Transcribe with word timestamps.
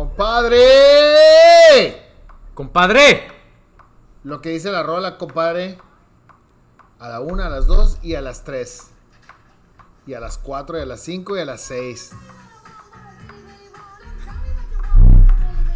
¡Compadre! 0.00 0.56
¡Compadre! 2.54 3.28
Lo 4.24 4.40
que 4.40 4.48
dice 4.48 4.72
la 4.72 4.82
rola, 4.82 5.18
compadre. 5.18 5.76
A 6.98 7.10
la 7.10 7.20
una, 7.20 7.48
a 7.48 7.50
las 7.50 7.66
dos 7.66 7.98
y 8.00 8.14
a 8.14 8.22
las 8.22 8.42
tres. 8.42 8.92
Y 10.06 10.14
a 10.14 10.20
las 10.20 10.38
cuatro, 10.38 10.78
y 10.78 10.80
a 10.80 10.86
las 10.86 11.02
cinco 11.02 11.36
y 11.36 11.40
a 11.40 11.44
las 11.44 11.60
seis. 11.60 12.12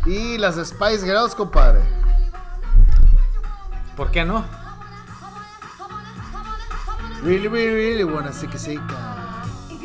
Y 0.06 0.38
las 0.38 0.54
Spice 0.54 1.04
Girls, 1.04 1.34
compadre. 1.34 1.82
¿Por 3.94 4.10
qué 4.10 4.24
no? 4.24 4.42
Really, 7.22 7.48
really, 7.48 7.74
really 7.74 8.04
wanna 8.04 8.32
see 8.32 8.48
que 8.48 8.56
sí, 8.56 8.80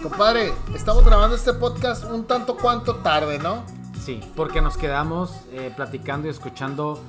Compadre, 0.01 0.53
estamos 0.73 1.03
grabando 1.03 1.35
este 1.35 1.51
podcast 1.51 2.05
un 2.05 2.23
tanto 2.23 2.55
cuanto 2.55 2.95
tarde, 2.95 3.37
¿no? 3.37 3.78
Sí, 4.09 4.19
porque 4.35 4.59
nos 4.59 4.75
quedamos 4.75 5.29
eh, 5.51 5.71
platicando 5.75 6.25
y 6.27 6.31
escuchando 6.31 6.99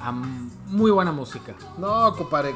a 0.00 0.10
muy 0.10 0.90
buena 0.90 1.12
música. 1.12 1.54
No, 1.76 2.14
compadre. 2.16 2.54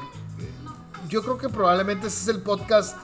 Yo 1.06 1.22
creo 1.22 1.36
que 1.36 1.50
probablemente 1.50 2.06
ese 2.06 2.22
es 2.22 2.28
el 2.34 2.42
podcast 2.42 2.96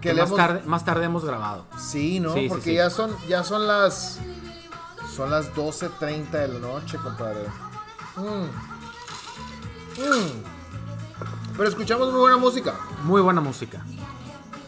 que, 0.00 0.14
le 0.14 0.22
más, 0.22 0.32
tarde, 0.36 0.62
más 0.66 0.84
tarde 0.84 1.06
hemos 1.06 1.24
grabado. 1.24 1.66
Sí, 1.76 2.20
¿no? 2.20 2.32
porque 2.48 2.74
ya 2.74 2.90
son 2.90 3.10
ya 3.26 3.42
son 3.42 3.66
las 3.66 4.20
son 5.16 5.32
las 5.32 5.52
12.30 5.52 6.30
de 6.30 6.48
la 6.48 6.60
noche, 6.60 6.96
compadre. 6.98 7.48
Mm. 8.14 8.44
Mm. 10.00 10.44
Pero 11.56 11.68
escuchamos 11.68 12.12
muy 12.12 12.20
buena 12.20 12.36
música. 12.36 12.74
Muy 13.02 13.20
buena 13.20 13.40
música. 13.40 13.84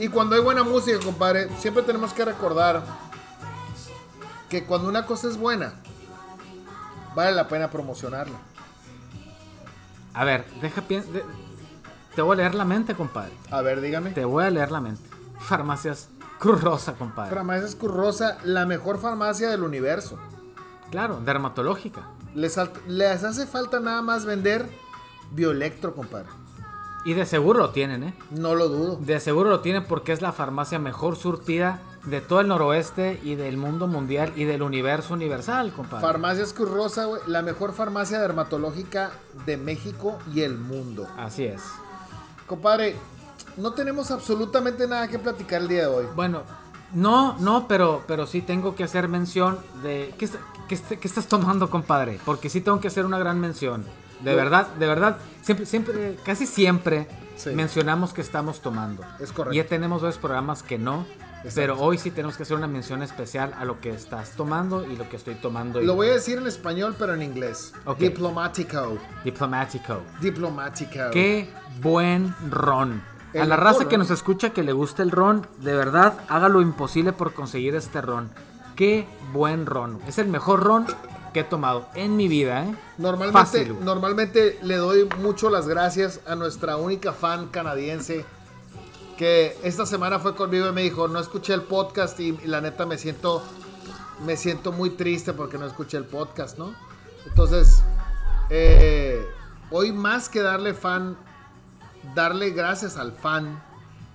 Y 0.01 0.09
cuando 0.09 0.35
hay 0.35 0.43
buena 0.43 0.65
música, 0.65 0.99
compadre, 0.99 1.49
siempre 1.61 1.85
tenemos 1.85 2.13
que 2.13 2.25
recordar 2.25 2.83
que 4.49 4.65
cuando 4.65 4.89
una 4.89 5.07
cosa 5.07 5.29
es 5.29 5.37
buena, 5.37 5.75
vale 7.15 7.33
la 7.33 7.49
pena 7.49 7.71
promocionarla. 7.71 8.37
A 10.15 10.25
ver, 10.25 10.47
deja 10.63 10.83
te 12.17 12.23
voy 12.23 12.33
a 12.33 12.37
leer 12.39 12.55
la 12.55 12.65
mente, 12.65 12.95
compadre. 12.95 13.33
A 13.51 13.61
ver, 13.61 13.83
dígame. 13.83 14.11
Te 14.13 14.25
voy 14.25 14.45
a 14.45 14.51
leer 14.51 14.73
la 14.73 14.81
mente. 14.81 15.03
Farmacias 15.39 16.09
Cruz 16.39 16.63
Rosa, 16.63 16.95
compadre. 16.95 17.35
Farmacias 17.35 17.75
Cruz 17.75 17.93
Rosa, 17.93 18.39
la 18.43 18.65
mejor 18.65 18.99
farmacia 18.99 19.51
del 19.51 19.63
universo. 19.63 20.19
Claro, 20.91 21.21
dermatológica. 21.21 22.09
Les, 22.35 22.59
les 22.87 23.23
hace 23.23 23.47
falta 23.47 23.81
nada 23.81 24.01
más 24.01 24.25
vender 24.25 24.67
Bioelectro, 25.33 25.95
compadre. 25.95 26.29
Y 27.05 27.13
de 27.13 27.27
seguro 27.27 27.59
lo 27.61 27.71
tienen, 27.71 28.03
¿eh? 28.03 28.15
No 28.31 28.55
lo 28.55 28.69
dudo. 28.69 28.97
De 28.97 29.21
seguro 29.21 29.51
lo 29.51 29.61
tienen 29.61 29.85
porque 29.85 30.13
es 30.13 30.23
la 30.23 30.33
farmacia 30.33 30.79
mejor 30.79 31.17
surtida 31.17 31.81
de 32.07 32.21
todo 32.21 32.41
el 32.41 32.49
noroeste 32.49 33.21
y 33.23 33.35
del 33.35 33.57
mundo 33.57 33.87
mundial 33.87 34.33
y 34.37 34.45
del 34.45 34.63
universo 34.63 35.15
universal, 35.15 35.73
compadre. 35.73 36.07
Farmacias 36.07 36.53
Cruz 36.53 36.71
Rosa, 36.71 37.05
güey, 37.05 37.21
la 37.27 37.43
mejor 37.43 37.73
farmacia 37.73 38.21
dermatológica 38.21 39.11
de 39.45 39.57
México 39.57 40.19
y 40.33 40.41
el 40.43 40.57
mundo. 40.57 41.07
Así 41.17 41.45
es. 41.45 41.63
Compadre, 42.47 42.97
no 43.57 43.73
tenemos 43.73 44.11
absolutamente 44.11 44.87
nada 44.87 45.09
que 45.09 45.19
platicar 45.19 45.63
el 45.63 45.69
día 45.69 45.83
de 45.83 45.87
hoy. 45.87 46.07
Bueno, 46.15 46.43
no, 46.95 47.37
no, 47.41 47.67
pero, 47.67 48.05
pero 48.07 48.27
sí 48.27 48.41
tengo 48.41 48.75
que 48.77 48.85
hacer 48.85 49.09
mención 49.09 49.59
de... 49.83 50.15
¿Qué, 50.17 50.29
qué 50.69 51.09
estás 51.09 51.27
tomando, 51.27 51.69
compadre? 51.71 52.21
Porque 52.25 52.49
sí 52.49 52.61
tengo 52.61 52.81
que 52.81 52.89
hacer 52.89 53.05
una 53.05 53.19
gran 53.19 53.41
mención. 53.41 53.85
De 54.21 54.35
verdad, 54.35 54.69
de 54.79 54.87
verdad, 54.87 55.19
siempre, 55.43 55.67
siempre, 55.67 56.17
casi 56.25 56.47
siempre 56.47 57.07
mencionamos 57.55 58.13
que 58.15 58.23
estamos 58.23 58.61
tomando. 58.61 59.03
Es 59.21 59.33
correcto. 59.33 59.55
Ya 59.55 59.67
tenemos 59.67 60.03
dos 60.03 60.17
programas 60.19 60.63
que 60.63 60.79
no. 60.79 61.05
Pero 61.55 61.79
hoy 61.79 61.99
sí 61.99 62.11
tenemos 62.11 62.37
que 62.37 62.43
hacer 62.43 62.57
una 62.57 62.67
mención 62.67 63.03
especial 63.03 63.55
a 63.59 63.65
lo 63.65 63.81
que 63.81 63.91
estás 63.91 64.33
tomando 64.33 64.85
y 64.85 64.97
lo 64.97 65.09
que 65.09 65.17
estoy 65.17 65.37
tomando. 65.37 65.81
Lo 65.81 65.95
voy 65.95 66.09
a 66.09 66.13
decir 66.15 66.39
en 66.39 66.47
español, 66.47 66.97
pero 66.99 67.15
en 67.15 67.23
inglés. 67.23 67.73
Diplomático. 67.99 68.99
Diplomático. 69.25 70.03
Diplomático. 70.21 71.11
Qué 71.13 71.49
buen 71.81 72.35
ron. 72.51 73.03
a 73.39 73.45
la 73.45 73.57
raza 73.57 73.89
que 73.89 73.99
nos 73.99 74.11
escucha 74.11 74.51
que 74.51 74.63
le 74.63 74.73
gusta 74.73 75.03
el 75.03 75.11
ron, 75.11 75.47
de 75.59 75.75
verdad, 75.75 76.19
haga 76.29 76.49
lo 76.49 76.61
imposible 76.61 77.13
por 77.13 77.33
conseguir 77.33 77.75
este 77.75 78.01
ron. 78.01 78.31
Qué 78.75 79.07
buen 79.33 79.67
ron. 79.67 80.01
Es 80.07 80.19
el 80.19 80.29
mejor 80.29 80.63
ron 80.63 80.87
he 81.41 81.45
tomado 81.45 81.87
en 81.95 82.17
mi 82.17 82.29
vida, 82.29 82.65
¿eh? 82.65 82.75
Normalmente, 82.99 83.67
normalmente 83.81 84.59
le 84.63 84.77
doy 84.77 85.09
mucho 85.19 85.51
las 85.51 85.69
gracias 85.69 86.21
a 86.27 86.35
nuestra 86.35 86.77
única 86.77 87.13
fan 87.13 87.49
canadiense 87.49 88.25
que 89.17 89.57
esta 89.63 89.87
semana 89.87 90.19
fue 90.19 90.35
conmigo 90.35 90.69
y 90.69 90.73
me 90.73 90.83
dijo, 90.83 91.09
no 91.09 91.19
escuché 91.19 91.55
el 91.55 91.63
podcast 91.63 92.19
y, 92.21 92.33
la 92.47 92.61
neta 92.61 92.87
me 92.87 92.99
siento, 92.99 93.43
me 94.25 94.37
siento 94.37 94.73
muy 94.73 94.91
triste 94.91 95.33
porque 95.33 95.59
no 95.59 95.67
escuché 95.67 95.97
el 95.97 96.05
podcast, 96.05 96.59
¿no? 96.59 96.75
Entonces, 97.27 97.83
eh, 98.51 99.27
hoy 99.71 99.93
más 99.93 100.29
que 100.29 100.41
darle 100.43 100.75
fan, 100.75 101.17
darle 102.15 102.51
gracias 102.51 102.97
al 102.97 103.13
fan, 103.13 103.63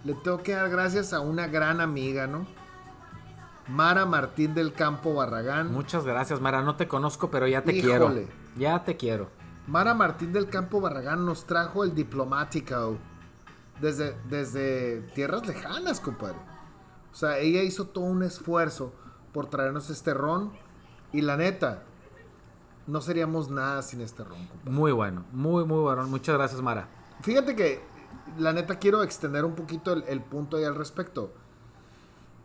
le 0.03 0.13
tengo 0.13 0.43
que 0.43 0.53
dar 0.53 0.69
gracias 0.69 1.13
a 1.13 1.19
una 1.19 1.47
gran 1.47 1.81
amiga, 1.81 2.27
¿no? 2.27 2.45
Mara 3.67 4.05
Martín 4.05 4.53
del 4.53 4.73
Campo 4.73 5.13
Barragán. 5.13 5.71
Muchas 5.71 6.03
gracias, 6.05 6.41
Mara. 6.41 6.61
No 6.61 6.75
te 6.75 6.87
conozco, 6.87 7.31
pero 7.31 7.47
ya 7.47 7.63
te 7.63 7.79
quiero. 7.79 8.13
Ya 8.57 8.83
te 8.83 8.97
quiero. 8.97 9.29
Mara 9.67 9.93
Martín 9.93 10.33
del 10.33 10.49
Campo 10.49 10.81
Barragán 10.81 11.25
nos 11.25 11.45
trajo 11.45 11.83
el 11.83 11.95
diplomático 11.95 12.97
desde, 13.79 14.15
desde 14.29 15.01
tierras 15.13 15.45
lejanas, 15.47 15.99
compadre. 15.99 16.37
O 17.11 17.15
sea, 17.15 17.39
ella 17.39 17.63
hizo 17.63 17.87
todo 17.87 18.05
un 18.05 18.23
esfuerzo 18.23 18.93
por 19.33 19.49
traernos 19.49 19.89
este 19.89 20.13
ron. 20.13 20.51
Y 21.13 21.21
la 21.21 21.37
neta, 21.37 21.83
no 22.87 23.01
seríamos 23.01 23.49
nada 23.49 23.81
sin 23.81 24.01
este 24.01 24.23
ron. 24.23 24.47
Compadre. 24.47 24.71
Muy 24.71 24.91
bueno, 24.91 25.25
muy, 25.31 25.65
muy 25.65 25.79
bueno. 25.79 26.03
Muchas 26.07 26.35
gracias, 26.35 26.61
Mara. 26.61 26.87
Fíjate 27.21 27.55
que, 27.55 27.81
la 28.37 28.53
neta, 28.53 28.79
quiero 28.79 29.03
extender 29.03 29.45
un 29.45 29.55
poquito 29.55 29.93
el, 29.93 30.03
el 30.07 30.21
punto 30.21 30.57
ahí 30.57 30.63
al 30.63 30.75
respecto 30.75 31.33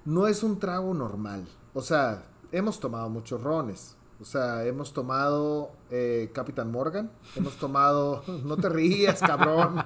no 0.06 0.28
es 0.28 0.42
un 0.42 0.58
trago 0.58 0.94
normal. 0.94 1.46
O 1.74 1.82
sea, 1.82 2.24
hemos 2.52 2.80
tomado 2.80 3.10
muchos 3.10 3.42
rones. 3.42 3.96
O 4.20 4.24
sea, 4.24 4.64
hemos 4.64 4.92
tomado 4.92 5.72
eh, 5.90 6.30
Capitán 6.32 6.70
Morgan. 6.70 7.10
Hemos 7.34 7.56
tomado. 7.56 8.22
No 8.44 8.56
te 8.56 8.68
rías, 8.68 9.20
cabrón. 9.20 9.76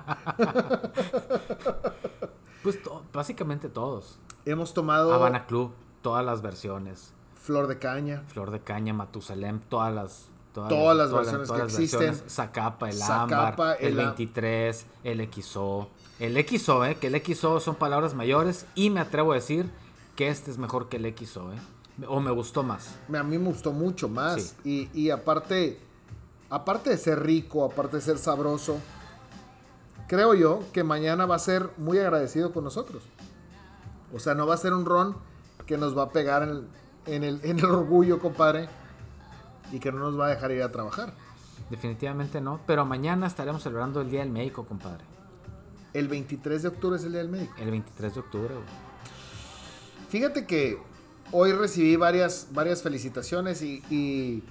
pues 2.62 2.78
básicamente 3.12 3.68
todos. 3.68 4.18
Hemos 4.44 4.74
tomado. 4.74 5.12
Habana 5.12 5.46
Club, 5.46 5.72
todas 6.02 6.24
las 6.24 6.42
versiones. 6.42 7.12
Flor 7.34 7.66
de 7.66 7.78
caña. 7.78 8.22
Flor 8.28 8.50
de 8.50 8.60
caña, 8.60 8.92
Matusalem, 8.92 9.60
todas 9.68 9.94
las. 9.94 10.28
Todas, 10.52 10.97
las, 10.97 11.12
versiones 11.12 11.50
que 11.50 11.62
existen. 11.62 12.14
Zacapa, 12.28 12.91
el 12.91 13.00
ámbar, 13.00 13.76
el, 13.78 13.94
23, 13.94 14.84
el 15.04 15.28
XO. 15.32 15.88
El 16.18 16.44
XO, 16.44 16.84
¿eh? 16.86 16.97
Que 16.97 17.06
el 17.06 17.22
XO 17.22 17.60
son 17.60 17.76
palabras 17.76 18.14
mayores 18.14 18.66
y 18.74 18.91
me 18.91 18.98
atrevo 18.98 19.30
a 19.30 19.36
decir 19.36 19.70
que 20.16 20.28
este 20.28 20.50
es 20.50 20.58
mejor 20.58 20.88
que 20.88 20.97
el 20.97 21.14
XO, 21.16 21.52
¿eh? 21.52 21.58
O 22.06 22.21
me 22.21 22.31
gustó 22.31 22.62
más. 22.62 22.97
A 23.12 23.23
mí 23.23 23.39
me 23.39 23.49
gustó 23.49 23.73
mucho 23.73 24.09
más. 24.09 24.56
Y, 24.65 25.10
aparte, 25.10 25.78
aparte 26.48 26.91
de 26.91 26.97
ser 26.97 27.22
rico, 27.22 27.65
aparte 27.65 27.97
de 27.97 28.03
ser 28.03 28.19
sabroso, 28.19 28.78
creo 30.09 30.34
yo 30.34 30.63
que 30.72 30.84
mañana 30.84 31.27
va 31.27 31.37
a 31.37 31.41
ser 31.41 31.71
muy 31.77 31.98
agradecido 31.98 32.53
con 32.53 32.65
nosotros. 32.65 33.03
O 34.13 34.19
sea, 34.19 34.34
no 34.34 34.47
va 34.47 34.54
a 34.54 34.59
ser 34.59 34.72
un 34.72 34.87
ron 34.87 35.16
que 35.66 35.77
nos 35.78 35.97
va 35.97 36.04
a 36.04 36.10
pegar 36.10 36.42
en 37.07 37.25
el, 37.25 37.41
en 37.45 37.59
el 37.59 37.65
orgullo, 37.65 38.19
compadre, 38.19 38.69
y 39.72 39.78
que 39.78 39.93
no 39.93 39.98
nos 39.98 40.19
va 40.19 40.27
a 40.27 40.28
dejar 40.31 40.51
ir 40.53 40.63
a 40.63 40.72
trabajar. 40.72 41.15
Definitivamente 41.71 42.41
no, 42.41 42.60
pero 42.66 42.84
mañana 42.84 43.27
estaremos 43.27 43.63
celebrando 43.63 44.01
el 44.01 44.10
Día 44.10 44.21
del 44.21 44.31
Médico, 44.31 44.65
compadre. 44.65 45.04
El 45.93 46.09
23 46.09 46.63
de 46.63 46.69
octubre 46.69 46.97
es 46.97 47.04
el 47.04 47.13
Día 47.13 47.21
del 47.21 47.31
Médico. 47.31 47.54
El 47.59 47.71
23 47.71 48.15
de 48.15 48.21
octubre, 48.21 48.54
güey. 48.54 48.66
Fíjate 50.09 50.47
que 50.47 50.83
hoy 51.32 51.53
recibí 51.53 51.97
varias, 51.97 52.48
varias 52.53 52.82
felicitaciones 52.82 53.62
y, 53.62 54.42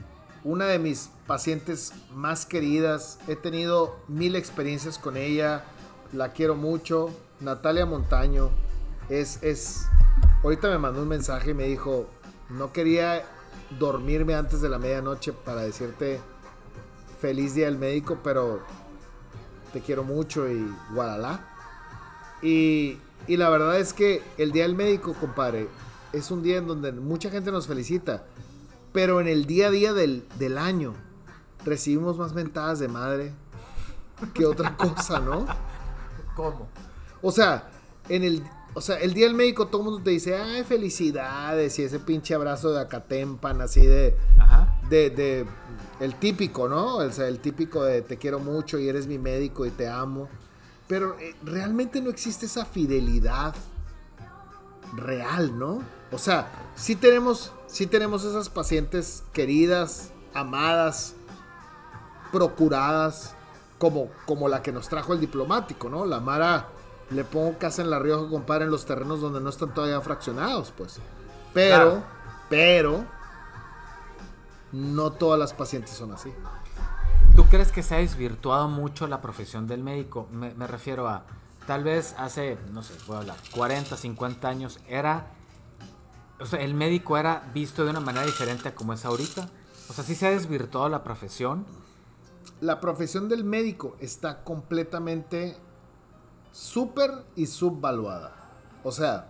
una 0.46 0.68
de 0.68 0.80
mis 0.80 1.10
pacientes 1.28 1.92
más 2.14 2.46
queridas, 2.46 3.20
he 3.28 3.36
tenido 3.36 3.98
mil 4.08 4.38
experiencias 4.38 4.98
con 4.98 5.18
ella, 5.18 5.66
la 6.14 6.32
quiero 6.32 6.56
mucho, 6.56 7.10
Natalia 7.42 7.86
Montaño, 7.86 8.50
es, 9.10 9.44
es, 9.44 9.86
ahorita 10.42 10.70
me 10.70 10.78
mandó 10.78 11.02
un 11.02 11.10
mensaje 11.10 11.52
y 11.52 11.54
me 11.54 11.66
dijo, 11.66 12.08
no 12.50 12.72
quería 12.72 13.26
dormirme 13.78 14.34
antes 14.34 14.62
de 14.62 14.70
la 14.70 14.80
medianoche 14.80 15.34
para 15.34 15.60
decirte 15.60 16.22
feliz 17.20 17.54
día 17.54 17.66
del 17.66 17.78
médico, 17.78 18.20
pero 18.24 18.62
te 19.74 19.82
quiero 19.82 20.06
mucho 20.06 20.50
y 20.50 20.74
guadalá. 20.94 21.46
Y, 22.42 22.98
y 23.28 23.36
la 23.36 23.50
verdad 23.50 23.78
es 23.78 23.92
que 23.92 24.24
el 24.38 24.54
día 24.54 24.64
del 24.64 24.76
médico, 24.76 25.14
compadre, 25.20 25.68
es 26.14 26.32
un 26.32 26.44
día 26.44 26.58
en 26.58 26.68
donde 26.68 26.92
mucha 26.92 27.30
gente 27.30 27.52
nos 27.52 27.68
felicita, 27.68 28.24
pero 28.94 29.22
en 29.22 29.28
el 29.28 29.46
día 29.46 29.68
a 29.68 29.72
día 29.72 29.94
del, 29.94 30.26
del 30.38 30.58
año 30.58 30.94
recibimos 31.66 32.18
más 32.18 32.34
mentadas 32.34 32.80
de 32.80 32.88
madre 32.88 33.34
que 34.34 34.46
otra 34.46 34.76
cosa, 34.78 35.20
¿no? 35.20 35.46
¿Cómo? 36.36 36.68
O 37.22 37.32
sea, 37.32 37.70
en 38.08 38.24
el, 38.24 38.44
o 38.74 38.82
sea, 38.82 38.98
el 38.98 39.14
día 39.14 39.28
del 39.28 39.36
médico 39.36 39.68
todo 39.68 39.82
el 39.82 39.86
mundo 39.86 40.04
te 40.04 40.12
dice, 40.12 40.36
ay, 40.36 40.64
felicidades, 40.64 41.78
y 41.80 41.84
ese 41.84 42.00
pinche 42.00 42.34
abrazo 42.34 42.72
de 42.72 42.82
acatempan, 42.82 43.62
así 43.62 43.86
de, 43.86 44.16
Ajá. 44.38 44.80
de, 44.90 45.10
de, 45.10 45.46
el 46.00 46.16
típico, 46.16 46.68
¿no? 46.68 46.98
O 46.98 47.12
sea, 47.12 47.28
el 47.28 47.40
típico 47.40 47.84
de 47.84 48.02
te 48.02 48.18
quiero 48.18 48.40
mucho 48.40 48.80
y 48.80 48.88
eres 48.88 49.08
mi 49.08 49.18
médico 49.18 49.66
y 49.66 49.72
te 49.72 49.88
amo. 49.88 50.30
Pero 50.88 51.18
eh, 51.20 51.36
realmente 51.44 52.02
no 52.02 52.10
existe 52.10 52.48
esa 52.48 52.66
fidelidad 52.66 53.54
real, 54.96 55.58
¿no? 55.58 55.84
O 56.12 56.18
sea, 56.18 56.50
sí 56.76 56.96
tenemos, 56.96 57.52
sí 57.68 57.86
tenemos 57.88 58.24
esas 58.24 58.50
pacientes 58.50 59.24
queridas, 59.34 60.12
amadas, 60.34 61.14
procuradas, 62.32 63.36
como, 63.78 64.10
como 64.26 64.48
la 64.50 64.62
que 64.62 64.72
nos 64.72 64.90
trajo 64.90 65.14
el 65.14 65.20
diplomático, 65.20 65.90
¿no? 65.90 66.06
La 66.06 66.20
Mara 66.20 66.68
le 67.12 67.24
pongo 67.24 67.58
casa 67.58 67.82
en 67.82 67.90
La 67.90 68.00
Rioja, 68.00 68.30
compadre, 68.30 68.66
en 68.66 68.72
los 68.72 68.86
terrenos 68.86 69.22
donde 69.22 69.40
no 69.40 69.50
están 69.50 69.74
todavía 69.74 70.02
fraccionados, 70.02 70.72
pues. 70.76 71.00
Pero, 71.54 71.76
Claro. 71.76 72.04
pero, 72.50 73.06
no 74.72 75.12
todas 75.12 75.40
las 75.40 75.54
pacientes 75.54 75.92
son 75.96 76.12
así. 76.12 76.32
¿Tú 77.36 77.46
crees 77.46 77.72
que 77.72 77.84
se 77.84 77.96
ha 77.96 78.00
desvirtuado 78.00 78.68
mucho 78.68 79.08
la 79.08 79.22
profesión 79.22 79.68
del 79.68 79.82
médico? 79.84 80.28
Me, 80.32 80.54
me 80.54 80.68
refiero 80.68 81.08
a, 81.08 81.24
tal 81.66 81.84
vez 81.84 82.14
hace, 82.18 82.58
no 82.72 82.84
sé, 82.84 82.94
puedo 83.08 83.22
hablar, 83.22 83.38
40, 83.52 83.96
50 83.96 84.48
años, 84.48 84.80
era, 84.88 85.28
o 86.40 86.46
sea, 86.46 86.60
el 86.60 86.74
médico 86.74 87.18
era 87.18 87.50
visto 87.54 87.84
de 87.84 87.92
una 87.92 88.00
manera 88.00 88.26
diferente 88.26 88.70
a 88.70 88.76
como 88.76 88.94
es 88.94 89.06
ahorita. 89.06 89.50
O 89.90 89.94
sea, 89.94 90.04
sí 90.04 90.16
se 90.16 90.28
ha 90.28 90.32
desvirtuado 90.32 90.90
la 90.90 91.04
profesión. 91.04 91.66
La 92.62 92.80
profesión 92.80 93.30
del 93.30 93.44
médico 93.44 93.96
está 94.00 94.44
completamente 94.44 95.58
súper 96.52 97.12
y 97.36 97.46
subvaluada. 97.46 98.34
O 98.84 98.92
sea, 98.92 99.30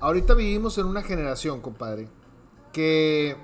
ahorita 0.00 0.34
vivimos 0.34 0.78
en 0.78 0.86
una 0.86 1.02
generación, 1.02 1.60
compadre, 1.60 2.08
que 2.72 3.36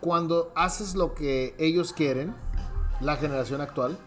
cuando 0.00 0.52
haces 0.56 0.94
lo 0.94 1.14
que 1.14 1.54
ellos 1.58 1.92
quieren, 1.92 2.34
la 3.00 3.16
generación 3.16 3.60
actual, 3.60 3.98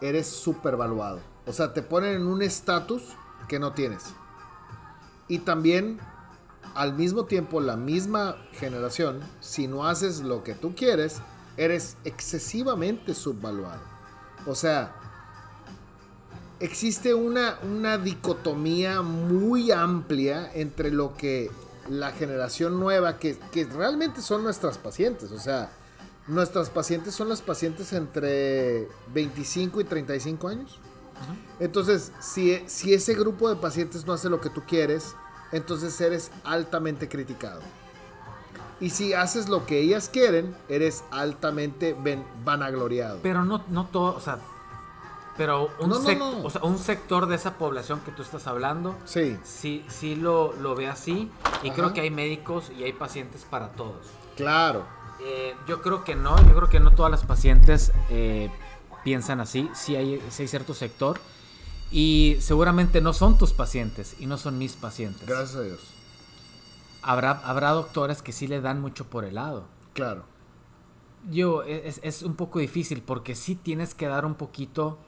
eres 0.00 0.28
súper 0.28 0.76
valuado. 0.76 1.20
O 1.46 1.52
sea, 1.52 1.74
te 1.74 1.82
ponen 1.82 2.14
en 2.14 2.26
un 2.26 2.40
estatus 2.40 3.02
que 3.48 3.58
no 3.58 3.72
tienes. 3.72 4.14
Y 5.28 5.40
también, 5.40 6.00
al 6.74 6.94
mismo 6.94 7.24
tiempo, 7.24 7.60
la 7.60 7.76
misma 7.76 8.36
generación, 8.52 9.20
si 9.40 9.68
no 9.68 9.86
haces 9.86 10.20
lo 10.20 10.42
que 10.42 10.54
tú 10.54 10.74
quieres, 10.74 11.20
eres 11.56 11.96
excesivamente 12.04 13.14
subvaluado. 13.14 13.82
O 14.46 14.54
sea, 14.54 14.94
existe 16.60 17.14
una, 17.14 17.58
una 17.62 17.98
dicotomía 17.98 19.02
muy 19.02 19.70
amplia 19.70 20.50
entre 20.54 20.90
lo 20.90 21.16
que 21.16 21.50
la 21.88 22.12
generación 22.12 22.80
nueva, 22.80 23.18
que, 23.18 23.38
que 23.52 23.64
realmente 23.66 24.20
son 24.20 24.42
nuestras 24.42 24.78
pacientes, 24.78 25.30
o 25.30 25.38
sea, 25.38 25.70
nuestras 26.26 26.70
pacientes 26.70 27.14
son 27.14 27.28
las 27.28 27.42
pacientes 27.42 27.92
entre 27.92 28.88
25 29.12 29.80
y 29.80 29.84
35 29.84 30.48
años. 30.48 30.80
Entonces, 31.60 32.12
si, 32.20 32.62
si 32.66 32.94
ese 32.94 33.14
grupo 33.14 33.48
de 33.48 33.56
pacientes 33.56 34.06
no 34.06 34.14
hace 34.14 34.28
lo 34.28 34.40
que 34.40 34.50
tú 34.50 34.62
quieres, 34.66 35.14
entonces 35.54 35.98
eres 36.00 36.30
altamente 36.44 37.08
criticado. 37.08 37.60
Y 38.80 38.90
si 38.90 39.14
haces 39.14 39.48
lo 39.48 39.64
que 39.66 39.80
ellas 39.80 40.08
quieren, 40.12 40.54
eres 40.68 41.04
altamente 41.10 41.96
ven- 41.98 42.26
vanagloriado. 42.44 43.20
Pero 43.22 43.44
no, 43.44 43.62
no 43.68 43.86
todo, 43.86 44.14
o 44.16 44.20
sea, 44.20 44.38
pero 45.36 45.70
un, 45.80 45.88
No, 45.88 45.98
no, 46.00 46.04
sec- 46.04 46.18
no. 46.18 46.44
o 46.44 46.50
sea, 46.50 46.62
un 46.62 46.78
sector 46.78 47.26
de 47.26 47.36
esa 47.36 47.54
población 47.54 48.00
que 48.00 48.10
tú 48.12 48.22
estás 48.22 48.46
hablando, 48.46 48.94
Sí, 49.04 49.36
sí, 49.44 49.84
sí 49.88 50.16
lo, 50.16 50.52
lo 50.54 50.74
ve 50.74 50.88
así. 50.88 51.30
Y 51.62 51.68
Ajá. 51.68 51.76
creo 51.76 51.92
que 51.92 52.00
hay 52.02 52.10
médicos 52.10 52.70
y 52.76 52.82
hay 52.84 52.92
pacientes 52.92 53.44
para 53.48 53.70
todos. 53.72 54.06
claro. 54.36 54.84
Eh, 55.24 55.54
yo 55.68 55.80
creo 55.80 56.02
que 56.04 56.16
no, 56.16 56.36
yo 56.48 56.54
creo 56.56 56.68
que 56.68 56.80
no 56.80 56.90
todas 56.90 57.10
las 57.10 57.22
pacientes 57.24 57.92
eh, 58.10 58.50
piensan 59.04 59.40
así, 59.40 59.70
sí 59.72 59.94
hay, 59.94 60.20
sí 60.28 60.42
hay 60.42 60.48
cierto 60.48 60.74
sector 60.74 61.20
y 61.94 62.36
seguramente 62.40 63.00
no 63.00 63.12
son 63.12 63.38
tus 63.38 63.52
pacientes 63.52 64.16
y 64.18 64.26
no 64.26 64.36
son 64.36 64.58
mis 64.58 64.72
pacientes. 64.72 65.28
Gracias 65.28 65.54
a 65.54 65.62
Dios. 65.62 65.78
Habrá, 67.02 67.40
habrá 67.44 67.70
doctores 67.70 68.20
que 68.20 68.32
sí 68.32 68.48
le 68.48 68.60
dan 68.60 68.80
mucho 68.80 69.04
por 69.06 69.24
el 69.24 69.36
lado. 69.36 69.62
Claro. 69.92 70.24
Yo, 71.30 71.62
es, 71.62 72.00
es 72.02 72.22
un 72.24 72.34
poco 72.34 72.58
difícil 72.58 73.00
porque 73.00 73.36
sí 73.36 73.54
tienes 73.54 73.94
que 73.94 74.08
dar 74.08 74.26
un 74.26 74.34
poquito 74.34 74.98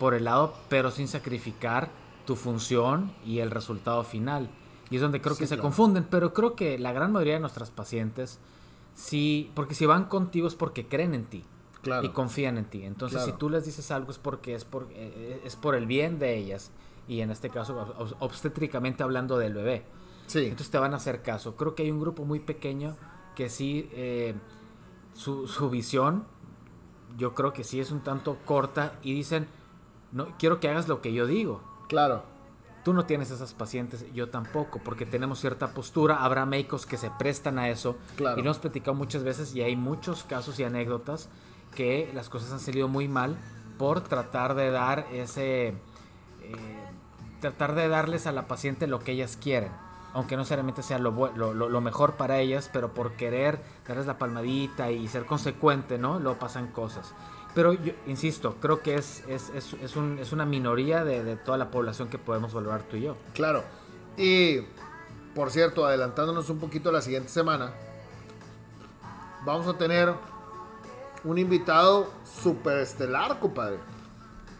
por 0.00 0.14
el 0.14 0.24
lado, 0.24 0.54
pero 0.68 0.90
sin 0.90 1.06
sacrificar 1.06 1.90
tu 2.26 2.34
función 2.34 3.12
y 3.24 3.38
el 3.38 3.52
resultado 3.52 4.02
final. 4.02 4.50
Y 4.90 4.96
es 4.96 5.00
donde 5.02 5.20
creo 5.20 5.36
Sí, 5.36 5.42
que 5.42 5.46
se 5.46 5.54
claro. 5.54 5.62
confunden, 5.68 6.08
pero 6.10 6.34
creo 6.34 6.56
que 6.56 6.76
la 6.76 6.92
gran 6.92 7.12
mayoría 7.12 7.34
de 7.34 7.40
nuestras 7.40 7.70
pacientes, 7.70 8.40
sí, 8.96 9.48
porque 9.54 9.76
si 9.76 9.86
van 9.86 10.06
contigo 10.06 10.48
es 10.48 10.56
porque 10.56 10.88
creen 10.88 11.14
en 11.14 11.24
ti 11.24 11.44
Claro. 11.82 12.06
y 12.06 12.10
confían 12.10 12.58
en 12.58 12.64
ti. 12.66 12.84
Entonces, 12.84 13.18
Claro. 13.18 13.32
si 13.32 13.38
tú 13.38 13.50
les 13.50 13.64
dices 13.66 13.90
algo 13.90 14.10
es 14.12 14.18
porque 14.18 14.54
es 14.54 14.64
por, 14.64 14.88
eh, 14.92 15.40
es 15.44 15.56
por 15.56 15.74
el 15.74 15.86
bien 15.86 16.18
de 16.18 16.36
ellas. 16.36 16.70
Y 17.08 17.20
en 17.20 17.30
este 17.32 17.50
caso, 17.50 17.76
ob- 17.98 18.16
obstétricamente 18.20 19.02
hablando 19.02 19.36
del 19.36 19.54
bebé. 19.54 19.84
Sí. 20.26 20.44
Entonces 20.44 20.70
te 20.70 20.78
van 20.78 20.94
a 20.94 20.98
hacer 20.98 21.22
caso. 21.22 21.56
Creo 21.56 21.74
que 21.74 21.82
hay 21.82 21.90
un 21.90 22.00
grupo 22.00 22.24
muy 22.24 22.38
pequeño 22.40 22.96
que 23.34 23.48
sí, 23.50 23.88
eh, 23.92 24.34
su, 25.14 25.48
su 25.48 25.68
visión, 25.70 26.24
yo 27.18 27.34
creo 27.34 27.52
que 27.52 27.64
sí 27.64 27.80
es 27.80 27.90
un 27.90 28.00
tanto 28.00 28.38
corta 28.44 28.94
y 29.02 29.12
dicen, 29.14 29.48
no, 30.12 30.28
quiero 30.38 30.60
que 30.60 30.68
hagas 30.68 30.86
lo 30.88 31.00
que 31.02 31.12
yo 31.12 31.26
digo. 31.26 31.60
Claro. 31.88 32.22
Tú 32.84 32.92
no 32.94 33.04
tienes 33.06 33.30
esas 33.30 33.54
pacientes, 33.54 34.06
yo 34.12 34.28
tampoco, 34.30 34.80
porque 34.84 35.06
tenemos 35.06 35.38
cierta 35.40 35.74
postura. 35.74 36.24
Habrá 36.24 36.46
médicos 36.46 36.84
que 36.86 36.96
se 36.96 37.10
prestan 37.10 37.58
a 37.58 37.68
eso. 37.68 37.96
Claro. 38.16 38.38
Y 38.38 38.42
lo 38.42 38.50
hemos 38.50 38.58
platicado 38.58 38.94
muchas 38.94 39.22
veces 39.24 39.54
y 39.54 39.62
hay 39.62 39.76
muchos 39.76 40.24
casos 40.24 40.58
y 40.58 40.64
anécdotas 40.64 41.28
que 41.74 42.10
las 42.14 42.28
cosas 42.28 42.52
han 42.52 42.60
salido 42.60 42.88
muy 42.88 43.08
mal 43.08 43.36
por 43.78 44.02
tratar 44.02 44.54
de 44.54 44.70
dar 44.70 45.06
ese... 45.12 45.68
eh, 45.68 45.74
tratar 47.40 47.74
de 47.74 47.88
darles 47.88 48.26
a 48.26 48.32
la 48.32 48.46
paciente 48.46 48.86
lo 48.86 49.00
que 49.00 49.12
ellas 49.12 49.36
quieren. 49.40 49.70
Aunque 50.14 50.36
no 50.36 50.42
necesariamente 50.42 50.82
sea 50.82 50.98
lo, 50.98 51.10
lo- 51.34 51.54
lo 51.54 51.80
mejor 51.80 52.14
para 52.14 52.38
ellas, 52.38 52.68
pero 52.72 52.92
por 52.92 53.12
querer 53.12 53.60
darles 53.88 54.06
la 54.06 54.18
palmadita 54.18 54.90
y 54.90 55.08
ser 55.08 55.24
consecuente, 55.24 55.96
¿no? 55.98 56.20
Lo 56.20 56.38
pasan 56.38 56.68
cosas. 56.68 57.14
Pero 57.54 57.72
yo 57.72 57.92
insisto, 58.06 58.56
creo 58.60 58.80
que 58.82 58.94
es, 58.94 59.24
es, 59.26 59.48
es, 59.54 59.72
es 59.74 59.96
un- 59.96 60.18
es 60.18 60.32
una 60.32 60.44
minoría 60.44 61.02
de, 61.04 61.24
de 61.24 61.36
toda 61.36 61.56
la 61.58 61.70
población 61.70 62.08
que 62.08 62.18
podemos 62.18 62.52
valorar 62.54 62.82
tú 62.82 62.96
y 62.96 63.02
yo. 63.02 63.16
Claro. 63.34 63.64
Y, 64.16 64.60
por 65.34 65.50
cierto, 65.50 65.86
adelantándonos 65.86 66.48
un 66.50 66.58
poquito 66.60 66.90
a 66.90 66.92
la 66.92 67.00
siguiente 67.00 67.30
semana, 67.30 67.72
vamos 69.44 69.66
a 69.66 69.76
tener 69.78 70.12
un 71.24 71.38
invitado 71.38 72.10
súper 72.24 72.78
estelar, 72.78 73.38
compadre. 73.38 73.78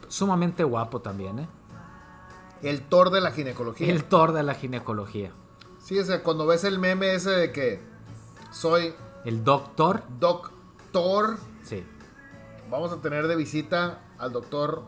Sumamente 0.08 0.64
guapo 0.64 1.00
también, 1.00 1.40
¿eh? 1.40 1.48
El 2.62 2.82
Thor 2.82 3.10
de 3.10 3.20
la 3.20 3.32
ginecología. 3.32 3.88
El 3.88 4.04
Thor 4.04 4.32
de 4.32 4.42
la 4.42 4.54
ginecología. 4.54 5.32
Sí, 5.80 5.98
o 5.98 6.04
sea, 6.04 6.22
cuando 6.22 6.46
ves 6.46 6.62
el 6.64 6.78
meme 6.78 7.14
ese 7.14 7.30
de 7.30 7.52
que 7.52 7.82
soy 8.52 8.94
El 9.24 9.42
doctor, 9.42 10.02
doctor, 10.20 11.38
sí. 11.64 11.84
vamos 12.70 12.92
a 12.92 13.00
tener 13.00 13.26
de 13.26 13.34
visita 13.34 14.00
al 14.18 14.32
doctor 14.32 14.82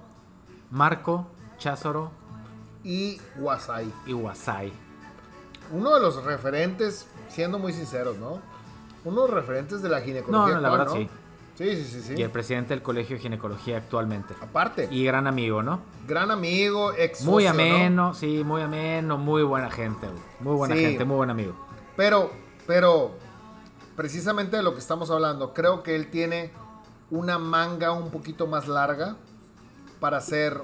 Marco, 0.70 1.26
Cházaro 1.58 2.12
Iwasai. 2.84 3.92
y 4.06 4.12
Wasai. 4.12 4.72
Uno 5.72 5.94
de 5.94 6.00
los 6.00 6.22
referentes, 6.22 7.08
siendo 7.28 7.58
muy 7.58 7.72
sinceros, 7.72 8.18
¿no? 8.18 8.40
Uno 9.04 9.22
de 9.22 9.28
los 9.28 9.30
referentes 9.30 9.82
de 9.82 9.88
la 9.88 10.00
ginecología. 10.00 10.54
No, 10.54 10.60
no, 10.60 10.60
la 10.60 10.70
verdad, 10.70 10.92
sí. 10.92 11.08
Sí, 11.56 11.76
sí, 11.76 11.84
sí, 11.84 12.00
sí. 12.02 12.14
Y 12.16 12.22
el 12.22 12.30
presidente 12.30 12.74
del 12.74 12.82
Colegio 12.82 13.16
de 13.16 13.22
Ginecología 13.22 13.76
actualmente. 13.78 14.34
Aparte, 14.40 14.88
Y 14.90 15.04
gran 15.04 15.26
amigo, 15.28 15.62
¿no? 15.62 15.80
gran 16.06 16.30
amigo, 16.32 16.92
ex 16.94 17.22
Muy 17.22 17.46
ameno, 17.46 18.12
sí, 18.14 18.42
muy 18.44 18.60
ameno, 18.62 19.18
muy 19.18 19.42
buena 19.44 19.70
gente, 19.70 20.06
güey. 20.08 20.22
Muy 20.40 20.56
buena 20.56 20.74
Sí. 20.74 20.80
gente, 20.82 21.04
muy 21.04 21.16
buen 21.16 21.30
amigo. 21.30 21.54
Pero, 21.96 22.32
pero, 22.66 23.12
precisamente 23.96 24.56
de 24.56 24.62
lo 24.64 24.72
que 24.74 24.80
estamos 24.80 25.10
hablando, 25.10 25.54
creo 25.54 25.82
que 25.84 25.94
él 25.94 26.10
tiene 26.10 26.50
una 27.10 27.38
manga 27.38 27.92
un 27.92 28.10
poquito 28.10 28.48
más 28.48 28.66
larga 28.66 29.16
para 30.00 30.20
ser 30.20 30.60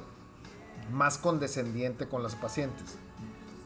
más 0.92 1.18
condescendiente 1.18 2.08
con 2.08 2.24
las 2.24 2.34
pacientes. 2.34 2.96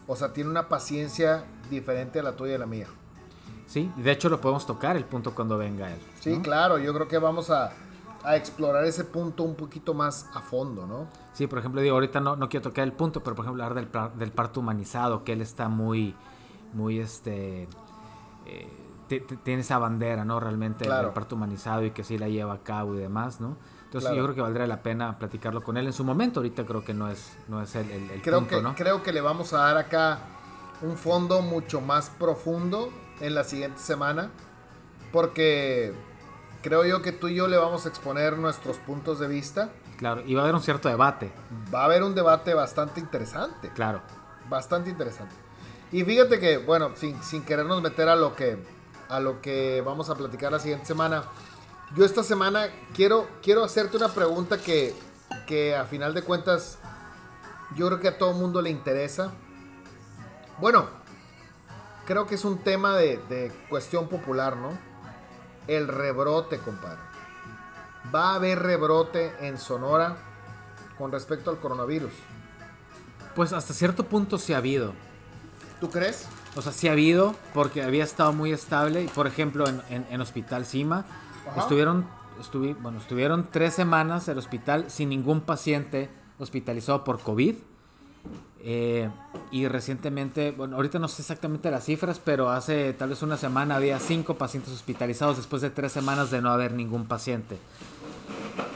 O 0.06 0.14
sea, 0.16 0.34
tiene 0.34 0.50
una 0.50 0.68
paciencia 0.68 1.44
diferente 1.70 2.20
a 2.20 2.22
la 2.22 2.32
tuya 2.32 2.56
y 2.56 2.58
la 2.58 2.66
mía. 2.66 2.86
Sí. 3.66 3.90
De 3.96 4.10
hecho, 4.12 4.28
lo 4.28 4.40
podemos 4.40 4.66
tocar 4.66 4.96
el 4.96 5.04
punto 5.04 5.34
cuando 5.34 5.58
venga 5.58 5.92
él. 5.92 6.00
Sí, 6.20 6.38
claro. 6.42 6.78
Yo 6.78 6.92
creo 6.94 7.08
que 7.08 7.18
vamos 7.18 7.50
a, 7.50 7.72
a, 8.22 8.36
explorar 8.36 8.84
ese 8.84 9.04
punto 9.04 9.42
un 9.42 9.54
poquito 9.54 9.94
más 9.94 10.28
a 10.34 10.40
fondo, 10.40 10.86
¿no? 10.86 11.06
Sí, 11.32 11.46
por 11.46 11.58
ejemplo, 11.58 11.80
digo, 11.80 11.94
ahorita 11.94 12.20
no, 12.20 12.36
no 12.36 12.48
quiero 12.48 12.62
tocar 12.64 12.84
el 12.84 12.92
punto, 12.92 13.22
pero 13.22 13.36
por 13.36 13.44
ejemplo, 13.44 13.64
hablar 13.64 13.74
del, 13.74 14.18
del 14.18 14.32
parto 14.32 14.60
humanizado, 14.60 15.24
que 15.24 15.32
él 15.32 15.40
está 15.40 15.68
muy, 15.68 16.14
muy, 16.72 16.98
este... 16.98 17.68
Eh, 18.46 18.80
tiene 19.44 19.60
esa 19.60 19.78
bandera, 19.78 20.24
¿no? 20.24 20.40
Realmente 20.40 20.86
el 20.86 21.10
parto 21.10 21.36
humanizado 21.36 21.84
y 21.84 21.90
que 21.90 22.02
sí 22.04 22.16
la 22.16 22.28
lleva 22.28 22.54
a 22.54 22.58
cabo 22.62 22.94
y 22.94 22.98
demás, 22.98 23.40
¿no? 23.40 23.56
Entonces 23.84 24.16
yo 24.16 24.24
creo 24.24 24.34
que 24.34 24.40
valdría 24.40 24.66
la 24.66 24.82
pena 24.82 25.18
platicarlo 25.18 25.62
con 25.62 25.76
él 25.76 25.86
en 25.86 25.92
su 25.92 26.04
momento. 26.04 26.40
Ahorita 26.40 26.64
creo 26.64 26.84
que 26.84 26.94
no 26.94 27.08
es, 27.08 27.36
no 27.46 27.62
es 27.62 27.76
el, 27.76 27.88
el, 27.90 28.22
creo 28.22 28.40
punto, 28.40 28.56
que, 28.56 28.62
¿no? 28.62 28.74
Creo 28.74 29.02
que 29.02 29.12
le 29.12 29.20
vamos 29.20 29.52
a 29.52 29.58
dar 29.58 29.76
acá 29.76 30.18
un 30.82 30.96
fondo 30.96 31.42
mucho 31.42 31.80
más 31.80 32.10
profundo 32.10 32.90
en 33.20 33.34
la 33.34 33.44
siguiente 33.44 33.80
semana. 33.80 34.30
Porque 35.12 35.92
creo 36.62 36.84
yo 36.84 37.02
que 37.02 37.12
tú 37.12 37.28
y 37.28 37.34
yo 37.34 37.46
le 37.46 37.56
vamos 37.56 37.86
a 37.86 37.88
exponer 37.88 38.38
nuestros 38.38 38.78
puntos 38.78 39.18
de 39.18 39.28
vista. 39.28 39.70
Claro, 39.98 40.22
y 40.26 40.34
va 40.34 40.42
a 40.42 40.44
haber 40.44 40.54
un 40.54 40.62
cierto 40.62 40.88
debate. 40.88 41.32
Va 41.72 41.82
a 41.82 41.84
haber 41.84 42.02
un 42.02 42.14
debate 42.14 42.54
bastante 42.54 43.00
interesante. 43.00 43.70
Claro. 43.74 44.02
Bastante 44.48 44.90
interesante. 44.90 45.34
Y 45.92 46.02
fíjate 46.04 46.40
que, 46.40 46.58
bueno, 46.58 46.90
sin, 46.96 47.22
sin 47.22 47.44
querernos 47.44 47.80
meter 47.80 48.08
a 48.08 48.16
lo 48.16 48.34
que 48.34 48.58
a 49.08 49.20
lo 49.20 49.40
que 49.40 49.82
vamos 49.84 50.10
a 50.10 50.14
platicar 50.14 50.52
la 50.52 50.58
siguiente 50.58 50.86
semana. 50.86 51.24
Yo 51.94 52.04
esta 52.04 52.22
semana 52.22 52.68
quiero, 52.94 53.28
quiero 53.42 53.64
hacerte 53.64 53.96
una 53.96 54.08
pregunta 54.08 54.58
que, 54.58 54.94
que 55.46 55.76
a 55.76 55.84
final 55.84 56.14
de 56.14 56.22
cuentas 56.22 56.78
yo 57.76 57.86
creo 57.86 58.00
que 58.00 58.08
a 58.08 58.18
todo 58.18 58.32
mundo 58.32 58.62
le 58.62 58.70
interesa. 58.70 59.32
Bueno, 60.58 60.88
creo 62.04 62.26
que 62.26 62.34
es 62.34 62.44
un 62.44 62.58
tema 62.58 62.96
de, 62.96 63.18
de 63.28 63.52
cuestión 63.68 64.08
popular, 64.08 64.56
¿no? 64.56 64.70
El 65.66 65.88
rebrote, 65.88 66.58
compadre. 66.58 67.00
Va 68.14 68.32
a 68.32 68.34
haber 68.36 68.60
rebrote 68.60 69.32
en 69.40 69.58
Sonora 69.58 70.16
con 70.98 71.10
respecto 71.10 71.50
al 71.50 71.58
coronavirus. 71.58 72.12
Pues 73.34 73.52
hasta 73.52 73.74
cierto 73.74 74.04
punto 74.04 74.38
sí 74.38 74.52
ha 74.52 74.58
habido. 74.58 74.92
¿Tú 75.80 75.90
crees? 75.90 76.26
O 76.56 76.62
sea, 76.62 76.72
sí 76.72 76.88
ha 76.88 76.92
habido, 76.92 77.34
porque 77.52 77.82
había 77.82 78.04
estado 78.04 78.32
muy 78.32 78.52
estable. 78.52 79.08
Por 79.14 79.26
ejemplo, 79.26 79.66
en, 79.66 80.06
en, 80.08 80.20
Hospital 80.20 80.64
Cima, 80.66 81.04
estuvieron, 81.56 82.06
bueno, 82.80 82.98
estuvieron 82.98 83.48
tres 83.50 83.74
semanas 83.74 84.28
el 84.28 84.38
hospital 84.38 84.88
sin 84.88 85.08
ningún 85.08 85.40
paciente 85.40 86.10
hospitalizado 86.38 87.02
por 87.02 87.20
COVID. 87.20 87.56
Eh, 88.60 89.10
y 89.50 89.68
recientemente, 89.68 90.52
bueno, 90.52 90.76
ahorita 90.76 90.98
no 90.98 91.08
sé 91.08 91.22
exactamente 91.22 91.70
las 91.70 91.84
cifras, 91.84 92.18
pero 92.18 92.50
hace 92.50 92.94
tal 92.94 93.10
vez 93.10 93.22
una 93.22 93.36
semana 93.36 93.76
había 93.76 93.98
cinco 93.98 94.36
pacientes 94.36 94.72
hospitalizados 94.72 95.36
después 95.36 95.60
de 95.60 95.70
tres 95.70 95.92
semanas 95.92 96.30
de 96.30 96.40
no 96.40 96.50
haber 96.50 96.72
ningún 96.72 97.06
paciente. 97.06 97.58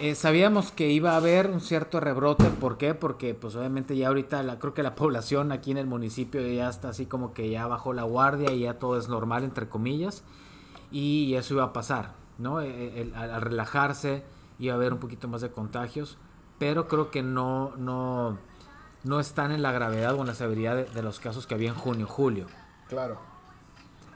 Eh, 0.00 0.14
sabíamos 0.14 0.70
que 0.70 0.90
iba 0.90 1.12
a 1.12 1.16
haber 1.16 1.50
un 1.50 1.60
cierto 1.60 1.98
rebrote, 1.98 2.44
¿por 2.44 2.78
qué? 2.78 2.94
Porque 2.94 3.34
pues 3.34 3.56
obviamente 3.56 3.96
ya 3.96 4.08
ahorita 4.08 4.42
la, 4.44 4.58
creo 4.58 4.74
que 4.74 4.82
la 4.84 4.94
población 4.96 5.50
aquí 5.50 5.70
en 5.72 5.78
el 5.78 5.86
municipio 5.86 6.40
ya 6.46 6.68
está 6.68 6.90
así 6.90 7.06
como 7.06 7.32
que 7.32 7.50
ya 7.50 7.66
bajó 7.66 7.92
la 7.92 8.04
guardia 8.04 8.52
y 8.52 8.60
ya 8.60 8.74
todo 8.74 8.96
es 8.96 9.08
normal 9.08 9.42
entre 9.42 9.68
comillas 9.68 10.22
y 10.92 11.34
eso 11.34 11.54
iba 11.54 11.64
a 11.64 11.72
pasar, 11.72 12.14
¿no? 12.38 12.60
Eh, 12.60 13.12
al, 13.14 13.40
relajarse 13.40 14.22
iba 14.60 14.74
a 14.74 14.76
haber 14.76 14.92
un 14.92 15.00
poquito 15.00 15.28
más 15.28 15.40
de 15.40 15.50
contagios, 15.50 16.18
pero 16.58 16.88
creo 16.88 17.10
que 17.10 17.22
no, 17.22 17.74
no, 17.76 18.38
no 19.08 19.20
están 19.20 19.52
en 19.52 19.62
la 19.62 19.72
gravedad 19.72 20.14
o 20.14 20.20
en 20.20 20.26
la 20.26 20.34
severidad 20.34 20.76
de, 20.76 20.84
de 20.84 21.02
los 21.02 21.18
casos 21.20 21.46
que 21.46 21.54
había 21.54 21.70
en 21.70 21.74
junio, 21.74 22.06
julio. 22.06 22.46
Claro. 22.88 23.18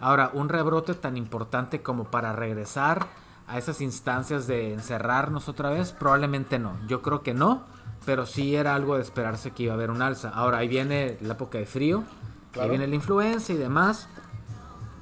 Ahora, 0.01 0.31
un 0.35 0.49
rebrote 0.49 0.95
tan 0.95 1.17
importante 1.17 1.83
como 1.83 2.05
para 2.05 2.33
regresar 2.33 3.07
a 3.47 3.59
esas 3.59 3.81
instancias 3.81 4.47
de 4.47 4.73
encerrarnos 4.73 5.49
otra 5.49 5.71
vez? 5.71 5.93
Probablemente 5.93 6.59
no. 6.59 6.77
Yo 6.87 7.03
creo 7.03 7.23
que 7.23 7.35
no, 7.35 7.63
pero 8.05 8.27
sí 8.27 8.57
era 8.57 8.75
algo 8.75 8.97
de 8.97 9.03
esperarse 9.03 9.51
que 9.51 9.65
iba 9.65 9.73
a 9.73 9.77
haber 9.77 9.91
un 9.91 10.03
alza. 10.03 10.31
Ahora, 10.31 10.59
ahí 10.59 10.69
viene 10.69 11.19
la 11.21 11.35
época 11.35 11.59
de 11.59 11.67
frío, 11.67 12.05
ahí 12.61 12.69
viene 12.69 12.87
la 12.87 12.95
influenza 12.95 13.53
y 13.53 13.57
demás. 13.57 14.09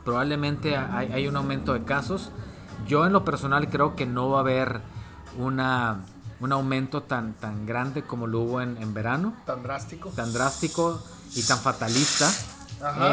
Probablemente 0.04 0.76
hay, 0.76 1.28
un 1.28 1.36
aumento 1.36 1.74
de 1.74 1.84
casos. 1.84 2.30
Yo 2.86 3.06
en 3.06 3.12
lo 3.12 3.24
personal 3.24 3.68
creo 3.68 3.94
que 3.94 4.06
no 4.06 4.30
va 4.30 4.38
a 4.38 4.40
haber 4.40 4.80
una, 5.38 6.00
un 6.40 6.52
aumento 6.52 7.02
tan, 7.02 7.34
tan 7.34 7.66
grande 7.66 8.02
como 8.02 8.26
lo 8.26 8.40
hubo 8.40 8.60
en, 8.60 8.94
verano. 8.94 9.34
Tan 9.46 9.62
drástico. 9.62 10.10
Tan 10.10 10.32
drástico 10.32 11.00
y 11.34 11.42
tan 11.42 11.58
fatalista. 11.58 12.30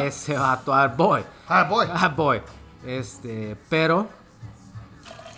Ese 0.04 0.38
vato, 0.38 0.74
ah, 0.74 0.88
boy. 0.88 1.24
Ah, 1.48 1.64
boy. 1.64 1.88
Ah, 1.92 2.08
boy. 2.10 2.42
Este, 2.86 3.58
pero 3.70 4.08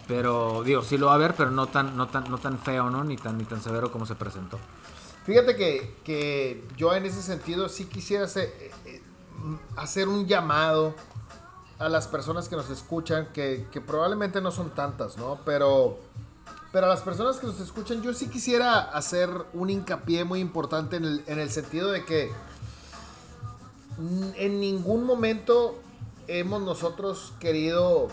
pero 0.09 0.63
digo, 0.63 0.81
sí 0.81 0.97
lo 0.97 1.05
va 1.05 1.13
a 1.13 1.17
ver, 1.17 1.35
pero 1.35 1.51
no 1.51 1.67
tan, 1.67 1.95
no 1.95 2.07
tan, 2.07 2.31
no 2.31 2.39
tan 2.39 2.57
feo, 2.57 2.89
¿no? 2.89 3.03
Ni 3.03 3.15
tan, 3.15 3.37
ni 3.37 3.43
tan 3.43 3.61
severo 3.61 3.91
como 3.91 4.07
se 4.07 4.15
presentó. 4.15 4.57
Fíjate 5.23 5.55
que, 5.55 6.67
yo 6.75 6.95
en 6.95 7.05
ese 7.05 7.21
sentido 7.21 7.69
sí 7.69 7.85
quisiera 7.85 8.25
hacer, 8.25 8.51
eh, 8.59 8.71
eh, 8.85 9.01
hacer 9.77 10.07
un 10.07 10.25
llamado 10.25 10.95
a 11.77 11.89
las 11.89 12.07
personas 12.07 12.49
que 12.49 12.55
nos 12.55 12.71
escuchan, 12.71 13.27
que, 13.31 13.67
probablemente 13.85 14.41
no 14.41 14.49
son 14.49 14.71
tantas, 14.71 15.15
¿no? 15.19 15.41
Pero, 15.45 15.99
pero 16.71 16.85
a 16.85 16.89
las 16.89 17.01
personas 17.01 17.37
que 17.37 17.47
nos 17.47 17.59
escuchan, 17.59 18.01
yo 18.01 18.13
sí 18.13 18.27
quisiera 18.27 18.79
hacer 18.79 19.29
un 19.53 19.69
hincapié 19.69 20.23
muy 20.23 20.39
importante 20.39 20.97
en 20.97 21.05
el, 21.05 21.23
en 21.27 21.39
el 21.39 21.49
sentido 21.49 21.91
de 21.91 22.05
que 22.05 22.31
en 24.35 24.59
ningún 24.59 25.03
momento 25.03 25.79
hemos 26.27 26.61
nosotros 26.61 27.33
querido 27.39 28.09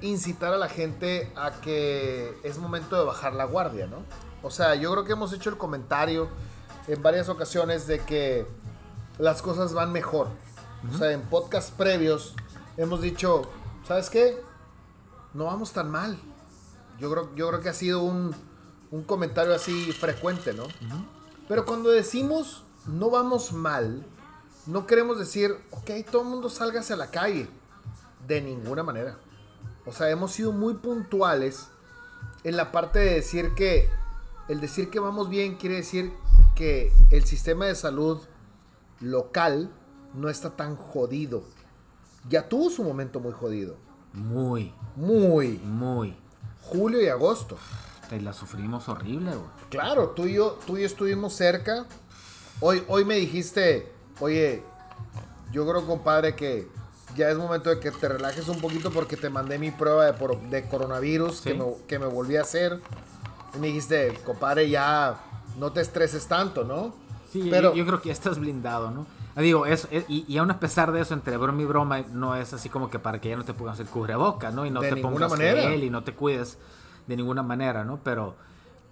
incitar 0.00 0.52
a 0.52 0.58
la 0.58 0.68
gente 0.68 1.32
a 1.36 1.52
que 1.60 2.36
es 2.42 2.58
momento 2.58 2.98
de 2.98 3.04
bajar 3.04 3.34
la 3.34 3.44
guardia, 3.44 3.86
¿no? 3.86 3.98
O 4.42 4.50
sea, 4.50 4.74
yo 4.74 4.90
creo 4.92 5.04
que 5.04 5.12
hemos 5.12 5.32
hecho 5.32 5.48
el 5.48 5.56
comentario 5.56 6.28
en 6.88 7.02
varias 7.02 7.28
ocasiones 7.28 7.86
de 7.86 8.00
que 8.00 8.46
las 9.18 9.40
cosas 9.40 9.72
van 9.72 9.92
mejor. 9.92 10.28
O 10.92 10.98
sea, 10.98 11.12
en 11.12 11.22
podcasts 11.22 11.72
previos 11.74 12.34
hemos 12.76 13.00
dicho, 13.00 13.42
¿sabes 13.88 14.10
qué? 14.10 14.38
No 15.32 15.44
vamos 15.44 15.72
tan 15.72 15.90
mal. 15.90 16.18
Yo 16.98 17.10
creo, 17.10 17.34
yo 17.34 17.48
creo 17.48 17.60
que 17.60 17.68
ha 17.68 17.74
sido 17.74 18.02
un, 18.02 18.34
un 18.90 19.02
comentario 19.02 19.54
así 19.54 19.92
frecuente, 19.92 20.52
¿no? 20.52 20.64
Pero 21.48 21.64
cuando 21.64 21.90
decimos 21.90 22.64
no 22.86 23.10
vamos 23.10 23.52
mal, 23.52 24.04
no 24.66 24.86
queremos 24.86 25.18
decir, 25.18 25.56
ok, 25.70 25.90
todo 26.10 26.22
el 26.22 26.28
mundo 26.28 26.48
salga 26.48 26.80
hacia 26.80 26.96
la 26.96 27.10
calle. 27.10 27.48
De 28.26 28.40
ninguna 28.40 28.82
manera. 28.82 29.18
O 29.84 29.92
sea, 29.92 30.08
hemos 30.08 30.32
sido 30.32 30.52
muy 30.52 30.74
puntuales 30.74 31.68
en 32.42 32.56
la 32.56 32.72
parte 32.72 32.98
de 32.98 33.14
decir 33.14 33.54
que 33.54 33.88
el 34.48 34.60
decir 34.60 34.90
que 34.90 34.98
vamos 34.98 35.28
bien 35.28 35.56
quiere 35.56 35.76
decir 35.76 36.12
que 36.54 36.92
el 37.10 37.24
sistema 37.24 37.66
de 37.66 37.74
salud 37.74 38.20
local 39.00 39.70
no 40.14 40.28
está 40.30 40.56
tan 40.56 40.76
jodido. 40.76 41.44
Ya 42.28 42.48
tuvo 42.48 42.70
su 42.70 42.82
momento 42.82 43.20
muy 43.20 43.32
jodido. 43.32 43.76
Muy. 44.14 44.72
Muy. 44.96 45.58
Muy. 45.58 46.16
Julio 46.66 47.02
y 47.02 47.08
agosto. 47.08 47.56
Te 48.08 48.20
la 48.20 48.32
sufrimos 48.32 48.88
horrible, 48.88 49.32
güey. 49.32 49.48
Claro, 49.70 50.10
tú 50.10 50.26
y 50.26 50.34
yo, 50.34 50.58
tú 50.66 50.76
y 50.76 50.80
yo 50.80 50.86
estuvimos 50.86 51.32
cerca. 51.34 51.86
Hoy, 52.60 52.84
hoy 52.88 53.04
me 53.04 53.16
dijiste, 53.16 53.90
oye, 54.20 54.62
yo 55.52 55.66
creo, 55.66 55.86
compadre, 55.86 56.34
que 56.34 56.68
ya 57.16 57.30
es 57.30 57.36
momento 57.36 57.70
de 57.70 57.80
que 57.80 57.90
te 57.90 58.08
relajes 58.08 58.48
un 58.48 58.60
poquito 58.60 58.90
porque 58.90 59.16
te 59.16 59.30
mandé 59.30 59.58
mi 59.58 59.70
prueba 59.70 60.10
de, 60.10 60.36
de 60.50 60.68
coronavirus 60.68 61.40
que, 61.40 61.54
me, 61.54 61.64
que, 61.86 61.98
me, 61.98 62.06
volví 62.06 62.36
a 62.36 62.42
hacer. 62.42 62.80
Y 63.54 63.58
me 63.58 63.68
dijiste, 63.68 64.18
compadre, 64.24 64.68
ya 64.68 65.20
no 65.58 65.72
te 65.72 65.80
estreses 65.80 66.26
tanto, 66.26 66.64
¿no? 66.64 66.94
Sí, 67.32 67.48
pero 67.50 67.74
yo, 67.74 67.84
creo 67.86 68.00
que 68.00 68.08
ya 68.08 68.12
estás 68.12 68.38
blindado, 68.38 68.90
¿no? 68.90 69.06
Ah, 69.36 69.42
digo, 69.42 69.66
eso, 69.66 69.88
y, 70.08 70.24
y, 70.28 70.38
aún 70.38 70.50
a 70.50 70.60
pesar 70.60 70.92
de 70.92 71.00
eso, 71.00 71.12
entre 71.12 71.36
broma 71.36 71.62
y 71.62 71.64
broma, 71.64 72.00
no 72.12 72.36
es 72.36 72.52
así 72.52 72.68
como 72.68 72.88
que 72.88 73.00
para 73.00 73.20
que 73.20 73.30
ya 73.30 73.36
no 73.36 73.44
te 73.44 73.52
pongas 73.52 73.80
el 73.80 73.86
cubreboca, 73.86 74.52
¿no? 74.52 74.64
Y 74.64 74.70
no 74.70 74.80
te 74.80 74.96
pongas 74.96 75.30
manera. 75.30 75.74
y 75.74 75.90
no 75.90 76.04
te 76.04 76.14
cuides 76.14 76.58
de 77.06 77.16
ninguna 77.16 77.42
manera, 77.42 77.84
¿no? 77.84 77.98
Pero, 78.04 78.36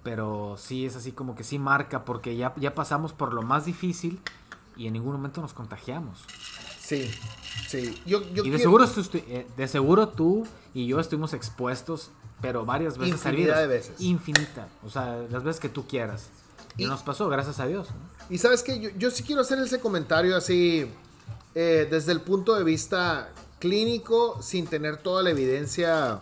pero 0.02 0.56
sí 0.58 0.84
es 0.84 0.96
así 0.96 1.12
como 1.12 1.36
que 1.36 1.44
sí 1.44 1.58
marca 1.58 2.04
porque 2.04 2.36
ya, 2.36 2.52
ya 2.56 2.74
pasamos 2.74 3.12
por 3.12 3.32
lo 3.32 3.42
más 3.42 3.66
difícil 3.66 4.20
y 4.76 4.88
en 4.88 4.94
ningún 4.94 5.12
momento 5.12 5.40
nos 5.40 5.52
contagiamos. 5.52 6.24
Sí, 6.80 7.10
sí. 7.68 8.02
Yo, 8.04 8.22
y 8.22 8.50
de, 8.50 8.58
seguro, 8.58 8.84
eh, 9.14 9.46
de 9.56 9.68
seguro 9.68 10.08
tú 10.08 10.44
y 10.74 10.86
yo 10.86 10.98
estuvimos 10.98 11.32
expuestos, 11.34 12.10
pero 12.40 12.66
varias 12.66 12.98
veces. 12.98 13.14
Infinidad 13.14 13.60
de 13.60 13.66
veces. 13.68 14.00
Infinita. 14.00 14.68
O 14.84 14.90
sea, 14.90 15.18
las 15.30 15.44
veces 15.44 15.60
que 15.60 15.68
tú 15.68 15.86
quieras. 15.86 16.30
Y, 16.76 16.86
nos 16.86 17.02
pasó, 17.02 17.28
gracias 17.28 17.60
a 17.60 17.66
Dios. 17.66 17.88
Y 18.30 18.38
sabes 18.38 18.62
que 18.62 18.80
yo, 18.80 18.90
yo, 18.96 19.10
sí 19.10 19.22
quiero 19.22 19.42
hacer 19.42 19.58
ese 19.58 19.80
comentario 19.80 20.36
así, 20.36 20.90
eh, 21.54 21.86
desde 21.90 22.12
el 22.12 22.20
punto 22.20 22.54
de 22.54 22.64
vista 22.64 23.30
clínico, 23.58 24.40
sin 24.42 24.66
tener 24.66 24.96
toda 24.96 25.22
la 25.22 25.30
evidencia 25.30 26.20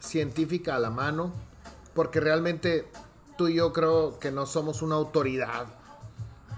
científica 0.00 0.76
a 0.76 0.78
la 0.78 0.90
mano, 0.90 1.32
porque 1.94 2.20
realmente 2.20 2.88
tú 3.36 3.48
y 3.48 3.54
yo 3.54 3.72
creo 3.72 4.18
que 4.18 4.30
no 4.30 4.46
somos 4.46 4.82
una 4.82 4.94
autoridad 4.94 5.66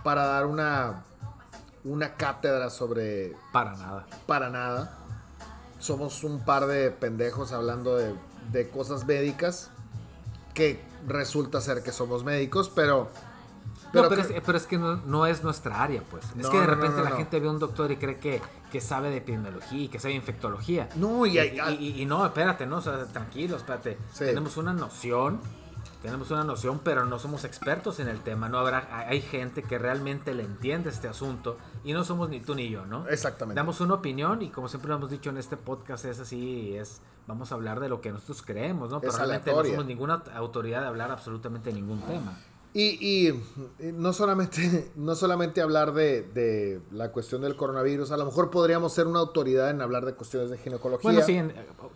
para 0.02 0.26
dar 0.26 0.47
una 0.47 1.04
una 1.87 2.16
cátedra 2.16 2.68
sobre... 2.68 3.35
Para 3.52 3.76
nada. 3.76 4.06
Para 4.26 4.50
nada. 4.50 4.99
somos 5.78 6.25
un 6.25 6.45
par 6.45 6.66
de 6.66 6.90
pendejos 6.90 7.52
hablando 7.52 7.97
de, 7.97 8.14
de 8.50 8.68
cosas 8.71 9.06
médicas 9.06 9.71
que 10.54 10.80
resulta 11.06 11.61
ser 11.61 11.83
que 11.83 11.92
somos 11.92 12.25
médicos, 12.25 12.71
pero... 12.75 13.09
Pero, 13.93 14.09
pero, 14.09 14.59
es, 14.59 14.66
que 14.66 14.78
no, 14.78 14.97
no, 14.97 15.26
es 15.26 15.43
nuestra 15.43 15.83
área, 15.83 16.02
pues. 16.11 16.25
es 16.38 16.49
que 16.49 16.59
de 16.59 16.66
repente 16.66 17.02
la 17.02 17.12
gente 17.12 17.40
ve 17.40 17.49
a 17.49 17.50
un 17.50 17.59
doctor 17.59 17.90
y 17.90 17.97
cree 17.97 18.19
que, 18.19 18.43
que 18.71 18.81
sabe 18.81 19.11
de 19.11 19.19
epidemiología 19.19 19.85
y 19.85 19.88
que 19.88 19.99
sabe 19.99 20.12
de 20.12 20.19
infectología. 20.19 20.88
No, 20.97 21.25
y, 21.25 21.38
y, 21.38 22.02
y, 22.02 22.05
no, 22.05 22.26
espérate, 22.26 22.66
no, 22.66 22.78
o 22.78 22.81
sea, 22.81 23.07
tranquilo, 23.07 23.57
espérate. 23.57 23.99
Tenemos 24.19 24.57
una 24.57 24.73
noción 24.73 25.40
tenemos 26.02 26.31
una 26.31 26.45
noción, 26.45 26.81
pero 26.85 27.05
no 27.05 27.19
somos 27.19 27.45
expertos 27.45 27.99
en 27.99 28.09
el 28.09 28.21
tema. 28.21 28.49
No 28.49 28.59
habrá, 28.59 29.09
hay 29.09 29.21
gente 29.21 29.62
que 29.62 29.76
realmente 29.76 30.35
le 30.35 30.45
entiende 30.45 30.90
este 30.90 31.09
asunto 31.09 31.59
y 31.83 31.93
no 31.93 32.05
somos 32.05 32.28
ni 32.28 32.38
tú 32.38 32.55
ni 32.55 32.69
yo, 32.69 32.87
¿no? 32.87 33.09
Exactamente. 33.09 33.59
Damos 33.59 33.81
una 33.81 33.95
opinión 33.95 34.40
y 34.43 34.50
como 34.50 34.69
siempre 34.69 34.90
lo 34.90 34.97
hemos 34.97 35.11
dicho 35.11 35.31
en 35.31 35.38
este 35.38 35.57
podcast 35.57 36.05
es 36.05 36.21
así, 36.21 36.76
es 36.76 37.00
vamos 37.26 37.50
a 37.50 37.57
hablar 37.57 37.81
de 37.81 37.88
lo 37.88 38.00
que 38.00 38.12
nosotros 38.12 38.43
creemos, 38.43 38.90
¿no? 38.90 39.00
Pero 39.00 39.16
realmente 39.16 39.52
no 39.52 39.64
somos 39.64 39.87
ninguna 39.87 40.23
autoridad 40.35 40.83
de 40.83 40.87
hablar 40.87 41.11
absolutamente 41.11 41.73
ningún 41.73 42.00
tema. 42.02 42.38
Y, 42.78 43.28
y, 43.30 43.42
no 43.95 44.12
solamente, 44.12 44.90
no 44.97 45.14
solamente 45.14 45.62
hablar 45.62 45.95
de, 45.95 46.21
de, 46.21 46.78
la 46.92 47.11
cuestión 47.11 47.40
del 47.40 47.56
coronavirus, 47.56 48.11
a 48.11 48.18
lo 48.18 48.26
mejor 48.26 48.50
podríamos 48.50 48.92
ser 48.92 49.06
una 49.06 49.21
autoridad 49.21 49.71
en 49.71 49.80
hablar 49.80 50.04
de 50.04 50.12
cuestiones 50.12 50.50
de 50.50 50.59
ginecología. 50.59 51.11
Bueno, 51.11 51.25
sí, 51.25 51.40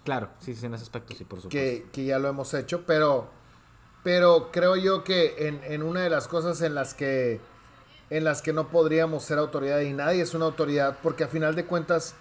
claro, 0.05 0.31
sí, 0.39 0.55
sí, 0.55 0.65
en 0.65 0.73
ese 0.73 0.85
aspecto 0.85 1.15
sí, 1.15 1.25
por 1.25 1.43
supuesto. 1.43 1.51
Que, 1.51 1.87
que 1.93 2.07
ya 2.07 2.19
lo 2.19 2.29
hemos 2.29 2.55
hecho, 2.55 2.87
pero 2.87 3.29
pero 4.03 4.51
creo 4.51 4.77
yo 4.77 5.05
que 5.05 5.49
en, 5.49 5.61
en, 5.65 5.83
una 5.83 6.01
de 6.01 6.09
las 6.09 6.27
cosas 6.27 6.63
en 6.63 6.75
las 6.75 6.95
que 6.95 7.43
en 8.09 8.25
las 8.25 8.41
que 8.41 8.55
no 8.55 8.69
podríamos 8.69 9.23
ser 9.23 9.37
autoridad 9.37 9.81
y 9.81 9.93
nadie 9.93 10.23
es 10.23 10.33
una 10.33 10.47
autoridad 10.47 10.97
porque 11.03 11.25
a 11.25 11.29
final 11.29 11.55
de 11.57 11.67
cuentas 11.67 12.15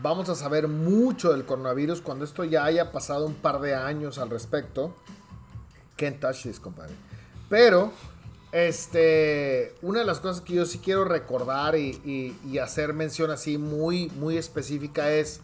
vamos 0.00 0.28
a 0.28 0.36
saber 0.36 0.68
mucho 0.68 1.32
del 1.32 1.44
coronavirus 1.44 2.00
cuando 2.00 2.24
esto 2.24 2.44
ya 2.44 2.64
haya 2.64 2.92
pasado 2.92 3.26
un 3.26 3.34
par 3.34 3.60
de 3.60 3.74
años 3.74 4.18
al 4.18 4.30
respecto. 4.30 4.94
Can't 5.96 6.20
touch 6.20 6.44
this, 6.44 6.60
compadre. 6.60 6.94
Pero, 7.48 7.92
este, 8.52 9.74
una 9.82 10.00
de 10.00 10.04
las 10.04 10.20
cosas 10.20 10.40
que 10.42 10.54
yo 10.54 10.66
sí 10.66 10.78
quiero 10.78 11.04
recordar 11.04 11.76
y, 11.76 12.00
y, 12.04 12.38
y 12.48 12.58
hacer 12.58 12.92
mención 12.92 13.30
así 13.30 13.58
muy, 13.58 14.08
muy 14.10 14.36
específica 14.36 15.10
es, 15.10 15.40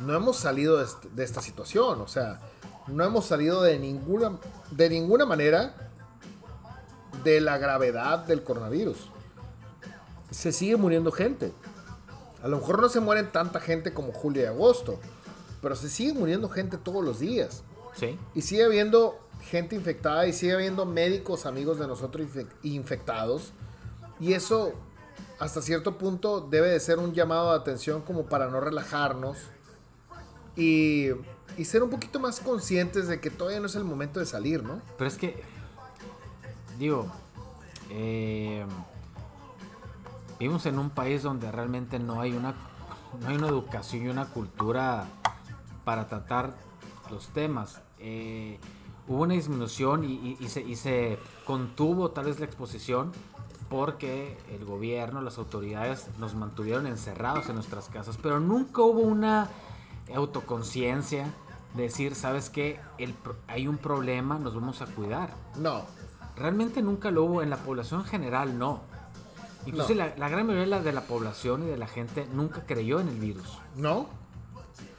no 0.00 0.14
hemos 0.14 0.36
salido 0.36 0.78
de, 0.78 0.86
de 1.14 1.24
esta 1.24 1.40
situación, 1.40 2.00
o 2.00 2.08
sea, 2.08 2.40
no 2.88 3.04
hemos 3.04 3.26
salido 3.26 3.62
de 3.62 3.78
ninguna, 3.78 4.38
de 4.70 4.88
ninguna 4.90 5.26
manera 5.26 5.74
de 7.24 7.40
la 7.40 7.58
gravedad 7.58 8.20
del 8.20 8.42
coronavirus. 8.42 9.10
Se 10.30 10.52
sigue 10.52 10.76
muriendo 10.76 11.10
gente. 11.12 11.52
A 12.42 12.48
lo 12.48 12.58
mejor 12.58 12.80
no 12.80 12.88
se 12.88 13.00
mueren 13.00 13.30
tanta 13.32 13.60
gente 13.60 13.92
como 13.92 14.12
julio 14.12 14.42
y 14.42 14.46
agosto, 14.46 14.98
pero 15.60 15.74
se 15.74 15.88
sigue 15.88 16.12
muriendo 16.14 16.48
gente 16.48 16.76
todos 16.76 17.04
los 17.04 17.18
días. 17.18 17.62
Sí. 17.94 18.18
Y 18.34 18.42
sigue 18.42 18.64
habiendo 18.64 19.18
gente 19.50 19.74
infectada 19.74 20.26
y 20.26 20.32
sigue 20.32 20.54
habiendo 20.54 20.84
médicos 20.84 21.46
amigos 21.46 21.78
de 21.78 21.86
nosotros 21.86 22.28
infectados. 22.62 23.52
Y 24.20 24.32
eso, 24.32 24.72
hasta 25.38 25.62
cierto 25.62 25.98
punto, 25.98 26.40
debe 26.40 26.68
de 26.68 26.80
ser 26.80 26.98
un 26.98 27.12
llamado 27.12 27.50
de 27.50 27.58
atención 27.58 28.02
como 28.02 28.26
para 28.26 28.48
no 28.48 28.60
relajarnos. 28.60 29.38
Y 30.56 31.10
y 31.58 31.64
ser 31.64 31.82
un 31.82 31.90
poquito 31.90 32.20
más 32.20 32.38
conscientes 32.38 33.08
de 33.08 33.20
que 33.20 33.30
todavía 33.30 33.58
no 33.58 33.66
es 33.66 33.74
el 33.74 33.84
momento 33.84 34.20
de 34.20 34.26
salir, 34.26 34.62
¿no? 34.62 34.80
Pero 34.96 35.08
es 35.08 35.16
que, 35.16 35.42
digo, 36.78 37.10
eh, 37.90 38.64
vivimos 40.38 40.64
en 40.66 40.78
un 40.78 40.90
país 40.90 41.24
donde 41.24 41.50
realmente 41.50 41.98
no 41.98 42.20
hay 42.20 42.32
una, 42.32 42.54
no 43.20 43.28
hay 43.28 43.36
una 43.36 43.48
educación 43.48 44.04
y 44.04 44.08
una 44.08 44.26
cultura 44.26 45.06
para 45.84 46.06
tratar 46.06 46.54
los 47.10 47.28
temas. 47.28 47.80
Eh, 47.98 48.60
hubo 49.08 49.22
una 49.22 49.34
disminución 49.34 50.04
y, 50.04 50.36
y, 50.38 50.48
se, 50.48 50.60
y 50.60 50.76
se 50.76 51.18
contuvo 51.44 52.10
tal 52.10 52.26
vez 52.26 52.38
la 52.38 52.46
exposición 52.46 53.12
porque 53.68 54.38
el 54.50 54.64
gobierno, 54.64 55.20
las 55.20 55.38
autoridades 55.38 56.06
nos 56.18 56.34
mantuvieron 56.34 56.86
encerrados 56.86 57.48
en 57.48 57.56
nuestras 57.56 57.88
casas, 57.88 58.18
pero 58.22 58.40
nunca 58.40 58.82
hubo 58.82 59.00
una 59.00 59.50
autoconciencia 60.14 61.26
decir, 61.74 62.14
¿sabes 62.14 62.50
qué? 62.50 62.80
El, 62.98 63.14
hay 63.46 63.68
un 63.68 63.78
problema, 63.78 64.38
nos 64.38 64.54
vamos 64.54 64.80
a 64.80 64.86
cuidar. 64.86 65.34
No. 65.56 65.82
Realmente 66.36 66.82
nunca 66.82 67.10
lo 67.10 67.24
hubo 67.24 67.42
en 67.42 67.50
la 67.50 67.58
población 67.58 68.04
general, 68.04 68.58
no. 68.58 68.82
Incluso 69.66 69.92
la, 69.94 70.08
gran 70.08 70.46
mayoría 70.46 70.80
de 70.80 70.92
la 70.92 71.02
población 71.02 71.64
y 71.64 71.66
de 71.66 71.76
la 71.76 71.86
gente 71.86 72.26
nunca 72.32 72.64
creyó 72.64 73.00
en 73.00 73.08
el 73.08 73.18
virus. 73.18 73.58
No. 73.76 74.06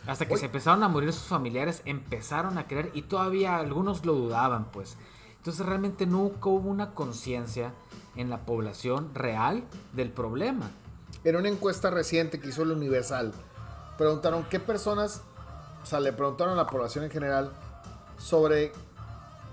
Hasta 0.10 0.28
que 0.28 0.38
se 0.38 0.46
empezaron 0.46 0.84
a 0.84 0.88
morir 0.88 1.14
sus 1.14 1.28
familiares, 1.28 1.82
empezaron 1.86 2.58
a 2.58 2.68
creer 2.68 2.92
y 2.94 3.04
todavía 3.04 3.58
algunos 3.58 4.06
lo 4.06 4.14
dudaban, 4.14 4.66
pues. 4.72 4.98
Entonces 5.38 5.66
realmente 5.66 6.06
nunca 6.06 6.50
hubo 6.50 6.70
una 6.70 6.94
conciencia 6.94 7.74
en 8.16 8.30
la 8.30 8.40
población 8.46 9.14
real 9.14 9.64
del 9.94 10.12
problema. 10.12 10.72
En 11.24 11.36
una 11.36 11.50
encuesta 11.50 11.90
reciente 11.90 12.40
que 12.40 12.50
hizo 12.50 12.64
el 12.64 12.72
Universal, 12.72 13.34
preguntaron 13.98 14.46
qué 14.50 14.60
personas 14.60 15.22
o 15.82 15.86
sea, 15.86 16.00
le 16.00 16.14
preguntaron 16.14 16.54
a 16.54 16.58
la 16.58 16.68
población 16.68 17.06
en 17.06 17.12
general 17.12 17.52
sobre 18.18 18.72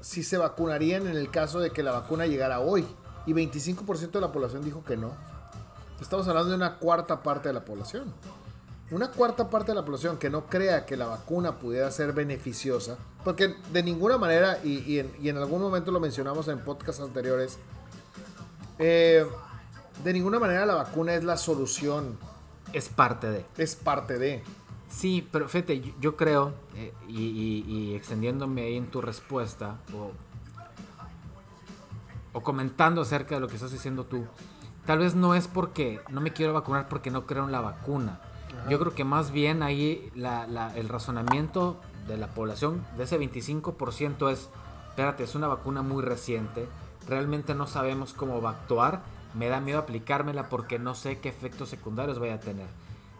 si 0.01 0.23
se 0.23 0.39
vacunarían 0.39 1.07
en 1.07 1.17
el 1.17 1.31
caso 1.31 1.61
de 1.61 1.71
que 1.71 1.83
la 1.83 1.93
vacuna 1.93 2.27
llegara 2.27 2.61
hoy. 2.61 2.87
Y 3.27 3.33
25% 3.33 4.11
de 4.11 4.21
la 4.21 4.33
población 4.33 4.65
dijo 4.65 4.85
que 4.85 4.97
no. 4.97 5.13
Estamos 6.01 6.29
hablando 6.29 6.51
de 6.51 6.57
una 6.57 6.77
cuarta 6.77 7.23
parte 7.23 7.49
de 7.49 7.55
la 7.55 7.65
población. 7.65 8.13
Una 8.91 9.11
cuarta 9.11 9.51
parte 9.51 9.73
de 9.73 9.75
la 9.75 9.85
población 9.85 10.17
que 10.17 10.31
no 10.31 10.47
crea 10.47 10.87
que 10.87 10.97
la 10.97 11.07
vacuna 11.07 11.59
pudiera 11.59 11.91
ser 11.91 12.13
beneficiosa. 12.13 12.97
Porque 13.25 13.57
de 13.73 13.83
ninguna 13.83 14.17
manera, 14.17 14.61
y, 14.63 15.01
en, 15.01 15.37
algún 15.37 15.61
momento 15.61 15.91
lo 15.91 15.99
mencionamos 15.99 16.47
en 16.47 16.61
podcasts 16.61 17.03
anteriores, 17.03 17.59
eh, 18.79 19.27
de 20.05 20.13
ninguna 20.13 20.39
manera 20.39 20.65
la 20.67 20.77
vacuna 20.77 21.15
es 21.15 21.25
la 21.25 21.37
solución. 21.37 22.17
Es 22.73 22.89
parte 22.89 23.29
de. 23.29 23.45
Es 23.57 23.75
parte 23.75 24.19
de. 24.19 24.45
Sí, 24.89 25.29
pero 25.33 25.49
fíjate, 25.49 25.95
yo, 26.01 26.17
creo, 26.17 26.55
eh, 26.77 26.93
y, 27.09 27.95
extendiéndome 27.95 28.63
ahí 28.63 28.77
en 28.77 28.87
tu 28.87 29.01
respuesta, 29.01 29.79
o, 32.33 32.41
comentando 32.41 33.01
acerca 33.01 33.35
de 33.35 33.41
lo 33.41 33.49
que 33.49 33.57
estás 33.57 33.73
diciendo 33.73 34.05
tú, 34.05 34.27
tal 34.85 35.01
vez 35.01 35.17
no 35.17 35.35
es 35.35 35.49
porque 35.49 36.01
no 36.11 36.21
me 36.21 36.33
quiero 36.33 36.53
vacunar 36.53 36.89
porque 36.89 37.11
no 37.11 37.27
creo 37.27 37.45
en 37.47 37.53
la 37.53 37.61
vacuna. 37.61 38.21
Yo 38.69 38.79
creo 38.79 38.95
que 38.95 39.05
más 39.05 39.31
bien 39.31 39.63
ahí 39.63 40.11
el 40.15 40.89
razonamiento 40.89 41.81
de 42.07 42.17
la 42.17 42.29
población, 42.29 42.85
de 42.97 43.05
ese 43.05 43.19
25% 43.19 44.31
es, 44.31 44.49
espérate, 44.89 45.25
es 45.25 45.35
una 45.35 45.49
vacuna 45.49 45.83
muy 45.83 46.03
reciente, 46.03 46.67
realmente 47.09 47.55
no 47.55 47.67
sabemos 47.67 48.13
cómo 48.13 48.41
va 48.41 48.51
a 48.51 48.53
actuar, 48.53 49.03
me 49.35 49.49
da 49.49 49.61
miedo 49.61 49.79
aplicármela 49.79 50.49
porque 50.49 50.79
no 50.79 50.95
sé 50.95 51.19
qué 51.19 51.29
efectos 51.29 51.69
secundarios 51.69 52.19
vaya 52.19 52.35
a 52.35 52.41
tener 52.41 52.67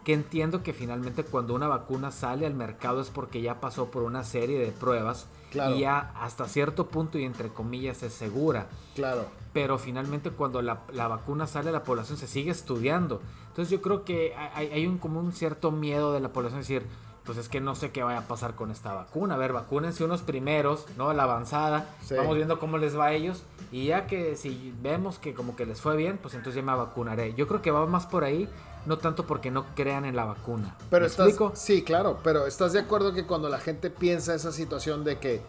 que 0.07 0.13
entiendo 0.13 0.63
que 0.63 0.71
finalmente 0.71 1.25
cuando 1.25 1.53
una 1.53 1.67
vacuna 1.67 2.11
sale 2.11 2.45
al 2.45 2.53
mercado 2.53 3.01
es 3.01 3.09
porque 3.09 3.41
ya 3.41 3.59
pasó 3.59 3.91
por 3.91 4.03
una 4.03 4.23
serie 4.23 4.57
de 4.57 4.71
pruebas 4.71 5.27
y 5.51 5.81
ya 5.81 6.13
hasta 6.15 6.47
cierto 6.47 6.87
punto 6.87 7.17
y 7.17 7.25
entre 7.25 7.49
comillas 7.49 8.03
es 8.03 8.13
segura. 8.13 8.67
Claro. 8.95 9.25
Pero 9.57 9.79
finalmente 9.79 10.29
cuando 10.29 10.61
la, 10.61 10.83
vacuna 11.07 11.47
sale 11.47 11.69
a 11.69 11.71
la 11.71 11.83
población 11.83 12.15
se 12.15 12.27
sigue 12.27 12.51
estudiando. 12.51 13.23
Entonces 13.47 13.71
yo 13.71 13.81
creo 13.81 14.05
que 14.05 14.35
hay, 14.53 14.67
hay 14.67 14.85
un, 14.85 14.99
como 14.99 15.19
un 15.19 15.33
cierto 15.33 15.71
miedo 15.71 16.13
de 16.13 16.19
la 16.19 16.31
población 16.31 16.61
decir, 16.61 16.85
pues 17.23 17.39
es 17.39 17.49
que 17.49 17.59
no 17.59 17.73
sé 17.73 17.89
qué 17.89 18.03
vaya 18.03 18.19
a 18.19 18.27
pasar 18.27 18.53
con 18.53 18.69
esta 18.69 18.93
vacuna. 18.93 19.33
A 19.33 19.39
ver, 19.39 19.53
vacúnense 19.53 20.03
unos 20.03 20.21
primeros, 20.21 20.85
¿no? 20.95 21.11
La 21.11 21.23
avanzada. 21.23 21.89
Vamos 22.15 22.35
viendo 22.35 22.59
cómo 22.59 22.77
les 22.77 22.95
va 22.95 23.07
a 23.07 23.13
ellos. 23.13 23.41
Y 23.71 23.87
ya 23.87 24.05
que 24.05 24.35
si 24.35 24.75
vemos 24.79 25.17
que 25.17 25.33
como 25.33 25.55
que 25.55 25.65
les 25.65 25.81
fue 25.81 25.97
bien, 25.97 26.19
pues 26.21 26.35
entonces 26.35 26.63
ya 26.63 26.71
me 26.71 26.77
vacunaré. 26.77 27.33
Yo 27.33 27.47
creo 27.47 27.63
que 27.63 27.71
va 27.71 27.83
más 27.87 28.05
por 28.05 28.25
ahí 28.25 28.47
no 28.85 28.99
tanto 28.99 29.25
porque 29.25 29.49
no 29.49 29.65
crean 29.73 30.05
en 30.05 30.15
la 30.15 30.25
vacuna. 30.25 30.75
Pero 30.91 31.07
estás, 31.07 31.35
Sí, 31.55 31.81
claro, 31.81 32.19
pero 32.23 32.45
¿estás 32.45 32.73
de 32.73 32.79
acuerdo 32.79 33.11
que 33.11 33.25
cuando 33.25 33.49
la 33.49 33.57
gente 33.57 33.89
piensa 33.89 34.35
esa 34.35 34.51
situación 34.51 35.03
de 35.03 35.17
que 35.17 35.41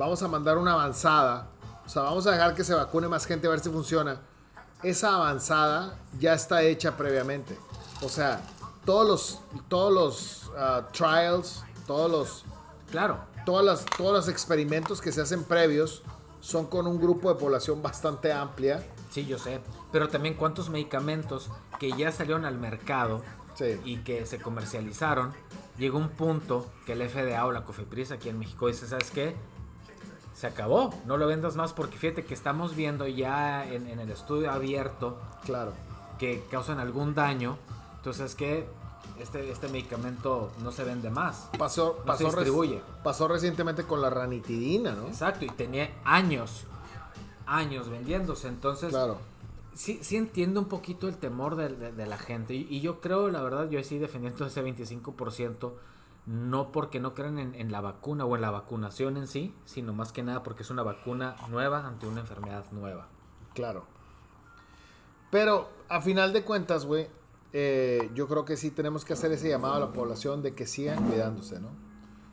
vamos 0.00 0.20
a 0.24 0.28
mandar 0.28 0.58
una 0.58 0.72
avanzada, 0.72 1.51
o 1.84 1.88
sea, 1.88 2.02
vamos 2.02 2.26
a 2.26 2.32
dejar 2.32 2.54
que 2.54 2.64
se 2.64 2.74
vacune 2.74 3.08
más 3.08 3.26
gente 3.26 3.46
a 3.46 3.50
ver 3.50 3.60
si 3.60 3.70
funciona, 3.70 4.20
esa 4.82 5.14
avanzada 5.14 5.98
ya 6.18 6.34
está 6.34 6.62
hecha 6.62 6.96
previamente. 6.96 7.56
O 8.02 8.08
sea, 8.08 8.40
todos 8.84 9.06
los, 9.06 9.40
todos 9.68 9.92
los 9.92 10.50
uh, 10.56 10.82
trials, 10.92 11.64
todos 11.86 12.10
los... 12.10 12.44
Claro. 12.90 13.20
Todas 13.46 13.64
las, 13.64 13.84
todos 13.96 14.12
los 14.12 14.28
experimentos 14.28 15.00
que 15.00 15.10
se 15.10 15.20
hacen 15.20 15.44
previos 15.44 16.02
son 16.40 16.66
con 16.66 16.86
un 16.86 17.00
grupo 17.00 17.32
de 17.32 17.38
población 17.38 17.82
bastante 17.82 18.32
amplia. 18.32 18.84
Sí, 19.10 19.26
yo 19.26 19.38
sé. 19.38 19.60
Pero 19.90 20.08
también 20.08 20.34
cuántos 20.34 20.70
medicamentos 20.70 21.50
que 21.78 21.92
ya 21.92 22.12
salieron 22.12 22.44
al 22.44 22.58
mercado 22.58 23.22
y 23.84 23.98
que 23.98 24.26
se 24.26 24.40
comercializaron, 24.40 25.32
llegó 25.78 25.98
un 25.98 26.08
punto 26.08 26.66
que 26.86 26.92
el 26.92 27.08
FDA 27.08 27.44
o 27.46 27.52
la 27.52 27.64
Cofepris 27.64 28.10
aquí 28.10 28.28
en 28.28 28.38
México 28.38 28.66
dice, 28.66 28.86
¿sabes 28.86 29.10
qué? 29.10 29.36
Se 30.42 30.48
acabó, 30.48 30.92
no 31.06 31.18
lo 31.18 31.28
vendas 31.28 31.54
más 31.54 31.72
porque 31.72 31.96
fíjate 31.98 32.24
que 32.24 32.34
estamos 32.34 32.74
viendo 32.74 33.06
ya 33.06 33.64
en, 33.64 33.86
el 33.86 34.10
estudio 34.10 34.50
abierto 34.50 35.16
claro. 35.44 35.72
que 36.18 36.44
causan 36.50 36.80
algún 36.80 37.14
daño. 37.14 37.58
Entonces, 37.98 38.34
que 38.34 38.66
este, 39.20 39.52
este 39.52 39.68
medicamento 39.68 40.50
no 40.60 40.72
se 40.72 40.82
vende 40.82 41.10
más. 41.10 41.48
Pasó, 41.56 41.94
No 42.00 42.06
pasó, 42.06 42.18
se 42.18 42.36
distribuye. 42.38 42.80
pasó 43.04 43.28
recientemente 43.28 43.84
con 43.84 44.02
la 44.02 44.10
ranitidina, 44.10 44.90
¿no? 44.96 45.06
Exacto, 45.06 45.44
y 45.44 45.48
tenía 45.50 45.90
años, 46.02 46.64
años 47.46 47.88
vendiéndose. 47.88 48.48
Entonces, 48.48 48.88
Claro. 48.90 49.18
sí, 49.76 50.00
sí 50.02 50.16
entiendo 50.16 50.58
un 50.58 50.66
poquito 50.66 51.06
el 51.06 51.18
temor 51.18 51.54
de, 51.54 51.68
de- 51.68 51.92
de 51.92 52.06
la 52.06 52.18
gente. 52.18 52.52
Y, 52.54 52.66
y 52.68 52.80
yo 52.80 53.00
creo, 53.00 53.28
la 53.30 53.42
verdad, 53.42 53.70
yo 53.70 53.80
sí 53.84 53.96
defendiendo 53.98 54.44
ese 54.44 54.60
25%, 54.64 55.70
no 56.26 56.70
porque 56.70 57.00
no 57.00 57.14
crean 57.14 57.38
en, 57.38 57.72
la 57.72 57.80
vacuna 57.80 58.24
o 58.24 58.36
en 58.36 58.42
la 58.42 58.50
vacunación 58.50 59.16
en 59.16 59.26
sí, 59.26 59.54
sino 59.64 59.92
más 59.92 60.12
que 60.12 60.22
nada 60.22 60.42
porque 60.42 60.62
es 60.62 60.70
una 60.70 60.82
vacuna 60.82 61.36
nueva 61.48 61.86
ante 61.86 62.06
una 62.06 62.20
enfermedad 62.20 62.64
nueva. 62.70 63.08
Claro. 63.54 63.84
Pero 65.30 65.68
a 65.88 66.00
final 66.00 66.32
de 66.32 66.44
cuentas, 66.44 66.86
güey, 66.86 67.08
eh, 67.52 68.10
yo 68.14 68.28
creo 68.28 68.44
que 68.44 68.56
sí 68.56 68.70
tenemos 68.70 69.04
que 69.04 69.14
hacer 69.14 69.32
ese 69.32 69.48
llamado 69.48 69.74
a 69.74 69.80
la 69.80 69.92
población 69.92 70.42
de 70.42 70.54
que 70.54 70.66
sigan 70.66 71.04
cuidándose, 71.08 71.60
¿no? 71.60 71.68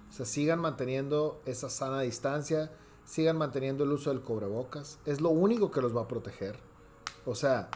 O 0.09 0.11
sea, 0.11 0.25
sigan 0.25 0.59
manteniendo 0.59 1.41
esa 1.45 1.69
sana 1.69 2.01
distancia, 2.01 2.71
sigan 3.05 3.37
manteniendo 3.37 3.83
el 3.83 3.91
uso 3.91 4.11
del 4.11 4.21
cubrebocas. 4.21 4.99
Es 5.05 5.21
lo 5.21 5.29
único 5.29 5.71
que 5.71 5.81
los 5.81 5.95
va 5.95 6.01
a 6.01 6.07
proteger. 6.07 6.59
O 7.25 7.35
sea, 7.35 7.69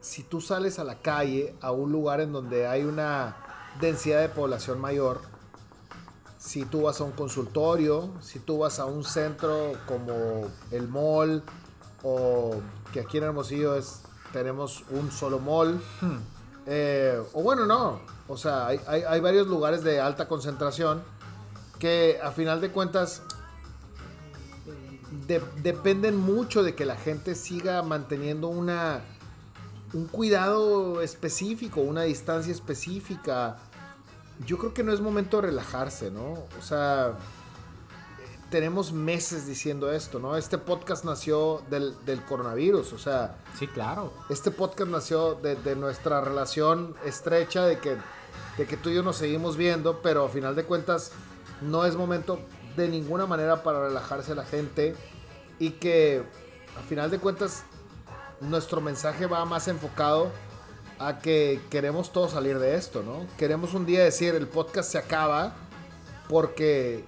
si 0.00 0.22
tú 0.22 0.40
sales 0.40 0.78
a 0.78 0.84
la 0.84 1.00
calle, 1.00 1.54
a 1.60 1.72
un 1.72 1.92
lugar 1.92 2.20
en 2.20 2.32
donde 2.32 2.66
hay 2.66 2.84
una 2.84 3.47
densidad 3.80 4.20
de 4.20 4.28
población 4.28 4.80
mayor, 4.80 5.20
si 6.38 6.64
tú 6.64 6.82
vas 6.82 7.00
a 7.00 7.04
un 7.04 7.12
consultorio, 7.12 8.10
si 8.20 8.38
tú 8.38 8.58
vas 8.58 8.78
a 8.78 8.84
un 8.86 9.04
centro 9.04 9.72
como 9.86 10.48
el 10.70 10.88
mall, 10.88 11.42
o 12.02 12.54
que 12.92 13.00
aquí 13.00 13.18
en 13.18 13.24
Hermosillo 13.24 13.74
es, 13.76 14.02
tenemos 14.32 14.84
un 14.90 15.10
solo 15.10 15.38
mall, 15.38 15.80
eh, 16.66 17.20
o 17.32 17.42
bueno, 17.42 17.66
no, 17.66 18.00
o 18.28 18.36
sea, 18.36 18.66
hay, 18.68 18.80
hay- 18.86 19.02
hay 19.02 19.20
varios 19.20 19.46
lugares 19.46 19.82
de 19.82 20.00
alta 20.00 20.28
concentración 20.28 21.02
que 21.78 22.18
a 22.22 22.30
final 22.32 22.60
de 22.60 22.70
cuentas 22.70 23.22
de- 25.26 25.42
dependen 25.62 26.16
mucho 26.16 26.62
de 26.62 26.74
que 26.74 26.84
la 26.84 26.96
gente 26.96 27.34
siga 27.34 27.82
manteniendo 27.82 28.48
una 28.48 29.00
un 29.94 30.04
cuidado 30.06 31.00
específico, 31.00 31.80
una 31.80 32.02
distancia 32.02 32.52
específica. 32.52 33.56
Yo 34.46 34.58
creo 34.58 34.72
que 34.74 34.82
no 34.82 34.92
es 34.92 35.00
momento 35.00 35.40
de 35.40 35.48
relajarse, 35.48 36.10
¿no? 36.10 36.32
O 36.32 36.62
sea, 36.62 37.14
tenemos 38.50 38.92
meses 38.92 39.46
diciendo 39.46 39.90
esto, 39.92 40.18
¿no? 40.18 40.36
Este 40.36 40.58
podcast 40.58 41.04
nació 41.04 41.62
del, 41.70 41.94
del 42.06 42.22
coronavirus, 42.24 42.92
o 42.92 42.98
sea, 42.98 43.36
Sí, 43.58 43.66
claro. 43.66 44.12
este 44.30 44.50
podcast 44.50 44.90
nació 44.90 45.34
de, 45.34 45.56
de 45.56 45.76
nuestra 45.76 46.20
relación 46.20 46.94
estrecha, 47.04 47.64
de 47.66 47.78
que, 47.78 47.96
de 48.56 48.66
que 48.66 48.76
tú 48.76 48.88
y 48.90 48.94
yo 48.94 49.02
nos 49.02 49.16
seguimos 49.16 49.56
viendo, 49.56 50.00
pero 50.02 50.24
a 50.24 50.28
final 50.28 50.54
de 50.54 50.64
cuentas 50.64 51.12
no 51.60 51.84
es 51.84 51.96
momento 51.96 52.38
de 52.76 52.88
ninguna 52.88 53.26
manera 53.26 53.62
para 53.62 53.80
relajarse 53.82 54.34
la 54.34 54.44
gente 54.44 54.94
y 55.58 55.72
que 55.72 56.22
a 56.78 56.82
final 56.88 57.10
de 57.10 57.18
cuentas 57.18 57.64
nuestro 58.40 58.80
mensaje 58.80 59.26
va 59.26 59.44
más 59.44 59.66
enfocado 59.66 60.30
a 60.98 61.18
que 61.18 61.60
queremos 61.70 62.12
todos 62.12 62.32
salir 62.32 62.58
de 62.58 62.74
esto, 62.76 63.02
¿no? 63.02 63.24
Queremos 63.36 63.74
un 63.74 63.86
día 63.86 64.02
decir 64.02 64.34
el 64.34 64.46
podcast 64.48 64.90
se 64.90 64.98
acaba 64.98 65.52
porque 66.28 67.04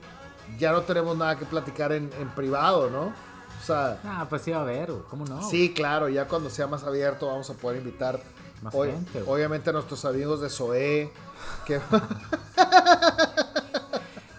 ya 0.58 0.72
no 0.72 0.82
tenemos 0.82 1.16
nada 1.16 1.38
que 1.38 1.44
platicar 1.44 1.92
en, 1.92 2.10
en 2.20 2.28
privado, 2.30 2.88
¿no? 2.90 3.06
O 3.60 3.64
sea, 3.64 3.98
Ah, 4.04 4.26
pues 4.28 4.42
sí 4.42 4.50
va 4.52 4.58
a 4.58 4.62
haber, 4.62 4.90
¿cómo 5.10 5.24
no? 5.26 5.42
Sí, 5.48 5.72
claro, 5.74 6.08
ya 6.08 6.26
cuando 6.26 6.48
sea 6.50 6.66
más 6.66 6.82
abierto 6.84 7.26
vamos 7.26 7.50
a 7.50 7.54
poder 7.54 7.78
invitar 7.78 8.20
Más 8.62 8.72
gente, 8.74 9.22
obviamente 9.26 9.70
a 9.70 9.72
nuestros 9.72 10.04
amigos 10.04 10.40
de 10.40 10.48
SOE, 10.50 11.12
que 11.66 11.80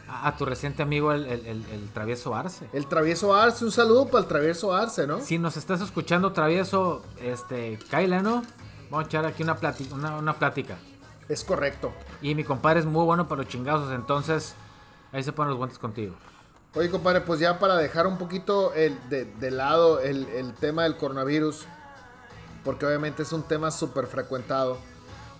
A, 0.08 0.28
a 0.28 0.38
tu 0.38 0.46
reciente 0.46 0.82
amigo, 0.84 1.12
el, 1.14 1.26
el- 1.26 1.46
el- 1.48 1.66
el 1.72 1.90
travieso 1.94 2.36
Arce. 2.36 2.68
el 2.74 2.86
travieso 2.88 3.34
Arce, 3.34 3.64
un 3.66 3.72
saludo 3.72 4.08
para 4.08 4.24
el 4.24 4.28
travieso 4.28 4.74
Arce, 4.74 5.08
¿no? 5.08 5.20
Si 5.22 5.38
nos 5.38 5.58
estás 5.58 5.82
escuchando, 5.82 6.32
travieso, 6.34 7.02
este, 7.22 7.80
Kyle, 7.90 8.22
¿no? 8.22 8.44
Vamos 8.92 9.06
a 9.06 9.08
echar 9.08 9.26
aquí 9.26 9.42
una, 9.42 9.58
plati- 9.58 9.90
una, 9.94 10.18
una 10.18 10.34
plática. 10.38 10.78
Es 11.30 11.46
correcto. 11.46 11.94
Y 12.22 12.36
mi 12.36 12.44
compadre 12.44 12.82
es 12.82 12.86
muy 12.86 13.06
bueno 13.06 13.26
para 13.30 13.42
los 13.42 13.50
chingazos, 13.50 13.94
entonces 13.94 14.54
ahí 15.14 15.24
se 15.24 15.32
ponen 15.32 15.52
los 15.52 15.58
guantes 15.58 15.80
contigo. 15.80 16.14
Oye, 16.76 16.90
compadre, 16.90 17.22
pues 17.22 17.40
ya 17.40 17.58
para 17.58 17.78
dejar 17.78 18.06
un 18.06 18.18
poquito 18.18 18.74
el, 18.74 18.98
de, 19.10 19.24
de 19.26 19.50
lado 19.52 20.02
el, 20.02 20.28
el 20.28 20.54
tema 20.54 20.84
del 20.84 20.98
coronavirus, 20.98 21.66
porque 22.66 22.86
obviamente 22.86 23.24
es 23.24 23.32
un 23.32 23.44
tema 23.44 23.72
súper 23.72 24.08
frecuentado, 24.08 24.78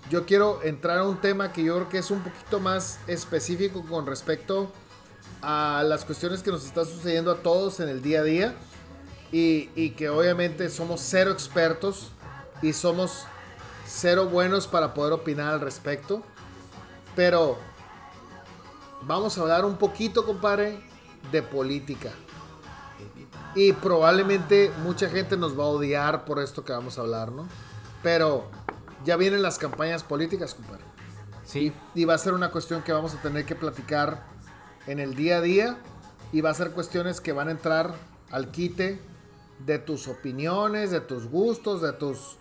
yo 0.10 0.26
quiero 0.26 0.62
entrar 0.64 1.00
a 1.00 1.04
un 1.04 1.18
tema 1.18 1.52
que 1.52 1.64
yo 1.64 1.76
creo 1.76 1.90
que 1.90 1.98
es 1.98 2.10
un 2.10 2.22
poquito 2.22 2.60
más 2.62 3.00
específico 3.08 3.86
con 3.86 4.08
respecto 4.08 4.72
a 5.42 5.84
las 5.86 6.06
cuestiones 6.06 6.42
que 6.42 6.52
nos 6.52 6.66
están 6.66 6.86
sucediendo 6.86 7.32
a 7.32 7.36
todos 7.36 7.82
en 7.82 7.90
el 7.90 8.02
día 8.02 8.22
a 8.22 8.24
día 8.24 8.56
y, 9.32 9.70
y 9.76 9.92
que 9.92 10.10
obviamente 10.10 10.70
somos 10.70 11.02
cero 11.02 11.32
expertos 11.32 12.12
y 12.62 12.74
somos 12.74 13.26
cero 13.92 14.28
buenos 14.28 14.68
para 14.68 14.94
poder 14.94 15.14
opinar 15.14 15.54
al 15.54 15.60
respecto, 15.60 16.24
pero 17.16 17.58
vamos 19.02 19.38
a 19.38 19.42
hablar 19.42 19.66
un 19.66 19.76
poquito, 19.76 20.26
compadre, 20.26 20.80
de 21.32 21.44
política. 21.44 22.12
Y 23.54 23.74
probablemente 23.74 24.72
mucha 24.84 25.10
gente 25.10 25.36
nos 25.36 25.60
va 25.60 25.66
a 25.66 25.68
odiar 25.68 26.24
por 26.24 26.40
esto 26.40 26.64
que 26.64 26.72
vamos 26.72 26.98
a 26.98 27.02
hablar, 27.02 27.32
¿no? 27.32 27.48
Pero 28.02 28.46
ya 29.04 29.18
vienen 29.18 29.42
las 29.42 29.58
campañas 29.58 30.04
políticas, 30.04 30.54
compadre. 30.54 30.84
Sí, 31.46 31.74
Y 31.94 32.06
va 32.06 32.14
a 32.14 32.18
ser 32.18 32.34
una 32.34 32.50
cuestión 32.50 32.82
que 32.82 32.94
vamos 32.94 33.14
a 33.14 33.22
tener 33.22 33.46
que 33.46 33.56
platicar 33.56 34.24
en 34.88 35.00
el 35.00 35.16
día 35.16 35.38
a 35.38 35.42
día. 35.42 35.78
Y 36.32 36.40
va 36.40 36.52
a 36.52 36.54
ser 36.54 36.72
cuestiones 36.72 37.20
que 37.20 37.34
van 37.34 37.50
a 37.50 37.52
entrar 37.52 37.94
al 38.30 38.52
quite 38.52 39.02
de 39.60 39.80
tus 39.80 40.08
opiniones, 40.08 40.92
de 40.92 41.02
tus 41.02 41.28
gustos, 41.28 41.82
de 41.82 41.92
tus 41.92 42.38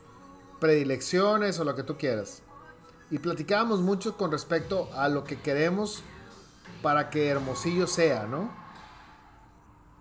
predilecciones 0.61 1.59
o 1.59 1.64
lo 1.64 1.75
que 1.75 1.83
tú 1.83 1.96
quieras. 1.96 2.42
Y 3.11 3.18
platicábamos 3.18 3.81
mucho 3.81 4.16
con 4.16 4.31
respecto 4.31 4.88
a 4.94 5.09
lo 5.09 5.25
que 5.25 5.40
queremos 5.40 6.03
para 6.83 7.11
que 7.11 7.29
Hermosillo 7.29 7.87
sea, 7.87 8.27
¿no? 8.27 8.59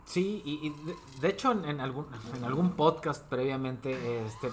sí, 0.06 0.42
y, 0.44 0.54
y 0.66 0.70
de, 0.86 0.96
de 1.22 1.28
hecho 1.30 1.52
en, 1.52 1.66
en 1.66 1.80
algún, 1.82 2.08
en 2.36 2.44
algún 2.44 2.72
podcast 2.72 3.24
previamente 3.30 4.26
este, 4.26 4.50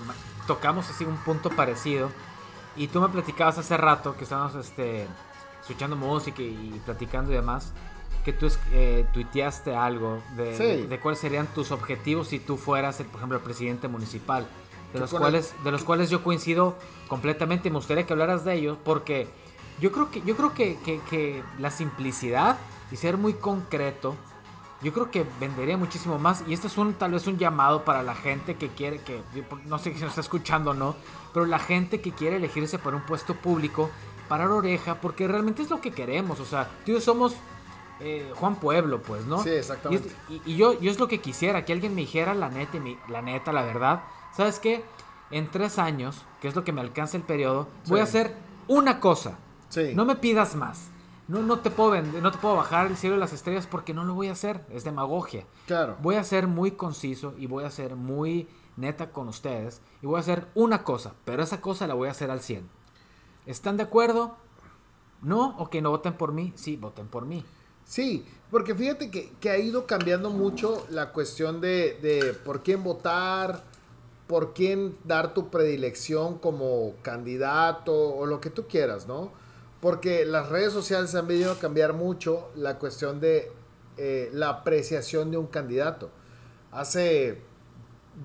tocamos 0.46 0.88
así 0.90 1.04
un 1.04 1.16
punto 1.18 1.48
parecido. 1.50 2.10
Y 2.76 2.88
tú 2.88 3.00
me 3.00 3.08
platicabas 3.08 3.56
hace 3.56 3.74
rato 3.78 4.14
que 4.18 4.24
estábamos 4.24 4.54
este, 4.54 5.06
escuchando 5.62 5.96
música 5.96 6.42
y, 6.42 6.72
y 6.76 6.82
platicando 6.84 7.32
y 7.32 7.36
demás, 7.36 7.72
que 8.22 8.34
tú 8.34 8.48
eh, 8.72 9.06
tuiteaste 9.14 9.74
algo 9.74 10.22
de, 10.36 10.54
Sí. 10.56 10.62
de, 10.62 10.86
de 10.88 11.00
cuáles 11.00 11.20
serían 11.20 11.46
tus 11.46 11.70
objetivos 11.70 12.28
si 12.28 12.38
tú 12.38 12.58
fueras, 12.58 12.96
por 12.96 13.16
ejemplo, 13.16 13.38
el 13.38 13.44
presidente 13.44 13.88
municipal. 13.88 14.46
De 14.92 15.00
los, 15.00 15.10
cuales, 15.20 15.54
de 15.64 15.70
los 15.72 15.84
cuales 15.84 16.10
yo 16.10 16.22
coincido 16.22 16.76
completamente. 17.08 17.70
Me 17.70 17.76
gustaría 17.76 18.06
que 18.06 18.12
hablaras 18.12 18.44
de 18.44 18.54
ellos 18.54 18.78
porque 18.84 19.28
yo 19.80 19.92
creo 19.92 20.10
que, 20.10 20.22
yo 20.22 20.36
creo 20.36 20.54
que, 20.54 20.78
que- 20.84 21.00
que 21.10 21.42
la 21.58 21.70
simplicidad 21.70 22.56
y 22.90 22.96
ser 22.96 23.16
muy 23.16 23.34
concreto, 23.34 24.14
yo 24.82 24.92
creo 24.92 25.10
que 25.10 25.26
vendería 25.40 25.76
muchísimo 25.76 26.18
más. 26.18 26.44
Y 26.46 26.52
esto 26.54 26.66
es 26.68 26.76
un 26.78 26.94
tal 26.94 27.12
vez 27.12 27.26
un 27.26 27.36
llamado 27.38 27.84
para 27.84 28.02
la 28.02 28.14
gente 28.14 28.54
que 28.56 28.68
quiere, 28.68 29.00
que 29.00 29.22
no 29.66 29.78
sé 29.78 29.92
si 29.94 30.00
nos 30.00 30.10
está 30.10 30.20
escuchando 30.20 30.70
o 30.70 30.74
no, 30.74 30.94
pero 31.34 31.46
la 31.46 31.58
gente 31.58 32.00
que 32.00 32.12
quiere 32.12 32.36
elegirse 32.36 32.78
para 32.78 32.96
un 32.96 33.02
puesto 33.02 33.34
público, 33.34 33.90
parar 34.28 34.50
oreja, 34.50 34.96
porque 35.00 35.26
realmente 35.28 35.62
es 35.62 35.70
lo 35.70 35.80
que 35.80 35.90
queremos. 35.92 36.40
O 36.40 36.44
sea, 36.44 36.68
tú 36.84 36.92
y 36.92 36.94
yo 36.94 37.00
somos 37.00 37.34
eh, 38.00 38.30
Juan 38.34 38.56
Pueblo, 38.56 39.00
pues, 39.00 39.24
¿no? 39.24 39.42
Sí, 39.42 39.48
exactamente. 39.50 40.10
Y, 40.28 40.36
es- 40.36 40.42
y- 40.46 40.52
y 40.52 40.56
yo, 40.56 40.78
yo 40.78 40.90
es 40.90 40.98
lo 40.98 41.08
que 41.08 41.20
quisiera, 41.20 41.64
que 41.64 41.72
alguien 41.72 41.94
me 41.94 42.02
dijera 42.02 42.34
la 42.34 42.50
neta, 42.50 42.76
y 42.76 42.80
mi- 42.80 42.98
la 43.08 43.22
neta, 43.22 43.52
la 43.52 43.62
verdad. 43.62 44.02
¿Sabes 44.36 44.58
qué? 44.58 44.84
En 45.30 45.50
tres 45.50 45.78
años, 45.78 46.22
que 46.40 46.48
es 46.48 46.54
lo 46.54 46.62
que 46.62 46.72
me 46.72 46.82
alcanza 46.82 47.16
el 47.16 47.22
periodo, 47.22 47.68
voy 47.86 48.00
a 48.00 48.04
hacer 48.04 48.34
una 48.68 49.00
cosa. 49.00 49.38
Sí. 49.70 49.92
No 49.94 50.04
me 50.04 50.16
pidas 50.16 50.54
más. 50.54 50.88
No, 51.26 51.42
no 51.42 51.58
te 51.60 51.70
puedo 51.70 51.90
vender, 51.90 52.22
no 52.22 52.30
te 52.30 52.38
puedo 52.38 52.54
bajar 52.54 52.86
el 52.86 52.96
cielo 52.96 53.16
de 53.16 53.20
las 53.20 53.32
estrellas 53.32 53.66
porque 53.66 53.94
no 53.94 54.04
lo 54.04 54.14
voy 54.14 54.28
a 54.28 54.32
hacer. 54.32 54.64
Es 54.70 54.84
demagogia. 54.84 55.46
Claro. 55.66 55.96
Voy 56.02 56.16
a 56.16 56.24
ser 56.24 56.46
muy 56.46 56.72
conciso 56.72 57.34
y 57.38 57.46
voy 57.46 57.64
a 57.64 57.70
ser 57.70 57.96
muy 57.96 58.46
neta 58.76 59.10
con 59.10 59.26
ustedes. 59.28 59.80
Y 60.02 60.06
voy 60.06 60.18
a 60.18 60.20
hacer 60.20 60.46
una 60.54 60.84
cosa, 60.84 61.14
pero 61.24 61.42
esa 61.42 61.60
cosa 61.62 61.86
la 61.86 61.94
voy 61.94 62.08
a 62.08 62.12
hacer 62.12 62.30
al 62.30 62.40
100. 62.40 62.68
¿Están 63.46 63.78
de 63.78 63.84
acuerdo? 63.84 64.36
¿No? 65.22 65.56
¿O 65.58 65.70
que 65.70 65.80
no 65.80 65.90
voten 65.90 66.12
por 66.12 66.32
mí? 66.32 66.52
Sí, 66.56 66.76
voten 66.76 67.08
por 67.08 67.24
mí. 67.24 67.42
Sí, 67.86 68.26
porque 68.50 68.74
fíjate 68.74 69.10
que, 69.10 69.32
que 69.40 69.48
ha 69.48 69.58
ido 69.58 69.86
cambiando 69.86 70.28
mucho 70.30 70.86
la 70.90 71.12
cuestión 71.12 71.60
de, 71.60 71.98
de 72.02 72.34
por 72.34 72.62
quién 72.62 72.84
votar, 72.84 73.64
por 74.26 74.54
quién 74.54 74.96
dar 75.04 75.34
tu 75.34 75.50
predilección 75.50 76.38
como 76.38 76.94
candidato 77.02 77.94
o 77.94 78.26
lo 78.26 78.40
que 78.40 78.50
tú 78.50 78.66
quieras, 78.66 79.06
¿no? 79.06 79.30
Porque 79.80 80.24
las 80.24 80.48
redes 80.48 80.72
sociales 80.72 81.14
han 81.14 81.26
venido 81.26 81.52
a 81.52 81.58
cambiar 81.58 81.92
mucho 81.92 82.48
la 82.56 82.78
cuestión 82.78 83.20
de 83.20 83.52
eh, 83.98 84.30
la 84.32 84.48
apreciación 84.48 85.30
de 85.30 85.36
un 85.36 85.46
candidato. 85.46 86.10
Hace 86.72 87.40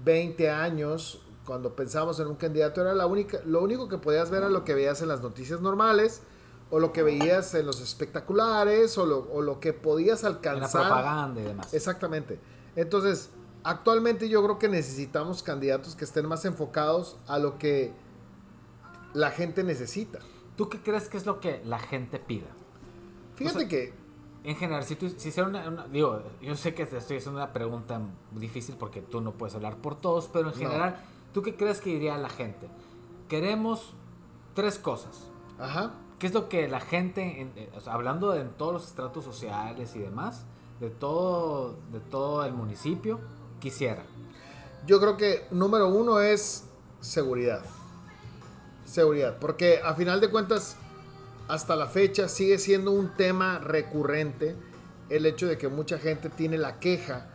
20 0.03 0.49
años, 0.49 1.21
Cuando 1.45 1.75
pensamos 1.75 2.19
en 2.19 2.27
un 2.27 2.35
candidato 2.35 2.81
era 2.81 2.93
la 2.93 3.07
única, 3.07 3.39
lo 3.45 3.61
único 3.61 3.89
que 3.89 3.97
podías 3.97 4.29
ver 4.29 4.43
era 4.43 4.49
lo 4.49 4.63
que 4.63 4.75
veías 4.75 5.01
en 5.01 5.07
las 5.07 5.21
noticias 5.21 5.59
normales 5.59 6.21
o 6.69 6.79
lo 6.79 6.93
que 6.93 7.03
veías 7.03 7.53
en 7.55 7.65
los 7.65 7.81
espectaculares 7.81 8.97
o 8.97 9.05
lo, 9.05 9.27
o 9.31 9.41
lo 9.41 9.59
que 9.59 9.73
podías 9.73 10.23
alcanzar. 10.23 10.83
En 10.83 10.89
la 10.89 10.95
propaganda 10.95 11.41
y 11.41 11.43
demás. 11.43 11.73
Exactamente. 11.73 12.39
Entonces, 12.75 13.31
actualmente 13.63 14.30
yo 14.30 14.43
creo 14.43 14.60
que 14.60 14.69
necesitamos 14.69 15.43
candidatos 15.43 15.95
que 15.95 16.06
estén 16.06 16.28
más 16.28 16.45
enfocados 16.45 17.17
a 17.28 17.39
lo 17.39 17.58
que 17.58 17.93
la 19.13 19.32
gente 19.32 19.63
necesita. 19.63 20.19
¿Tú 20.56 20.69
qué 20.69 20.80
crees 20.82 21.10
que 21.10 21.17
es 21.17 21.26
lo 21.26 21.39
que 21.39 21.62
la 21.65 21.80
gente 21.80 22.19
pida? 22.19 22.47
Fíjate 23.36 23.67
que... 23.67 24.02
En 24.43 24.56
general, 24.56 24.84
si 24.84 24.95
tú 24.95 25.08
si 25.08 25.30
hiciera 25.30 25.47
una, 25.47 25.86
Digo, 25.86 26.24
yo 26.41 26.56
sé 26.56 26.74
que 26.74 26.88
te 26.88 26.97
estoy 26.97 27.17
haciendo 27.17 27.39
una 27.39 27.54
pregunta 27.54 28.02
difícil 28.32 28.76
porque 28.76 29.00
tú 29.00 29.21
no 29.21 29.34
puedes 29.34 29.54
hablar 29.54 29.78
por 29.78 30.02
todos, 30.02 30.30
pero 30.34 30.50
en 30.50 30.56
general, 30.56 30.95
¿tú 31.32 31.43
qué 31.43 31.56
crees 31.56 31.80
que 31.80 31.91
diría 31.91 32.17
la 32.17 32.30
gente? 32.30 32.67
Queremos 33.30 33.93
tres 34.56 34.80
cosas. 34.80 35.30
Ajá. 35.60 35.93
¿Qué 36.17 36.26
es 36.26 36.34
lo 36.34 36.50
que 36.50 36.67
la 36.67 36.80
gente, 36.80 37.52
eh, 37.56 37.69
hablando 37.86 38.32
de 38.32 38.43
todos 38.45 38.74
los 38.74 38.88
estratos 38.88 39.24
sociales 39.24 39.95
y 39.95 40.00
demás, 40.00 40.45
de 40.80 40.89
todo, 40.89 41.76
de 41.91 42.00
todo 42.00 42.43
el 42.43 42.54
municipio, 42.54 43.19
quisiera? 43.62 44.04
Yo 44.86 45.00
creo 45.00 45.15
que 45.15 45.45
número 45.52 45.88
uno 45.88 46.19
es 46.19 46.65
seguridad. 47.00 47.63
Seguridad, 48.86 49.38
porque 49.39 49.80
a 49.82 49.93
final 49.93 50.19
de 50.19 50.30
cuentas, 50.30 50.76
hasta 51.47 51.78
la 51.78 51.88
fecha 51.88 52.28
sigue 52.28 52.58
siendo 52.58 52.91
un 52.91 53.15
tema 53.15 53.60
recurrente 53.60 54.58
el 55.10 55.26
hecho 55.26 55.47
de 55.47 55.58
que 55.58 55.69
mucha 55.69 55.97
gente 55.97 56.30
tiene 56.30 56.58
la 56.58 56.80
queja 56.80 57.28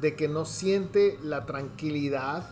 de 0.00 0.16
que 0.16 0.28
no 0.28 0.44
siente 0.44 1.18
la 1.22 1.46
tranquilidad 1.46 2.48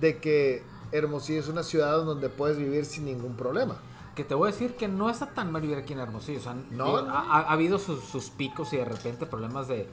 de 0.00 0.18
que 0.18 0.62
Hermosillo 0.92 1.40
es 1.40 1.48
una 1.48 1.62
ciudad 1.62 2.04
donde 2.04 2.28
puedes 2.28 2.56
vivir 2.56 2.84
sin 2.84 3.04
ningún 3.04 3.36
problema. 3.36 3.76
Que 4.14 4.24
te 4.24 4.34
voy 4.34 4.48
a 4.48 4.52
decir 4.52 4.74
que 4.74 4.88
no 4.88 5.10
está 5.10 5.26
tan 5.26 5.52
mal 5.52 5.62
vivir 5.62 5.78
aquí 5.78 5.92
en 5.92 6.00
Hermosillo. 6.00 6.40
no, 6.70 6.96
Ha, 6.96 7.40
habido 7.52 7.78
sus, 7.78 8.30
picos 8.30 8.72
y 8.72 8.78
de 8.78 8.84
repente 8.84 9.26
problemas 9.26 9.68
de, 9.68 9.88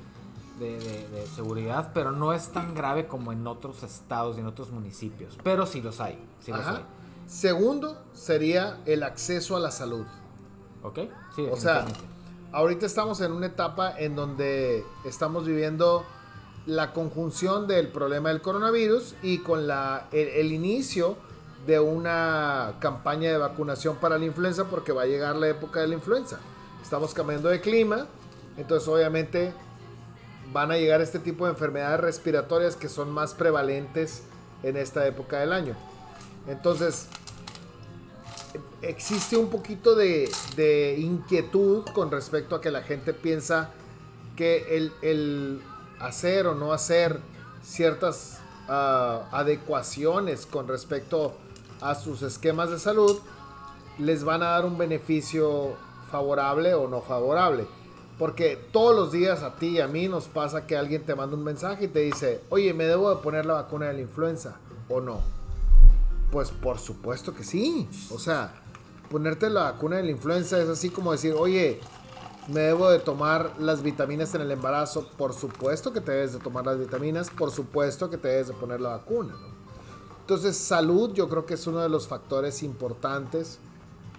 de, 0.59 1.25
seguridad, 1.35 1.91
pero 1.93 2.11
no 2.11 2.33
es 2.33 2.49
tan 2.49 2.73
grave 2.73 3.07
como 3.07 3.31
en 3.31 3.45
otros 3.47 3.83
estados 3.83 4.37
y 4.37 4.39
en 4.39 4.47
otros 4.47 4.71
municipios. 4.71 5.37
Pero 5.43 5.65
sí 5.65 5.81
los 5.81 5.99
hay. 5.99 6.17
Sí 6.41 6.51
los 6.51 6.65
hay. 6.65 6.83
Segundo 7.27 7.97
sería 8.13 8.77
el 8.85 9.03
acceso 9.03 9.55
a 9.55 9.59
la 9.59 9.71
salud. 9.71 10.05
Ok, 10.83 10.99
sí. 11.35 11.47
O 11.51 11.57
sea, 11.57 11.85
ahorita 12.51 12.85
estamos 12.85 13.19
en 13.21 13.31
una 13.31 13.47
etapa 13.47 13.97
en 13.97 14.15
donde 14.15 14.85
estamos 15.03 15.45
viviendo 15.45 16.05
la 16.65 16.93
conjunción 16.93 17.67
del 17.67 17.89
problema 17.89 18.29
del 18.29 18.41
coronavirus 18.41 19.15
y 19.21 19.39
con 19.39 19.67
la, 19.67 20.07
el, 20.11 20.51
inicio 20.51 21.17
de 21.67 21.79
una 21.79 22.75
campaña 22.79 23.31
de 23.31 23.37
vacunación 23.37 23.97
para 23.97 24.17
la 24.17 24.25
influenza 24.25 24.65
porque 24.65 24.91
va 24.91 25.03
a 25.03 25.05
llegar 25.05 25.35
la 25.35 25.47
época 25.47 25.81
de 25.81 25.87
la 25.87 25.95
influenza. 25.95 26.39
Estamos 26.81 27.13
cambiando 27.13 27.49
de 27.49 27.61
clima, 27.61 28.07
entonces 28.57 28.87
obviamente 28.87 29.53
van 30.55 30.71
a 30.71 30.77
llegar 30.77 31.01
este 31.01 31.19
tipo 31.19 31.43
de 31.43 31.51
enfermedades 31.51 31.99
respiratorias 31.99 32.77
que 32.77 32.87
son 32.87 33.11
más 33.11 33.33
prevalentes 33.33 34.23
en 34.63 34.77
esta 34.77 35.05
época 35.05 35.41
del 35.41 35.51
año. 35.51 35.75
Entonces, 36.47 37.09
existe 38.81 39.35
un 39.35 39.49
poquito 39.49 39.95
de, 39.95 40.95
inquietud 40.97 41.83
con 41.93 42.09
respecto 42.09 42.55
a 42.55 42.61
que 42.61 42.71
la 42.71 42.83
gente 42.83 43.13
piensa 43.13 43.71
que 44.37 44.89
el, 45.01 45.61
hacer 45.99 46.47
o 46.47 46.55
no 46.55 46.71
hacer 46.71 47.19
ciertas 47.61 48.39
ah, 48.69 49.27
adecuaciones 49.33 50.45
con 50.45 50.69
respecto 50.69 51.33
a 51.81 51.95
sus 51.95 52.21
esquemas 52.21 52.69
de 52.69 52.79
salud 52.79 53.19
les 53.99 54.23
van 54.23 54.41
a 54.41 54.51
dar 54.51 54.63
un 54.63 54.77
beneficio 54.77 55.75
favorable 56.09 56.73
o 56.75 56.87
no 56.87 57.01
favorable. 57.01 57.67
Porque 58.17 58.58
todos 58.71 58.95
los 58.95 59.12
días 59.12 59.43
a 59.43 59.56
ti 59.56 59.67
y 59.67 59.82
a 59.82 59.88
mí 59.88 60.08
nos 60.08 60.28
pasa 60.28 60.65
que 60.65 60.78
alguien 60.78 61.04
te 61.04 61.15
manda 61.15 61.36
un 61.36 61.43
mensaje 61.43 61.86
y 61.86 61.88
te 61.89 61.99
dice, 61.99 62.41
oye, 62.49 62.73
¿me 62.73 62.86
debo 62.86 63.10
de 63.10 63.21
poner 63.21 63.45
la 63.45 63.56
vacuna 63.56 63.88
de 63.88 63.93
la 63.93 64.01
influenza 64.01 64.56
o 64.88 65.01
no? 65.01 65.19
Pues 66.32 66.51
por 66.51 66.80
supuesto 66.80 67.36
que 67.36 67.43
sí. 67.43 67.89
O 68.12 68.19
sea, 68.19 68.54
ponerte 69.10 69.49
la 69.49 69.63
vacuna 69.63 69.97
de 69.97 70.04
la 70.04 70.12
influenza 70.12 70.62
es 70.62 70.69
así 70.69 70.89
como 70.89 71.12
decir, 71.12 71.34
oye, 71.38 71.82
me 72.47 72.62
debo 72.62 72.89
de 72.89 72.99
tomar 72.99 73.51
las 73.60 73.84
vitaminas 73.84 74.34
en 74.36 74.41
el 74.41 74.51
embarazo. 74.51 75.10
Por 75.17 75.34
supuesto 75.34 75.91
que 75.91 75.99
te 75.99 76.13
debes 76.13 76.34
de 76.34 76.39
tomar 76.39 76.65
las 76.65 76.80
vitaminas, 76.80 77.30
por 77.30 77.51
supuesto 77.51 78.10
que 78.10 78.17
te 78.17 78.30
debes 78.30 78.47
de 78.47 78.54
poner 78.54 78.80
la 78.80 78.89
vacuna. 78.89 79.36
Entonces, 80.21 80.56
salud 80.56 81.13
yo 81.13 81.28
creo 81.28 81.45
que 81.45 81.56
es 81.56 81.67
uno 81.67 81.80
de 81.80 81.89
los 81.89 82.08
factores 82.08 82.63
importantes 82.63 83.60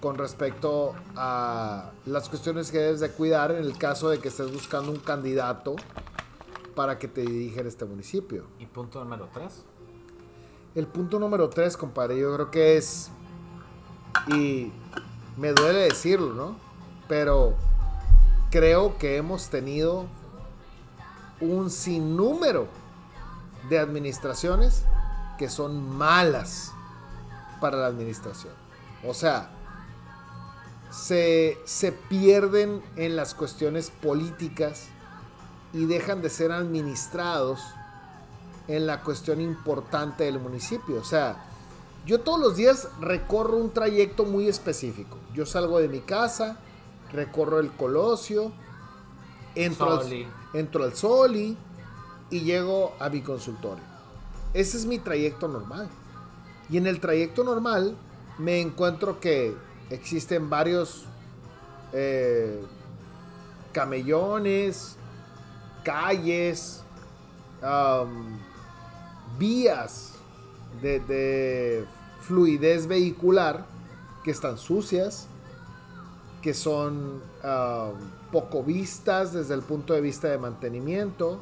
con 0.06 0.18
respecto 0.18 0.94
a 1.16 1.90
las 2.04 2.28
cuestiones 2.28 2.70
que 2.70 2.78
debes 2.78 3.00
de 3.00 3.10
cuidar 3.10 3.50
en 3.50 3.64
el 3.64 3.76
caso 3.76 4.08
de 4.08 4.20
que 4.20 4.28
estés 4.28 4.52
buscando 4.52 4.92
un 4.92 5.00
candidato 5.00 5.74
para 6.76 6.96
que 6.96 7.08
te 7.08 7.22
dirija 7.22 7.62
en 7.62 7.66
este 7.66 7.86
municipio. 7.86 8.44
¿Y 8.60 8.66
punto 8.66 9.02
número 9.02 9.28
3? 9.34 9.64
El 10.76 10.86
punto 10.86 11.18
número 11.18 11.48
3, 11.48 11.76
compadre, 11.76 12.16
yo 12.20 12.32
creo 12.36 12.52
que 12.52 12.76
es 12.76 13.10
y 14.28 14.70
me 15.36 15.52
duele 15.52 15.80
decirlo, 15.80 16.34
¿no? 16.34 16.56
Pero 17.08 17.54
creo 18.52 18.98
que 18.98 19.16
hemos 19.16 19.48
tenido 19.48 20.06
un 21.40 21.68
sinnúmero 21.68 22.68
de 23.68 23.80
administraciones 23.80 24.84
que 25.36 25.48
son 25.48 25.98
malas 25.98 26.70
para 27.60 27.78
la 27.78 27.86
administración. 27.88 28.54
O 29.04 29.12
sea, 29.12 29.50
se, 30.96 31.58
se, 31.64 31.92
pierden 31.92 32.82
en 32.96 33.16
las 33.16 33.34
cuestiones 33.34 33.90
políticas 33.90 34.88
y 35.72 35.84
dejan 35.84 36.22
de 36.22 36.30
ser 36.30 36.52
administrados 36.52 37.60
en 38.68 38.86
la 38.86 39.02
cuestión 39.02 39.40
importante 39.40 40.24
del 40.24 40.38
municipio. 40.38 41.00
O 41.00 41.04
sea, 41.04 41.44
yo 42.06 42.20
todos 42.20 42.40
los 42.40 42.56
días 42.56 42.88
recorro 43.00 43.56
un 43.56 43.70
trayecto 43.70 44.24
muy 44.24 44.48
específico. 44.48 45.18
Yo 45.34 45.44
salgo 45.44 45.78
de 45.78 45.88
mi 45.88 46.00
casa, 46.00 46.58
recorro 47.12 47.60
el 47.60 47.72
Colosio, 47.72 48.52
entro, 49.54 50.00
al, 50.00 50.26
entro 50.54 50.84
al 50.84 50.94
Soli 50.94 51.56
y 52.30 52.40
llego 52.40 52.94
a 52.98 53.08
mi 53.08 53.22
consultorio. 53.22 53.84
Ese 54.54 54.76
es 54.76 54.86
mi 54.86 54.98
trayecto 54.98 55.48
normal. 55.48 55.88
Y 56.70 56.78
en 56.78 56.86
el 56.86 57.00
trayecto 57.00 57.44
normal 57.44 57.96
me 58.38 58.60
encuentro 58.60 59.20
que 59.20 59.56
existen 59.90 60.50
varios 60.50 61.04
eh, 61.92 62.60
camellones, 63.72 64.96
calles, 65.84 66.82
vías 69.38 70.12
de, 70.82 71.84
fluidez 72.20 72.86
vehicular 72.86 73.64
que 74.24 74.30
están 74.30 74.58
sucias, 74.58 75.28
que 76.42 76.54
son 76.54 77.22
ah, 77.42 77.92
poco 78.32 78.62
vistas 78.62 79.32
desde 79.32 79.54
el 79.54 79.62
punto 79.62 79.94
de 79.94 80.00
vista 80.00 80.28
de 80.28 80.38
mantenimiento, 80.38 81.40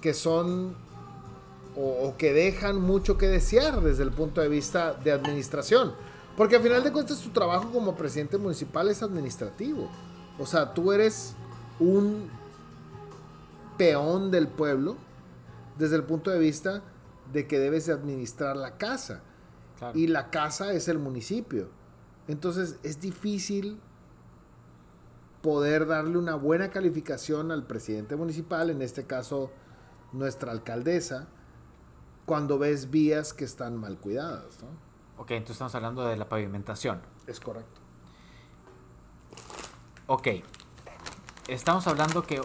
que 0.00 0.12
son 0.14 0.74
o, 1.76 2.14
que 2.16 2.32
dejan 2.32 2.80
mucho 2.80 3.18
que 3.18 3.28
desear 3.28 3.82
desde 3.82 4.02
el 4.02 4.10
punto 4.10 4.40
de 4.40 4.48
vista 4.48 4.94
de 4.94 5.12
administración. 5.12 5.94
Porque 6.36 6.56
al 6.56 6.62
final 6.62 6.84
de 6.84 6.92
cuentas 6.92 7.20
tu 7.20 7.30
trabajo 7.30 7.70
como 7.70 7.96
presidente 7.96 8.36
municipal 8.36 8.88
es 8.88 9.02
administrativo. 9.02 9.88
O 10.38 10.44
sea, 10.44 10.74
tú 10.74 10.92
eres 10.92 11.34
un 11.80 12.28
peón 13.78 14.30
del 14.30 14.48
pueblo 14.48 14.96
desde 15.78 15.96
el 15.96 16.04
punto 16.04 16.30
de 16.30 16.38
vista 16.38 16.82
de 17.32 17.46
que 17.46 17.58
debes 17.58 17.86
de 17.86 17.92
administrar 17.92 18.56
la 18.56 18.76
casa. 18.76 19.22
Y 19.94 20.06
la 20.06 20.30
casa 20.30 20.72
es 20.72 20.88
el 20.88 20.98
municipio. 20.98 21.68
Entonces 22.28 22.78
es 22.82 23.00
difícil 23.00 23.78
poder 25.42 25.86
darle 25.86 26.18
una 26.18 26.34
buena 26.34 26.70
calificación 26.70 27.52
al 27.52 27.66
presidente 27.66 28.16
municipal, 28.16 28.70
en 28.70 28.82
este 28.82 29.04
caso 29.04 29.52
nuestra 30.12 30.50
alcaldesa, 30.50 31.28
cuando 32.24 32.58
ves 32.58 32.90
vías 32.90 33.32
que 33.32 33.44
están 33.44 33.76
mal 33.76 33.98
cuidadas. 33.98 34.58
Ok, 35.18 35.30
entonces 35.32 35.56
estamos 35.56 35.74
hablando 35.74 36.04
de 36.04 36.16
la 36.16 36.28
pavimentación. 36.28 37.00
Es 37.26 37.40
correcto. 37.40 37.80
Ok, 40.06 40.28
estamos 41.48 41.86
hablando 41.86 42.22
que 42.22 42.40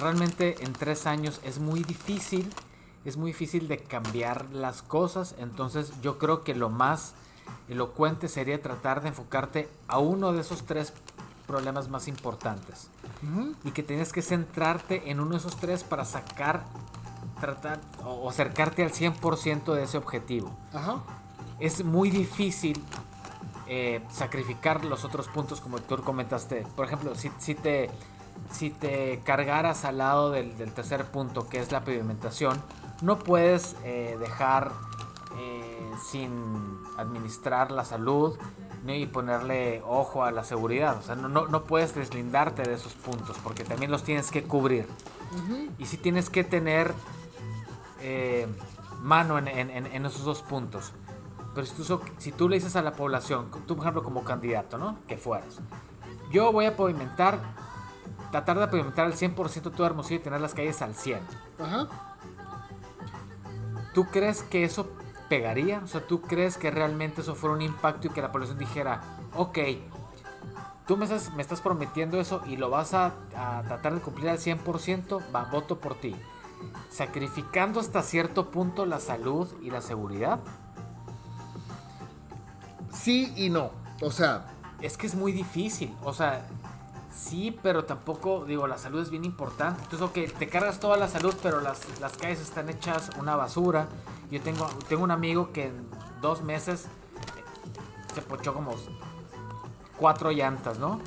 realmente 0.00 0.64
en 0.64 0.72
tres 0.72 1.06
años 1.06 1.40
es 1.44 1.58
muy 1.58 1.82
difícil 1.84 2.52
es 3.04 3.16
muy 3.16 3.32
difícil 3.32 3.68
de 3.68 3.78
cambiar 3.78 4.46
las 4.52 4.82
cosas. 4.82 5.34
Entonces 5.38 5.92
yo 6.02 6.18
creo 6.18 6.44
que 6.44 6.54
lo 6.54 6.70
más 6.70 7.14
elocuente 7.68 8.28
sería 8.28 8.60
tratar 8.62 9.02
de 9.02 9.08
enfocarte 9.08 9.68
a 9.88 9.98
uno 9.98 10.32
de 10.32 10.40
esos 10.40 10.64
tres 10.64 10.92
problemas 11.46 11.88
más 11.88 12.08
importantes. 12.08 12.88
Y 13.64 13.72
que 13.72 13.82
tienes 13.82 14.12
que 14.12 14.22
centrarte 14.22 15.10
en 15.10 15.20
uno 15.20 15.32
de 15.32 15.36
esos 15.38 15.56
tres 15.56 15.84
para 15.84 16.04
sacar 16.04 16.64
tratar 17.40 17.80
o 18.04 18.30
acercarte 18.30 18.84
al 18.84 18.92
100% 18.92 19.74
de 19.74 19.82
ese 19.82 19.98
objetivo. 19.98 20.56
Es 21.62 21.84
muy 21.84 22.10
difícil 22.10 22.82
eh, 23.68 24.02
sacrificar 24.10 24.84
los 24.84 25.04
otros 25.04 25.28
puntos 25.28 25.60
como 25.60 25.78
tú 25.78 25.96
comentaste. 26.02 26.66
Por 26.74 26.86
ejemplo, 26.86 27.14
si, 27.14 27.30
si, 27.38 27.54
te, 27.54 27.88
si 28.50 28.70
te 28.70 29.20
cargaras 29.24 29.84
al 29.84 29.98
lado 29.98 30.32
del, 30.32 30.52
tercer 30.74 31.04
punto, 31.04 31.48
que 31.48 31.60
es 31.60 31.70
la 31.70 31.84
pavimentación, 31.84 32.60
no 33.00 33.20
puedes 33.20 33.76
eh, 33.84 34.16
dejar 34.18 34.72
eh, 35.38 35.92
sin 36.10 36.32
administrar 36.98 37.70
la 37.70 37.84
salud 37.84 38.36
y 38.84 39.06
ponerle 39.06 39.82
ojo 39.86 40.24
a 40.24 40.32
la 40.32 40.42
seguridad. 40.42 40.98
O 40.98 41.02
sea, 41.02 41.14
no, 41.14 41.28
no, 41.28 41.62
puedes 41.62 41.94
deslindarte 41.94 42.64
de 42.64 42.74
esos 42.74 42.94
puntos 42.94 43.36
porque 43.40 43.62
también 43.62 43.92
los 43.92 44.02
tienes 44.02 44.32
que 44.32 44.42
cubrir. 44.42 44.88
Y 45.78 45.86
si 45.86 45.96
tienes 45.96 46.28
que 46.28 46.42
tener 46.42 46.92
mano 49.00 49.38
en, 49.38 49.48
en 49.48 50.06
esos 50.06 50.24
dos 50.24 50.42
puntos. 50.42 50.92
Pero 51.54 51.66
si 51.66 51.74
tú, 51.74 52.00
si 52.18 52.32
tú 52.32 52.48
le 52.48 52.56
dices 52.56 52.76
a 52.76 52.82
la 52.82 52.92
población, 52.92 53.50
tú 53.66 53.76
por 53.76 53.84
ejemplo 53.84 54.02
como 54.02 54.24
candidato, 54.24 54.78
¿no? 54.78 54.98
Que 55.06 55.16
fueras. 55.16 55.60
Yo 56.30 56.50
voy 56.50 56.64
a 56.64 56.76
pavimentar, 56.76 57.38
tratar 58.30 58.58
de 58.58 58.66
pavimentar 58.68 59.06
al 59.06 59.14
100% 59.14 59.70
todo 59.70 59.86
Hermosillo 59.86 60.20
y 60.20 60.22
tener 60.22 60.40
las 60.40 60.54
calles 60.54 60.80
al 60.80 60.94
100. 60.94 61.20
Ajá. 61.58 61.88
¿Tú 63.92 64.06
crees 64.06 64.42
que 64.42 64.64
eso 64.64 64.88
pegaría? 65.28 65.80
O 65.84 65.86
sea, 65.86 66.06
¿tú 66.06 66.22
crees 66.22 66.56
que 66.56 66.70
realmente 66.70 67.20
eso 67.20 67.34
fuera 67.34 67.54
un 67.54 67.62
impacto 67.62 68.06
y 68.06 68.10
que 68.10 68.22
la 68.22 68.32
población 68.32 68.58
dijera, 68.58 69.02
ok, 69.34 69.58
tú 70.86 70.96
me 70.96 71.04
estás, 71.04 71.34
me 71.34 71.42
estás 71.42 71.60
prometiendo 71.60 72.18
eso 72.18 72.40
y 72.46 72.56
lo 72.56 72.70
vas 72.70 72.94
a, 72.94 73.12
a 73.36 73.62
tratar 73.64 73.94
de 73.94 74.00
cumplir 74.00 74.30
al 74.30 74.38
100%, 74.38 75.34
va, 75.34 75.44
voto 75.44 75.78
por 75.78 75.96
ti. 75.96 76.16
Sacrificando 76.88 77.80
hasta 77.80 78.02
cierto 78.02 78.50
punto 78.50 78.86
la 78.86 79.00
salud 79.00 79.52
y 79.60 79.70
la 79.70 79.82
seguridad 79.82 80.40
sí 82.92 83.32
y 83.36 83.50
no. 83.50 83.70
O 84.00 84.10
sea. 84.10 84.46
Es 84.80 84.96
que 84.96 85.06
es 85.06 85.14
muy 85.14 85.30
difícil. 85.30 85.94
O 86.02 86.12
sea, 86.12 86.44
sí, 87.14 87.56
pero 87.62 87.84
tampoco, 87.84 88.44
digo, 88.44 88.66
la 88.66 88.78
salud 88.78 89.00
es 89.00 89.10
bien 89.10 89.24
importante. 89.24 89.80
Entonces, 89.84 90.08
ok, 90.08 90.36
te 90.38 90.48
cargas 90.48 90.80
toda 90.80 90.96
la 90.96 91.06
salud, 91.06 91.34
pero 91.40 91.60
las, 91.60 92.00
las 92.00 92.16
calles 92.16 92.40
están 92.40 92.68
hechas 92.68 93.10
una 93.18 93.36
basura. 93.36 93.86
Yo 94.30 94.40
tengo, 94.40 94.66
tengo 94.88 95.04
un 95.04 95.12
amigo 95.12 95.52
que 95.52 95.66
en 95.66 95.86
dos 96.20 96.42
meses 96.42 96.86
se 98.12 98.22
pochó 98.22 98.54
como 98.54 98.74
cuatro 99.96 100.32
llantas, 100.32 100.78
¿no? 100.78 101.00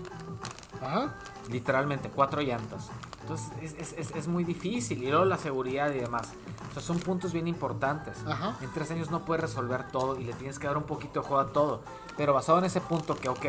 Ajá. 0.81 1.15
Literalmente, 1.49 2.09
cuatro 2.09 2.41
llantas. 2.41 2.89
Entonces 3.25 3.73
es, 3.79 3.93
es, 3.93 4.11
es, 4.15 4.27
muy 4.27 4.43
difícil. 4.43 5.01
Y 5.01 5.09
luego 5.09 5.25
la 5.25 5.39
seguridad 5.39 5.91
y 5.91 5.99
demás. 5.99 6.29
O 6.69 6.73
sea, 6.73 6.83
son 6.83 6.99
puntos 6.99 7.33
bien 7.33 7.47
importantes. 7.47 8.17
Ajá. 8.27 8.55
En 8.61 8.71
tres 8.71 8.91
años 8.91 9.09
no 9.09 9.25
puedes 9.25 9.41
resolver 9.41 9.88
todo 9.88 10.19
y 10.19 10.25
le 10.25 10.33
tienes 10.33 10.59
que 10.59 10.67
dar 10.67 10.77
un 10.77 10.83
poquito 10.83 11.21
de 11.21 11.27
juego 11.27 11.41
a 11.41 11.51
todo. 11.51 11.81
Pero 12.17 12.33
basado 12.33 12.59
en 12.59 12.65
ese 12.65 12.81
punto 12.81 13.15
que, 13.15 13.29
ok, 13.29 13.45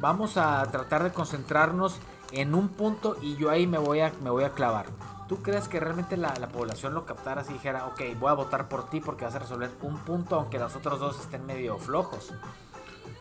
vamos 0.00 0.38
a 0.38 0.62
tratar 0.70 1.04
de 1.04 1.12
concentrarnos 1.12 1.98
en 2.32 2.54
un 2.54 2.70
punto 2.70 3.18
y 3.20 3.36
yo 3.36 3.50
ahí 3.50 3.66
me 3.66 3.76
voy 3.76 4.00
a, 4.00 4.14
me 4.22 4.30
voy 4.30 4.44
a 4.44 4.50
clavar. 4.50 4.86
¿Tú 5.28 5.42
crees 5.42 5.68
que 5.68 5.78
realmente 5.78 6.16
la, 6.16 6.34
la 6.40 6.48
población 6.48 6.94
lo 6.94 7.04
captara 7.04 7.44
y 7.50 7.52
dijera, 7.52 7.86
ok, 7.86 8.00
voy 8.18 8.30
a 8.30 8.34
votar 8.34 8.70
por 8.70 8.88
ti 8.88 9.00
porque 9.00 9.26
vas 9.26 9.34
a 9.34 9.40
resolver 9.40 9.70
un 9.82 9.98
punto 9.98 10.36
aunque 10.36 10.58
los 10.58 10.74
otros 10.74 11.00
dos 11.00 11.20
estén 11.20 11.44
medio 11.44 11.76
flojos? 11.76 12.32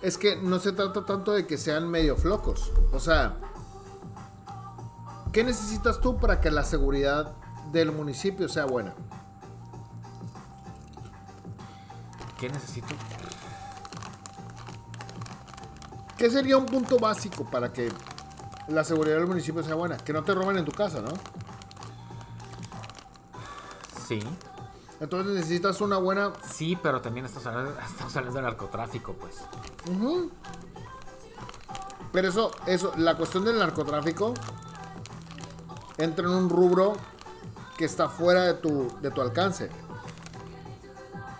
Es 0.02 0.17
que 0.17 0.38
no 0.38 0.60
se 0.60 0.72
trata 0.72 1.04
tanto 1.04 1.34
de 1.34 1.46
que 1.46 1.58
sean 1.58 1.89
medio 1.89 2.15
flojos. 2.15 2.72
O 2.93 3.00
sea, 3.02 3.36
¿Qué 5.38 5.43
necesitas 5.43 6.02
tú 6.02 6.17
para 6.17 6.41
que 6.41 6.50
la 6.50 6.63
seguridad 6.63 7.36
del 7.71 7.91
municipio 7.91 8.50
sea 8.50 8.65
buena? 8.65 8.95
¿Qué 12.39 12.50
necesito? 12.50 12.88
¿Qué 16.17 16.32
sería 16.32 16.58
un 16.58 16.65
punto 16.65 16.97
básico 16.97 17.45
para 17.45 17.71
que 17.71 17.91
la 18.67 18.84
seguridad 18.84 19.17
del 19.17 19.28
municipio 19.28 19.62
sea 19.62 19.76
buena? 19.76 19.97
Que 19.97 20.12
no 20.12 20.23
te 20.23 20.34
roben 20.34 20.58
en 20.58 20.65
tu 20.65 20.71
casa, 20.71 21.02
¿no? 21.02 21.12
Sí. 24.08 24.21
Entonces 25.00 25.36
necesitas 25.36 25.82
una 25.82 25.97
buena... 25.97 26.34
Sí, 26.52 26.80
pero 26.82 27.00
también 27.00 27.26
estamos 27.28 27.45
hablando, 27.45 28.34
de 28.34 28.41
narcotráfico, 28.41 29.13
pues. 29.13 29.36
Pero 32.12 32.28
eso, 32.28 32.50
eso, 32.65 32.91
la 32.97 33.15
cuestión 33.15 33.45
del 33.45 33.60
narcotráfico 33.60 34.34
entra 35.98 36.26
en 36.26 36.32
un 36.32 36.50
rubro 36.50 36.96
que 37.78 37.86
está 37.86 38.10
fuera 38.10 38.44
de 38.44 38.54
tu, 38.56 38.92
de 39.02 39.12
tu 39.12 39.22
alcance. 39.22 39.70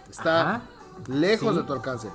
Está 0.10 0.62
lejos 1.08 1.56
de 1.56 1.64
tu 1.64 1.74
alcance. 1.74 2.10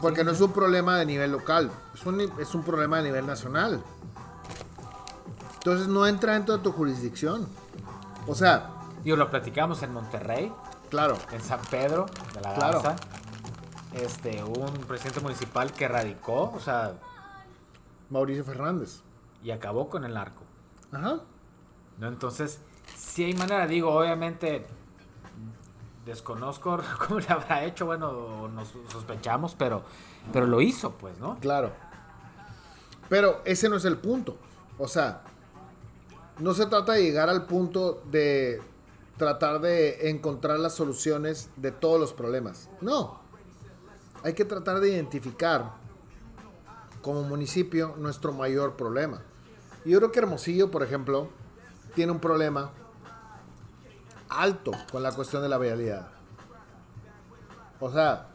Porque 0.00 0.24
no 0.24 0.30
es 0.30 0.40
un 0.40 0.52
problema 0.52 0.96
de 0.96 1.06
nivel 1.06 1.30
local, 1.30 1.70
es 1.94 2.06
un, 2.06 2.20
es 2.20 2.54
un 2.54 2.62
problema 2.62 2.98
de 2.98 3.04
nivel 3.04 3.26
nacional. 3.26 3.82
Entonces 5.54 5.88
no 5.88 6.06
entra 6.06 6.32
dentro 6.32 6.56
de 6.56 6.62
tu 6.62 6.72
jurisdicción. 6.72 7.46
O 8.26 8.34
sea... 8.34 8.70
Y 9.04 9.14
lo 9.14 9.30
platicamos 9.30 9.82
en 9.82 9.92
Monterrey. 9.92 10.52
Claro. 10.88 11.16
En 11.32 11.42
San 11.42 11.60
Pedro 11.70 12.06
de 12.34 12.40
la 12.40 12.52
Garza. 12.54 12.96
Este, 13.92 14.42
un 14.42 14.72
presidente 14.86 15.20
municipal 15.20 15.72
que 15.72 15.86
radicó, 15.86 16.50
o 16.54 16.60
sea... 16.60 16.94
Mauricio 18.08 18.44
Fernández 18.44 19.02
y 19.42 19.50
acabó 19.50 19.88
con 19.88 20.04
el 20.04 20.16
arco. 20.16 20.42
Ajá. 20.92 21.20
¿No? 21.98 22.08
Entonces, 22.08 22.60
si 22.96 23.24
hay 23.24 23.34
manera, 23.34 23.66
digo, 23.66 23.92
obviamente 23.92 24.66
desconozco 26.04 26.78
cómo 27.06 27.20
le 27.20 27.28
habrá 27.28 27.64
hecho, 27.64 27.86
bueno, 27.86 28.48
nos 28.48 28.74
sospechamos, 28.90 29.54
pero, 29.54 29.82
pero 30.32 30.46
lo 30.46 30.60
hizo, 30.60 30.92
pues, 30.92 31.18
¿no? 31.18 31.38
Claro. 31.40 31.72
Pero 33.08 33.42
ese 33.44 33.68
no 33.68 33.76
es 33.76 33.84
el 33.84 33.98
punto. 33.98 34.36
O 34.78 34.88
sea, 34.88 35.22
no 36.38 36.54
se 36.54 36.66
trata 36.66 36.92
de 36.92 37.02
llegar 37.02 37.28
al 37.28 37.46
punto 37.46 38.02
de 38.10 38.62
tratar 39.18 39.60
de 39.60 40.08
encontrar 40.08 40.58
las 40.58 40.74
soluciones 40.74 41.50
de 41.56 41.72
todos 41.72 42.00
los 42.00 42.12
problemas. 42.14 42.70
No. 42.80 43.20
Hay 44.22 44.32
que 44.34 44.44
tratar 44.44 44.80
de 44.80 44.90
identificar 44.90 45.72
como 47.02 47.22
municipio 47.22 47.94
nuestro 47.98 48.32
mayor 48.32 48.76
problema. 48.76 49.22
Yo 49.84 49.98
creo 49.98 50.12
que 50.12 50.18
Hermosillo, 50.18 50.70
por 50.70 50.82
ejemplo, 50.82 51.28
tiene 51.94 52.12
un 52.12 52.20
problema 52.20 52.70
alto 54.28 54.72
con 54.92 55.02
la 55.02 55.12
cuestión 55.12 55.42
de 55.42 55.48
la 55.48 55.58
vialidad. 55.58 56.08
O 57.80 57.90
sea, 57.90 58.28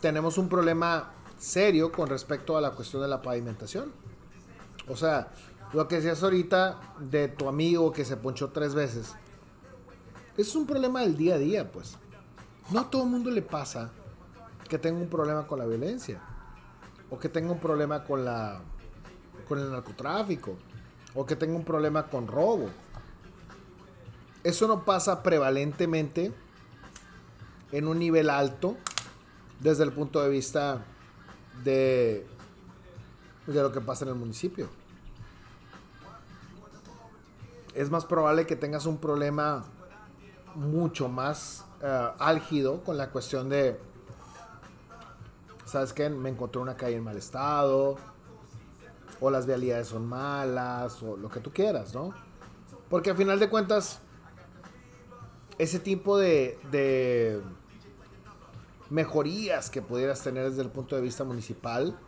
tenemos 0.00 0.38
un 0.38 0.48
problema 0.48 1.10
serio 1.38 1.90
con 1.90 2.08
respecto 2.08 2.56
a 2.56 2.60
la 2.60 2.70
cuestión 2.70 3.02
de 3.02 3.08
la 3.08 3.20
pavimentación. 3.20 3.92
O 4.88 4.96
sea, 4.96 5.32
lo 5.72 5.88
que 5.88 5.96
decías 5.96 6.22
ahorita 6.22 6.78
de 7.00 7.28
tu 7.28 7.48
amigo 7.48 7.92
que 7.92 8.04
se 8.04 8.16
ponchó 8.16 8.50
tres 8.50 8.74
veces, 8.74 9.14
es 10.36 10.54
un 10.54 10.66
problema 10.66 11.00
del 11.00 11.16
día 11.16 11.34
a 11.34 11.38
día, 11.38 11.70
pues. 11.70 11.96
No 12.70 12.80
a 12.80 12.90
todo 12.90 13.02
el 13.02 13.08
mundo 13.08 13.30
le 13.30 13.42
pasa 13.42 13.90
que 14.68 14.78
tenga 14.78 15.00
un 15.00 15.08
problema 15.08 15.46
con 15.46 15.58
la 15.58 15.66
violencia 15.66 16.20
o 17.10 17.18
que 17.18 17.28
tenga 17.28 17.52
un 17.52 17.58
problema 17.58 18.04
con 18.04 18.24
la 18.24 18.60
con 19.52 19.60
el 19.60 19.70
narcotráfico 19.70 20.56
o 21.14 21.26
que 21.26 21.36
tenga 21.36 21.54
un 21.54 21.64
problema 21.64 22.06
con 22.06 22.26
robo. 22.26 22.70
Eso 24.42 24.66
no 24.66 24.86
pasa 24.86 25.22
prevalentemente 25.22 26.32
en 27.70 27.86
un 27.86 27.98
nivel 27.98 28.30
alto 28.30 28.78
desde 29.60 29.84
el 29.84 29.92
punto 29.92 30.22
de 30.22 30.30
vista 30.30 30.82
de, 31.64 32.26
de 33.46 33.62
lo 33.62 33.70
que 33.72 33.82
pasa 33.82 34.06
en 34.06 34.12
el 34.12 34.14
municipio. 34.14 34.70
Es 37.74 37.90
más 37.90 38.06
probable 38.06 38.46
que 38.46 38.56
tengas 38.56 38.86
un 38.86 38.96
problema 38.96 39.64
mucho 40.54 41.10
más 41.10 41.66
uh, 41.82 42.16
álgido 42.18 42.82
con 42.84 42.96
la 42.96 43.10
cuestión 43.10 43.50
de, 43.50 43.78
¿sabes 45.66 45.92
qué? 45.92 46.08
Me 46.08 46.30
encontré 46.30 46.58
una 46.58 46.74
calle 46.74 46.96
en 46.96 47.04
mal 47.04 47.18
estado, 47.18 47.98
o 49.20 49.30
las 49.30 49.46
vialidades 49.46 49.88
son 49.88 50.06
malas, 50.06 51.02
o 51.02 51.16
lo 51.16 51.28
que 51.28 51.40
tú 51.40 51.52
quieras, 51.52 51.94
¿no? 51.94 52.12
Porque 52.88 53.10
al 53.10 53.16
final 53.16 53.38
de 53.38 53.48
cuentas, 53.48 54.00
ese 55.58 55.78
tipo 55.78 56.18
de, 56.18 57.40
mejorías 58.90 59.70
que 59.70 59.80
pudieras 59.80 60.22
tener 60.22 60.50
desde 60.50 60.62
el 60.62 60.68
punto 60.68 60.96
de 60.96 61.02
vista 61.02 61.24
municipal 61.24 61.98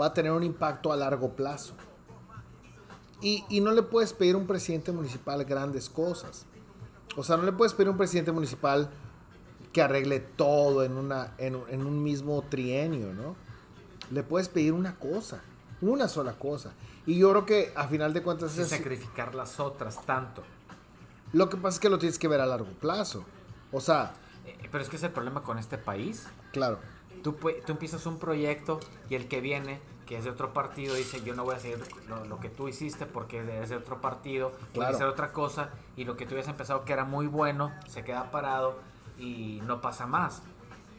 va 0.00 0.06
a 0.06 0.14
tener 0.14 0.30
un 0.30 0.44
impacto 0.44 0.92
a 0.92 0.96
largo 0.96 1.34
plazo. 1.34 1.74
Y, 3.20 3.60
no 3.60 3.72
le 3.72 3.82
puedes 3.82 4.12
pedir 4.12 4.34
a 4.34 4.38
un 4.38 4.46
presidente 4.46 4.92
municipal 4.92 5.42
grandes 5.44 5.88
cosas. 5.88 6.46
O 7.16 7.24
sea, 7.24 7.36
no 7.36 7.42
le 7.44 7.52
puedes 7.52 7.72
pedir 7.72 7.88
a 7.88 7.90
un 7.90 7.96
presidente 7.96 8.30
municipal 8.30 8.90
que 9.72 9.82
arregle 9.82 10.20
todo 10.20 10.84
en, 10.84 10.92
una, 10.92 11.34
en 11.38 11.56
un 11.56 12.02
mismo 12.02 12.44
trienio, 12.48 13.12
¿no? 13.12 13.34
Le 14.10 14.22
puedes 14.22 14.48
pedir 14.48 14.72
una 14.72 14.96
cosa. 14.96 15.42
Una 15.80 16.08
sola 16.08 16.32
cosa. 16.34 16.72
Y 17.06 17.18
yo 17.18 17.30
creo 17.30 17.46
que 17.46 17.72
a 17.76 17.86
final 17.88 18.12
de 18.14 18.22
cuentas 18.22 18.56
es... 18.58 18.68
sacrificar 18.68 19.34
las 19.34 19.60
otras 19.60 20.04
tanto. 20.06 20.42
Lo 21.32 21.48
que 21.48 21.56
pasa 21.56 21.76
es 21.76 21.80
que 21.80 21.88
lo 21.90 21.98
tienes 21.98 22.18
que 22.18 22.28
ver 22.28 22.40
a 22.40 22.46
largo 22.46 22.70
plazo. 22.80 23.24
O 23.72 23.80
sea, 23.80 24.14
Eh, 24.46 24.56
Pero 24.70 24.82
es 24.82 24.88
que 24.88 24.96
es 24.96 25.02
el 25.02 25.10
problema 25.10 25.42
con 25.42 25.58
este 25.58 25.78
país. 25.78 26.26
claro. 26.52 26.78
Tú, 27.22 27.32
tú 27.32 27.72
empiezas 27.72 28.06
un 28.06 28.18
proyecto 28.18 28.78
y 29.10 29.16
el 29.16 29.26
que 29.26 29.40
viene, 29.40 29.80
que 30.06 30.16
es 30.16 30.22
de 30.24 30.30
otro 30.30 30.52
partido, 30.52 30.94
dice 30.94 31.22
yo 31.24 31.34
no 31.34 31.42
voy 31.42 31.56
a 31.56 31.58
seguir 31.58 31.82
lo, 32.08 32.24
lo 32.24 32.38
que 32.38 32.48
tú 32.50 32.68
hiciste 32.68 33.04
porque 33.04 33.38
eres 33.38 33.68
de 33.70 33.76
otro 33.76 34.00
partido, 34.00 34.50
voy 34.50 34.58
Claro. 34.74 34.92
a 34.92 34.94
hacer 34.96 35.06
otra 35.08 35.32
cosa 35.32 35.70
y 35.96 36.04
lo 36.04 36.16
que 36.16 36.24
tú 36.26 36.34
habías 36.34 36.46
empezado 36.46 36.84
que 36.84 36.92
era 36.92 37.04
muy 37.04 37.26
bueno, 37.26 37.72
se 37.88 38.04
queda 38.04 38.30
parado 38.30 38.78
y 39.18 39.60
no 39.66 39.80
pasa 39.80 40.06
más. 40.06 40.42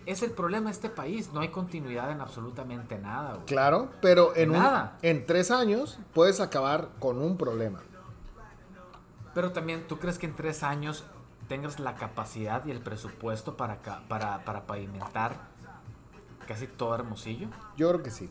Es 0.08 0.24
el 0.24 0.32
problema 0.32 0.68
de 0.70 0.72
este 0.72 0.90
país, 0.90 1.32
no 1.34 1.42
hay 1.42 1.50
continuidad 1.50 2.10
en 2.12 2.22
absolutamente 2.22 2.98
nada. 2.98 3.34
güey. 3.34 3.46
Claro, 3.46 3.90
pero 4.02 4.36
en, 4.36 4.52
un- 4.52 4.58
Nada. 4.58 4.98
en 5.02 5.26
tres 5.26 5.52
años 5.52 6.00
puedes 6.14 6.40
acabar 6.40 6.90
con 7.00 7.20
un 7.22 7.38
problema. 7.38 7.82
Pero 9.36 9.52
también, 9.52 9.86
¿tú 9.88 10.00
crees 10.00 10.18
que 10.18 10.26
en 10.26 10.36
tres 10.36 10.64
años 10.64 11.04
tengas 11.50 11.80
la 11.80 11.96
capacidad 11.96 12.66
y 12.66 12.72
el 12.72 12.80
presupuesto 12.80 13.56
para, 13.58 13.80
para, 14.08 14.44
para 14.46 14.66
pavimentar 14.66 15.36
casi 16.48 16.68
todo 16.68 16.96
Hermosillo? 16.96 17.50
Yo 17.76 17.90
creo 17.90 18.02
que 18.02 18.10
sí. 18.12 18.30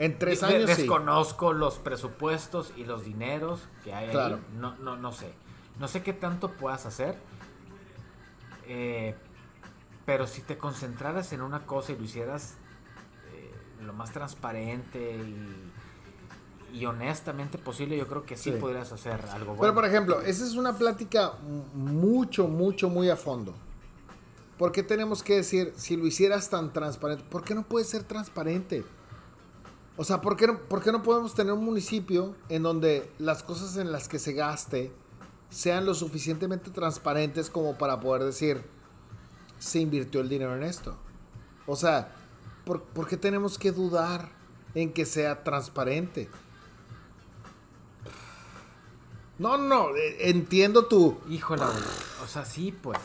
En 0.00 0.18
tres 0.18 0.40
De- 0.40 0.46
años 0.48 0.70
sí. 0.72 0.82
Desconozco 0.82 1.52
los 1.52 1.78
presupuestos 1.78 2.72
y 2.76 2.84
los 2.84 3.04
dineros 3.04 3.66
que 3.84 3.94
hay 3.94 4.10
Claro. 4.10 4.36
ahí. 4.36 4.42
No, 4.58 4.74
no, 4.78 4.96
no 4.96 5.12
sé. 5.12 5.32
No 5.78 5.86
sé 5.88 6.02
qué 6.02 6.12
tanto 6.12 6.50
puedas 6.50 6.84
hacer. 6.84 7.16
Eh, 8.66 9.14
pero 10.06 10.26
si 10.26 10.40
te 10.40 10.56
concentraras 10.56 11.32
en 11.32 11.42
una 11.42 11.66
cosa 11.66 11.92
y 11.92 11.96
lo 11.98 12.04
hicieras 12.04 12.54
eh, 13.34 13.52
lo 13.84 13.92
más 13.92 14.12
transparente 14.12 15.16
y, 16.72 16.78
y 16.78 16.86
honestamente 16.86 17.58
posible, 17.58 17.96
yo 17.98 18.06
creo 18.06 18.24
que 18.24 18.36
sí, 18.36 18.52
Sí. 18.52 18.58
podrías 18.58 18.90
hacer 18.92 19.20
algo 19.32 19.54
bueno. 19.54 19.60
Pero 19.60 19.74
por 19.74 19.84
ejemplo, 19.84 20.20
esa 20.22 20.44
es 20.44 20.54
una 20.54 20.78
plática 20.78 21.32
mucho, 21.74 22.46
mucho, 22.48 22.88
muy 22.88 23.10
a 23.10 23.16
fondo. 23.16 23.54
¿Por 24.58 24.72
qué 24.72 24.82
tenemos 24.82 25.22
que 25.22 25.34
decir, 25.36 25.74
si 25.76 25.96
lo 25.96 26.06
hicieras 26.06 26.48
tan 26.48 26.72
transparente, 26.72 27.24
¿por 27.28 27.44
qué 27.44 27.54
no 27.54 27.62
puede 27.64 27.84
ser 27.84 28.04
transparente? 28.04 28.84
O 29.98 30.04
sea, 30.04 30.20
¿por 30.20 30.36
qué, 30.36 30.46
no, 30.46 30.58
por 30.58 30.82
qué 30.82 30.92
no 30.92 31.02
podemos 31.02 31.34
tener 31.34 31.52
un 31.52 31.64
municipio 31.64 32.34
en 32.48 32.62
donde 32.62 33.10
las 33.18 33.42
cosas 33.42 33.76
en 33.76 33.92
las 33.92 34.08
que 34.08 34.18
se 34.18 34.32
gaste 34.34 34.92
sean 35.50 35.84
lo 35.86 35.94
suficientemente 35.94 36.70
transparentes 36.70 37.50
como 37.50 37.76
para 37.76 38.00
poder 38.00 38.22
decir, 38.24 38.62
se 39.58 39.80
invirtió 39.80 40.20
el 40.20 40.28
dinero 40.28 40.54
en 40.56 40.62
esto? 40.62 40.96
O 41.66 41.76
sea, 41.76 42.12
¿por, 42.64 42.82
por 42.82 43.06
qué 43.08 43.16
tenemos 43.16 43.58
que 43.58 43.72
dudar 43.72 44.28
en 44.74 44.92
que 44.92 45.04
sea 45.04 45.42
transparente? 45.42 46.28
No, 49.38 49.58
no, 49.58 49.94
eh, 49.96 50.30
entiendo 50.30 50.86
tu... 50.86 51.18
Híjole, 51.28 51.62
o 51.62 52.26
sea, 52.26 52.44
sí, 52.44 52.72
pues. 52.72 52.98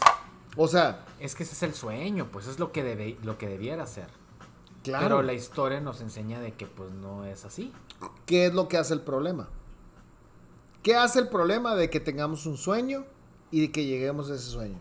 O 0.55 0.67
sea, 0.67 1.05
Es 1.19 1.35
que 1.35 1.43
ese 1.43 1.53
es 1.53 1.63
el 1.63 1.73
sueño, 1.73 2.27
pues 2.31 2.47
es 2.47 2.59
lo 2.59 2.71
que, 2.71 2.83
debe, 2.83 3.17
lo 3.23 3.37
que 3.37 3.47
debiera 3.47 3.85
ser. 3.85 4.07
claro. 4.83 5.03
Pero 5.03 5.21
la 5.21 5.33
historia 5.33 5.81
nos 5.81 6.01
enseña 6.01 6.39
de 6.39 6.53
que 6.53 6.65
pues 6.67 6.91
no 6.91 7.25
es 7.25 7.45
así. 7.45 7.73
¿Qué 8.25 8.47
es 8.47 8.53
lo 8.53 8.67
que 8.67 8.77
hace 8.77 8.93
el 8.93 9.01
problema? 9.01 9.49
¿Qué 10.83 10.95
hace 10.95 11.19
el 11.19 11.29
problema 11.29 11.75
de 11.75 11.89
que 11.89 11.99
tengamos 11.99 12.45
un 12.45 12.57
sueño 12.57 13.05
y 13.51 13.61
de 13.61 13.71
que 13.71 13.85
lleguemos 13.85 14.31
a 14.31 14.35
ese 14.35 14.49
sueño? 14.49 14.79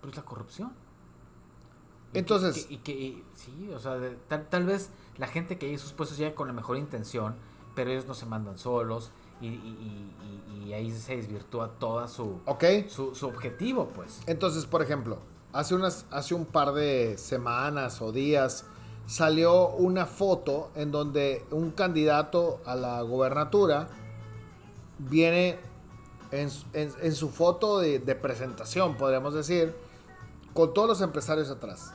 Pues 0.00 0.16
la 0.16 0.22
corrupción. 0.22 0.72
Y 2.10 2.12
que- 2.12 2.18
Entonces- 2.18 2.66
Y 2.70 2.78
que, 2.78 2.92
y- 2.92 3.24
sí, 3.34 3.70
o 3.74 3.78
sea, 3.78 3.96
de- 3.98 4.16
tal, 4.28 4.48
tal 4.48 4.66
vez 4.66 4.90
la 5.18 5.26
gente 5.26 5.58
que 5.58 5.66
hay 5.66 5.72
en 5.72 5.78
sus 5.78 5.92
puestos 5.92 6.18
llega 6.18 6.34
con 6.34 6.46
la 6.48 6.52
mejor 6.52 6.76
intención, 6.76 7.36
pero 7.74 7.90
ellos 7.90 8.06
no 8.06 8.14
se 8.14 8.26
mandan 8.26 8.58
solos 8.58 9.10
y, 9.40 10.72
ahí 10.74 10.90
se 10.92 11.16
desvirtúa 11.16 11.68
toda 11.78 12.06
su, 12.08 12.40
¿Ok? 12.46 12.64
su, 12.88 13.14
su 13.14 13.26
objetivo, 13.26 13.88
pues. 13.88 14.20
Entonces, 14.26 14.66
por 14.66 14.82
ejemplo, 14.82 15.18
hace, 15.52 15.74
unas, 15.74 16.06
hace 16.10 16.34
un 16.34 16.46
par 16.46 16.72
de 16.72 17.16
semanas 17.18 18.00
o 18.02 18.12
días 18.12 18.66
salió 19.06 19.68
una 19.70 20.06
foto 20.06 20.70
en 20.76 20.92
donde 20.92 21.44
un 21.50 21.70
candidato 21.72 22.60
a 22.64 22.76
la 22.76 23.02
gobernatura 23.02 23.88
viene 24.98 25.58
en, 26.30 26.50
su- 26.50 26.66
en- 26.72 26.92
en 27.00 27.14
su 27.14 27.30
foto 27.30 27.80
de, 27.80 27.98
de 27.98 28.14
presentación, 28.14 28.96
podríamos 28.96 29.34
decir, 29.34 29.74
con 30.54 30.74
todos 30.74 30.88
los 30.88 31.00
empresarios 31.00 31.50
atrás. 31.50 31.92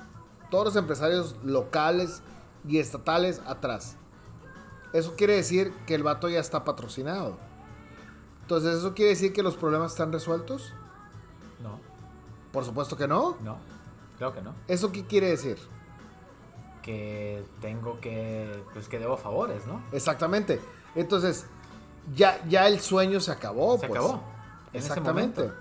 Todos 0.50 0.66
los 0.66 0.76
empresarios 0.76 1.36
locales 1.44 2.22
y 2.68 2.80
estatales 2.80 3.42
atrás. 3.46 3.98
Eso 4.94 5.16
quiere 5.16 5.36
decir 5.36 5.74
que 5.86 5.96
el 5.96 6.04
vato 6.04 6.30
ya 6.30 6.40
está 6.40 6.64
patrocinado. 6.64 7.38
Entonces, 8.42 8.78
¿eso 8.78 8.94
quiere 8.94 9.10
decir 9.10 9.34
que 9.34 9.44
los 9.44 9.56
problemas 9.56 9.92
están 9.92 10.12
resueltos? 10.14 10.74
No, 11.62 11.80
Por 12.52 12.64
supuesto 12.64 12.96
que 12.96 13.08
no. 13.08 13.38
no, 13.42 13.58
creo 14.18 14.34
que 14.34 14.42
no. 14.42 14.54
¿Eso 14.68 14.92
qué 14.92 15.06
quiere 15.06 15.30
decir? 15.30 15.58
Que 16.84 17.44
tengo 17.60 18.00
que, 18.00 18.64
pues 18.74 18.88
que 18.88 19.00
debo 19.00 19.18
favores, 19.18 19.66
¿no? 19.66 19.82
Exactamente. 19.92 20.62
Entonces, 20.94 21.48
ya, 22.16 22.40
ya 22.48 22.68
el 22.68 22.80
sueño 22.80 23.20
se 23.20 23.32
acabó. 23.32 23.80
Se 23.80 23.88
pues. 23.88 24.00
acabó. 24.00 24.22
En 24.72 24.80
Exactamente. 24.80 25.52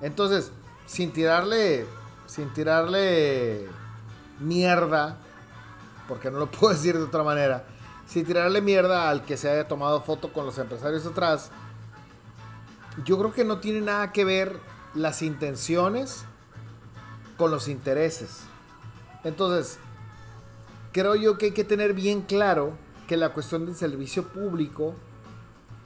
Entonces, 0.00 0.50
sin 0.86 1.12
tirarle, 1.12 1.86
sin 2.26 2.52
tirarle 2.52 3.68
mierda, 4.40 5.18
porque 6.08 6.30
no 6.30 6.38
lo 6.38 6.50
puedo 6.50 6.72
decir 6.72 6.96
de 6.96 7.04
otra 7.04 7.22
manera, 7.22 7.64
sin 8.06 8.24
tirarle 8.24 8.60
mierda 8.60 9.08
al 9.08 9.24
que 9.24 9.36
se 9.36 9.50
haya 9.50 9.68
tomado 9.68 10.02
foto 10.02 10.32
con 10.32 10.46
los 10.46 10.58
empresarios 10.58 11.06
atrás, 11.06 11.50
yo 13.04 13.18
creo 13.18 13.32
que 13.32 13.44
no 13.44 13.58
tiene 13.58 13.80
nada 13.80 14.12
que 14.12 14.24
ver 14.24 14.58
las 14.94 15.22
intenciones 15.22 16.24
con 17.36 17.50
los 17.50 17.68
intereses. 17.68 18.42
Entonces, 19.24 19.78
creo 20.92 21.16
yo 21.16 21.38
que 21.38 21.46
hay 21.46 21.52
que 21.52 21.64
tener 21.64 21.94
bien 21.94 22.22
claro 22.22 22.72
que 23.08 23.16
la 23.16 23.30
cuestión 23.30 23.66
del 23.66 23.74
servicio 23.74 24.28
público 24.28 24.94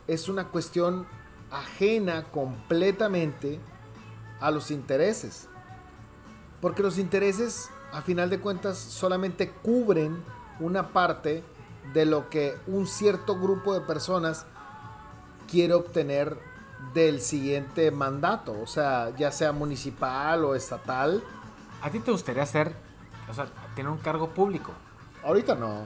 es 0.06 0.28
una 0.28 0.48
cuestión 0.48 1.06
ajena 1.50 2.24
completamente 2.24 3.58
a 4.40 4.50
los 4.50 4.70
intereses. 4.70 5.48
Porque 6.60 6.82
los 6.82 6.98
intereses, 6.98 7.70
a 7.92 8.02
final 8.02 8.30
de 8.30 8.40
cuentas, 8.40 8.78
solamente 8.78 9.50
cubren 9.50 10.22
una 10.60 10.88
parte 10.88 11.44
de 11.92 12.04
lo 12.04 12.28
que 12.28 12.56
un 12.66 12.86
cierto 12.86 13.38
grupo 13.38 13.74
de 13.74 13.80
personas 13.80 14.46
quiere 15.50 15.74
obtener 15.74 16.38
del 16.94 17.20
siguiente 17.20 17.90
mandato, 17.90 18.60
o 18.60 18.66
sea, 18.66 19.10
ya 19.16 19.32
sea 19.32 19.52
municipal 19.52 20.44
o 20.44 20.54
estatal. 20.54 21.22
¿A 21.82 21.90
ti 21.90 21.98
te 22.00 22.10
gustaría 22.10 22.44
ser, 22.46 22.74
o 23.28 23.34
sea, 23.34 23.46
tener 23.74 23.90
un 23.90 23.98
cargo 23.98 24.28
público? 24.30 24.72
Ahorita 25.24 25.54
no, 25.54 25.84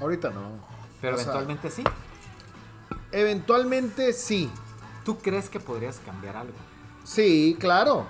ahorita 0.00 0.30
no. 0.30 0.50
Pero 1.00 1.14
O 1.14 1.18
sea, 1.18 1.24
eventualmente 1.24 1.70
sí. 1.70 1.84
eventualmente 3.12 4.12
sí, 4.12 4.50
¿Tú 5.04 5.18
crees 5.18 5.48
que 5.48 5.60
podrías 5.60 6.00
cambiar 6.04 6.36
algo? 6.36 6.52
sí, 7.04 7.56
claro, 7.58 8.06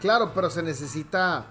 claro, 0.00 0.32
pero 0.34 0.50
se 0.50 0.62
necesita 0.62 1.44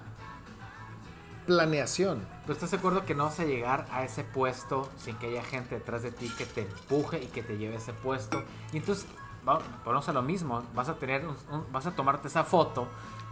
planeación. 1.45 2.25
¿Tú 2.45 2.51
estás 2.51 2.71
de 2.71 2.77
acuerdo 2.77 3.05
que 3.05 3.15
no 3.15 3.25
vas 3.25 3.39
a 3.39 3.45
llegar 3.45 3.87
a 3.91 4.03
ese 4.03 4.23
puesto 4.23 4.89
sin 4.97 5.15
que 5.17 5.27
haya 5.27 5.43
gente 5.43 5.75
detrás 5.75 6.03
de 6.03 6.11
ti 6.11 6.29
que 6.37 6.45
te 6.45 6.61
empuje 6.61 7.23
y 7.23 7.27
que 7.27 7.41
te 7.43 7.57
lleve 7.57 7.75
a 7.75 7.77
ese 7.79 7.93
puesto? 7.93 8.43
Y 8.71 8.77
entonces, 8.77 9.07
va- 9.47 9.59
volvemos 9.83 10.07
a 10.09 10.13
lo 10.13 10.21
mismo, 10.21 10.63
vas 10.75 10.89
a 10.89 10.95
tener, 10.95 11.25
un- 11.25 11.37
un- 11.51 11.71
vas 11.71 11.85
a 11.87 11.91
tomarte 11.91 12.27
esa 12.27 12.43
foto 12.43 12.87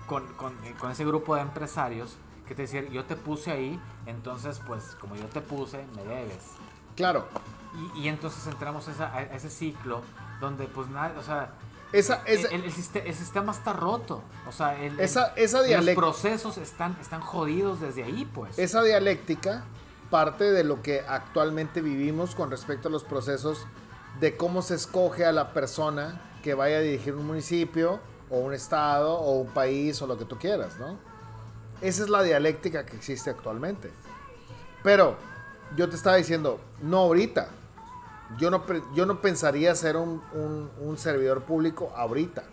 con, 0.07 0.25
con- 0.33 0.53
eh, 0.65 0.73
con 0.79 0.89
ese 0.91 1.05
grupo 1.05 1.35
de 1.35 1.41
empresarios 1.41 2.17
que 2.47 2.55
te 2.55 2.63
decir, 2.63 2.89
yo 2.91 3.03
te 3.05 3.15
puse 3.15 3.51
ahí, 3.51 3.79
entonces 4.05 4.61
pues 4.65 4.95
como 4.99 5.15
yo 5.15 5.25
te 5.25 5.41
puse, 5.41 5.85
me 5.95 6.03
debes. 6.03 6.43
Claro, 6.95 7.27
Y, 7.95 8.03
y 8.05 8.07
entonces 8.07 8.47
entramos 8.47 8.87
a, 8.87 8.91
esa- 8.91 9.13
a 9.13 9.21
ese 9.21 9.49
ciclo 9.51 10.01
donde 10.39 10.65
pues 10.67 10.87
nada, 10.87 11.13
o 11.19 11.21
sea, 11.21 11.51
esa, 11.93 12.21
esa, 12.25 12.47
el, 12.49 12.63
el 12.65 12.71
siste- 12.71 13.03
el 13.07 13.13
sistema 13.15 13.51
está 13.51 13.73
roto. 13.73 14.21
O 14.47 14.51
sea, 14.51 14.81
el, 14.81 14.99
Esa- 14.99 15.33
esa 15.35 15.61
los 15.61 15.89
procesos 15.95 16.57
están, 16.57 16.97
están 17.01 17.21
jodidos 17.21 17.79
desde 17.79 18.03
ahí, 18.03 18.29
pues. 18.33 18.57
esa 18.59 18.81
dialéctica 18.83 19.63
parte 20.09 20.45
de 20.51 20.63
lo 20.63 20.81
que 20.81 21.01
actualmente 21.07 21.81
vivimos 21.81 22.33
con 22.35 22.49
respecto 22.51 22.87
a 22.87 22.91
los 22.91 23.03
procesos 23.03 23.65
de 24.19 24.35
cómo 24.37 24.61
se 24.61 24.75
escoge 24.75 25.25
a 25.25 25.31
la 25.31 25.53
persona 25.53 26.21
que 26.43 26.53
vaya 26.53 26.77
a 26.77 26.79
dirigir 26.79 27.13
un 27.13 27.27
municipio 27.27 27.99
o 28.29 28.37
un 28.39 28.53
estado 28.53 29.13
o 29.19 29.39
un 29.41 29.47
país 29.49 30.01
o 30.01 30.07
lo 30.07 30.17
que 30.17 30.25
tú 30.25 30.37
quieras, 30.37 30.77
¿no? 30.79 30.97
Esa 31.81 32.03
es 32.03 32.09
la 32.09 32.23
dialéctica 32.23 32.85
que 32.85 32.95
existe 32.95 33.29
actualmente. 33.29 33.91
Pero 34.83 35.15
yo 35.75 35.89
te 35.89 35.95
estaba 35.95 36.15
diciendo, 36.15 36.59
no 36.81 36.97
ahorita. 36.99 37.49
Yo 38.37 38.51
no, 38.51 38.63
yo 38.93 39.05
no 39.05 39.21
pensaría 39.21 39.73
ser 39.75 39.95
un, 39.95 40.21
un- 40.33 40.97
servidor 40.97 41.43
público 41.43 41.93
ahorita. 41.95 42.43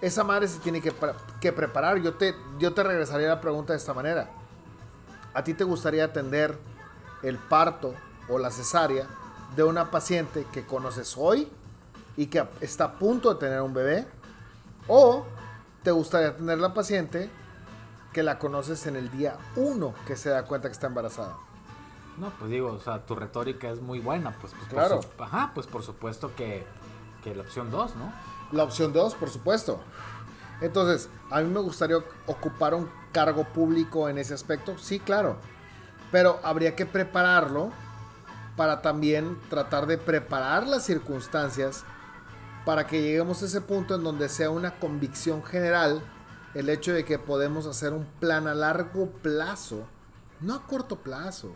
Esa 0.00 0.24
madre 0.24 0.48
se 0.48 0.58
tiene 0.60 0.80
que, 0.80 0.92
que 1.40 1.52
preparar. 1.52 1.98
Yo 1.98 2.14
te, 2.14 2.34
yo 2.58 2.72
te 2.72 2.82
regresaría 2.82 3.28
la 3.28 3.40
pregunta 3.40 3.74
de 3.74 3.78
esta 3.78 3.92
manera. 3.92 4.30
¿A 5.34 5.44
ti 5.44 5.52
te 5.52 5.64
gustaría 5.64 6.04
atender 6.06 6.58
el 7.22 7.36
parto 7.36 7.94
o 8.28 8.38
la 8.38 8.50
cesárea 8.50 9.06
de 9.54 9.62
una 9.62 9.90
paciente 9.90 10.46
que 10.52 10.64
conoces 10.64 11.14
hoy 11.18 11.48
y 12.16 12.26
que 12.26 12.44
está 12.60 12.84
a 12.84 12.92
punto 12.98 13.34
de 13.34 13.40
tener 13.40 13.60
un 13.60 13.74
bebé? 13.74 14.06
O 14.88 15.26
te 15.82 15.90
gustaría 15.90 16.34
tener 16.36 16.58
la 16.58 16.72
paciente 16.72 17.28
que 18.12 18.22
la 18.22 18.38
conoces 18.38 18.86
en 18.86 18.96
el 18.96 19.10
día 19.10 19.36
uno 19.54 19.94
que 20.06 20.16
se 20.16 20.30
da 20.30 20.44
cuenta 20.44 20.68
que 20.68 20.72
está 20.72 20.86
embarazada. 20.86 21.36
No, 22.20 22.30
pues 22.38 22.50
digo, 22.50 22.72
o 22.72 22.78
sea, 22.78 23.06
tu 23.06 23.14
retórica 23.14 23.70
es 23.70 23.80
muy 23.80 23.98
buena, 23.98 24.36
pues, 24.40 24.52
pues 24.52 24.68
claro. 24.68 25.00
Por 25.00 25.26
ajá, 25.26 25.52
pues 25.54 25.66
por 25.66 25.82
supuesto 25.82 26.32
que, 26.36 26.66
que 27.24 27.34
la 27.34 27.42
opción 27.42 27.70
2, 27.70 27.96
¿no? 27.96 28.12
La 28.52 28.64
opción 28.64 28.92
2, 28.92 29.14
por 29.14 29.30
supuesto. 29.30 29.80
Entonces, 30.60 31.08
a 31.30 31.40
mí 31.40 31.48
me 31.48 31.60
gustaría 31.60 31.96
ocupar 32.26 32.74
un 32.74 32.90
cargo 33.12 33.44
público 33.44 34.08
en 34.10 34.18
ese 34.18 34.34
aspecto, 34.34 34.76
sí, 34.76 35.00
claro. 35.00 35.36
Pero 36.12 36.38
habría 36.42 36.76
que 36.76 36.84
prepararlo 36.84 37.70
para 38.56 38.82
también 38.82 39.38
tratar 39.48 39.86
de 39.86 39.96
preparar 39.96 40.66
las 40.66 40.84
circunstancias 40.84 41.84
para 42.66 42.86
que 42.86 43.00
lleguemos 43.00 43.42
a 43.42 43.46
ese 43.46 43.62
punto 43.62 43.94
en 43.94 44.04
donde 44.04 44.28
sea 44.28 44.50
una 44.50 44.78
convicción 44.78 45.42
general 45.42 46.02
el 46.52 46.68
hecho 46.68 46.92
de 46.92 47.04
que 47.04 47.18
podemos 47.18 47.66
hacer 47.66 47.94
un 47.94 48.04
plan 48.18 48.46
a 48.46 48.54
largo 48.54 49.06
plazo, 49.06 49.86
no 50.40 50.54
a 50.54 50.66
corto 50.66 50.96
plazo. 50.96 51.54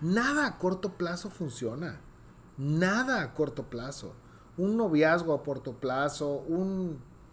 Nada 0.00 0.46
a 0.46 0.58
corto 0.58 0.90
plazo 0.90 1.30
funciona. 1.30 2.00
Nada 2.58 3.22
a 3.22 3.34
corto 3.34 3.64
plazo. 3.64 4.12
Un 4.56 4.76
noviazgo 4.76 5.34
a 5.34 5.42
corto 5.42 5.74
plazo, 5.74 6.44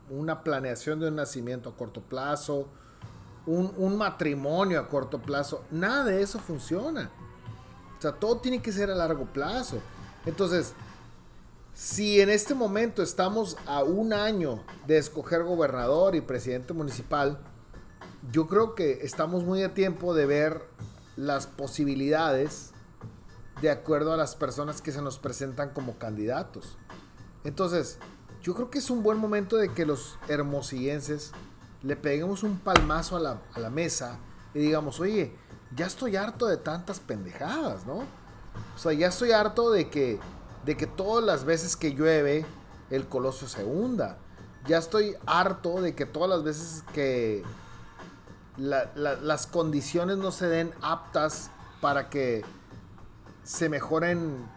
una 0.10 0.44
planeación 0.44 1.00
de 1.00 1.08
un 1.08 1.16
nacimiento 1.16 1.70
a 1.70 1.78
corto 1.78 2.02
plazo, 2.02 2.68
un, 3.46 3.74
un 3.78 3.98
matrimonio 3.98 4.80
a 4.80 4.88
corto 4.88 5.22
plazo, 5.22 5.64
nada 5.72 6.04
de 6.04 6.22
eso 6.22 6.40
funciona. 6.40 7.10
O 7.98 8.02
sea, 8.02 8.12
todo 8.14 8.38
tiene 8.38 8.62
que 8.62 8.72
ser 8.72 8.90
a 8.90 8.96
largo 8.96 9.26
plazo. 9.26 9.78
Entonces, 10.26 10.74
si 11.74 12.22
en 12.22 12.30
este 12.30 12.54
momento 12.54 13.02
estamos 13.02 13.58
a 13.66 13.84
un 13.84 14.14
año 14.14 14.62
de 14.88 14.98
escoger 14.98 15.44
gobernador 15.44 16.16
y 16.16 16.22
presidente 16.22 16.74
municipal, 16.74 17.40
yo 18.32 18.48
creo 18.48 18.76
que 18.76 19.00
estamos 19.02 19.44
muy 19.44 19.64
a 19.64 19.74
tiempo 19.74 20.14
de 20.14 20.26
ver 20.26 20.62
las 21.16 21.48
posibilidades 21.48 22.72
de 23.62 23.70
acuerdo 23.70 24.14
a 24.14 24.18
las 24.18 24.36
personas 24.36 24.82
que 24.82 24.92
se 24.92 25.02
nos 25.02 25.20
presentan 25.20 25.70
como 25.70 25.98
candidatos. 25.98 26.78
Entonces, 27.44 27.98
yo 28.42 28.56
creo 28.56 28.70
que 28.70 28.80
es 28.80 28.90
un 28.90 29.04
buen 29.04 29.18
momento 29.18 29.58
de 29.58 29.70
que 29.70 29.86
los 29.86 30.18
hermosillenses 30.28 31.32
le 31.82 31.96
peguemos 31.96 32.44
un 32.44 32.60
palmazo 32.60 33.16
a 33.16 33.20
la, 33.20 33.42
a 33.54 33.60
la 33.60 33.70
mesa 33.70 34.18
y 34.54 34.60
digamos, 34.60 35.00
oye, 35.00 35.36
ya 35.76 35.86
estoy 35.86 36.16
harto 36.16 36.48
de 36.48 36.58
tantas 36.58 37.00
pendejadas, 37.00 37.86
¿no? 37.86 38.04
O 38.76 38.78
sea, 38.78 38.94
ya 38.94 39.08
estoy 39.08 39.32
harto 39.32 39.72
de 39.72 39.90
que 39.90 40.20
de 40.66 40.78
que 40.78 40.88
todas 40.88 41.24
las 41.24 41.46
veces 41.46 41.76
que 41.76 41.94
llueve, 41.94 42.46
el 42.90 43.08
coloso 43.08 43.48
se 43.48 43.64
hunda. 43.64 44.18
Ya 44.66 44.78
estoy 44.78 45.16
harto 45.26 45.82
de 45.82 45.94
que 45.94 46.06
todas 46.06 46.30
las 46.30 46.44
veces 46.44 46.84
que 46.94 47.44
las 48.58 49.48
condiciones 49.48 50.18
no 50.18 50.32
se 50.32 50.48
den 50.48 50.74
aptas 50.82 51.50
para 51.82 52.10
que 52.10 52.44
se 53.44 53.70
mejoren 53.70 54.48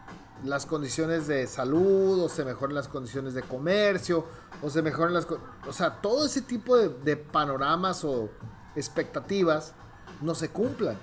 las 0.45 0.67
condiciones 0.67 1.27
de 1.27 1.47
salud 1.47 2.23
o 2.23 2.29
se 2.29 2.45
mejoren 2.45 2.75
las 2.75 2.89
condiciones 2.89 3.35
de 3.35 3.43
comercio 3.43 4.27
o 4.63 4.71
se 4.71 4.83
mejoren 4.83 5.15
las... 5.15 5.27
O 5.67 5.73
sea, 5.73 6.01
todo 6.01 6.27
ese 6.27 6.43
tipo 6.43 6.77
de, 6.77 6.89
de 6.89 7.17
panoramas 7.17 8.05
o 8.05 8.29
expectativas 8.75 9.73
no 10.21 10.35
se 10.35 10.51
cumplan. 10.51 10.97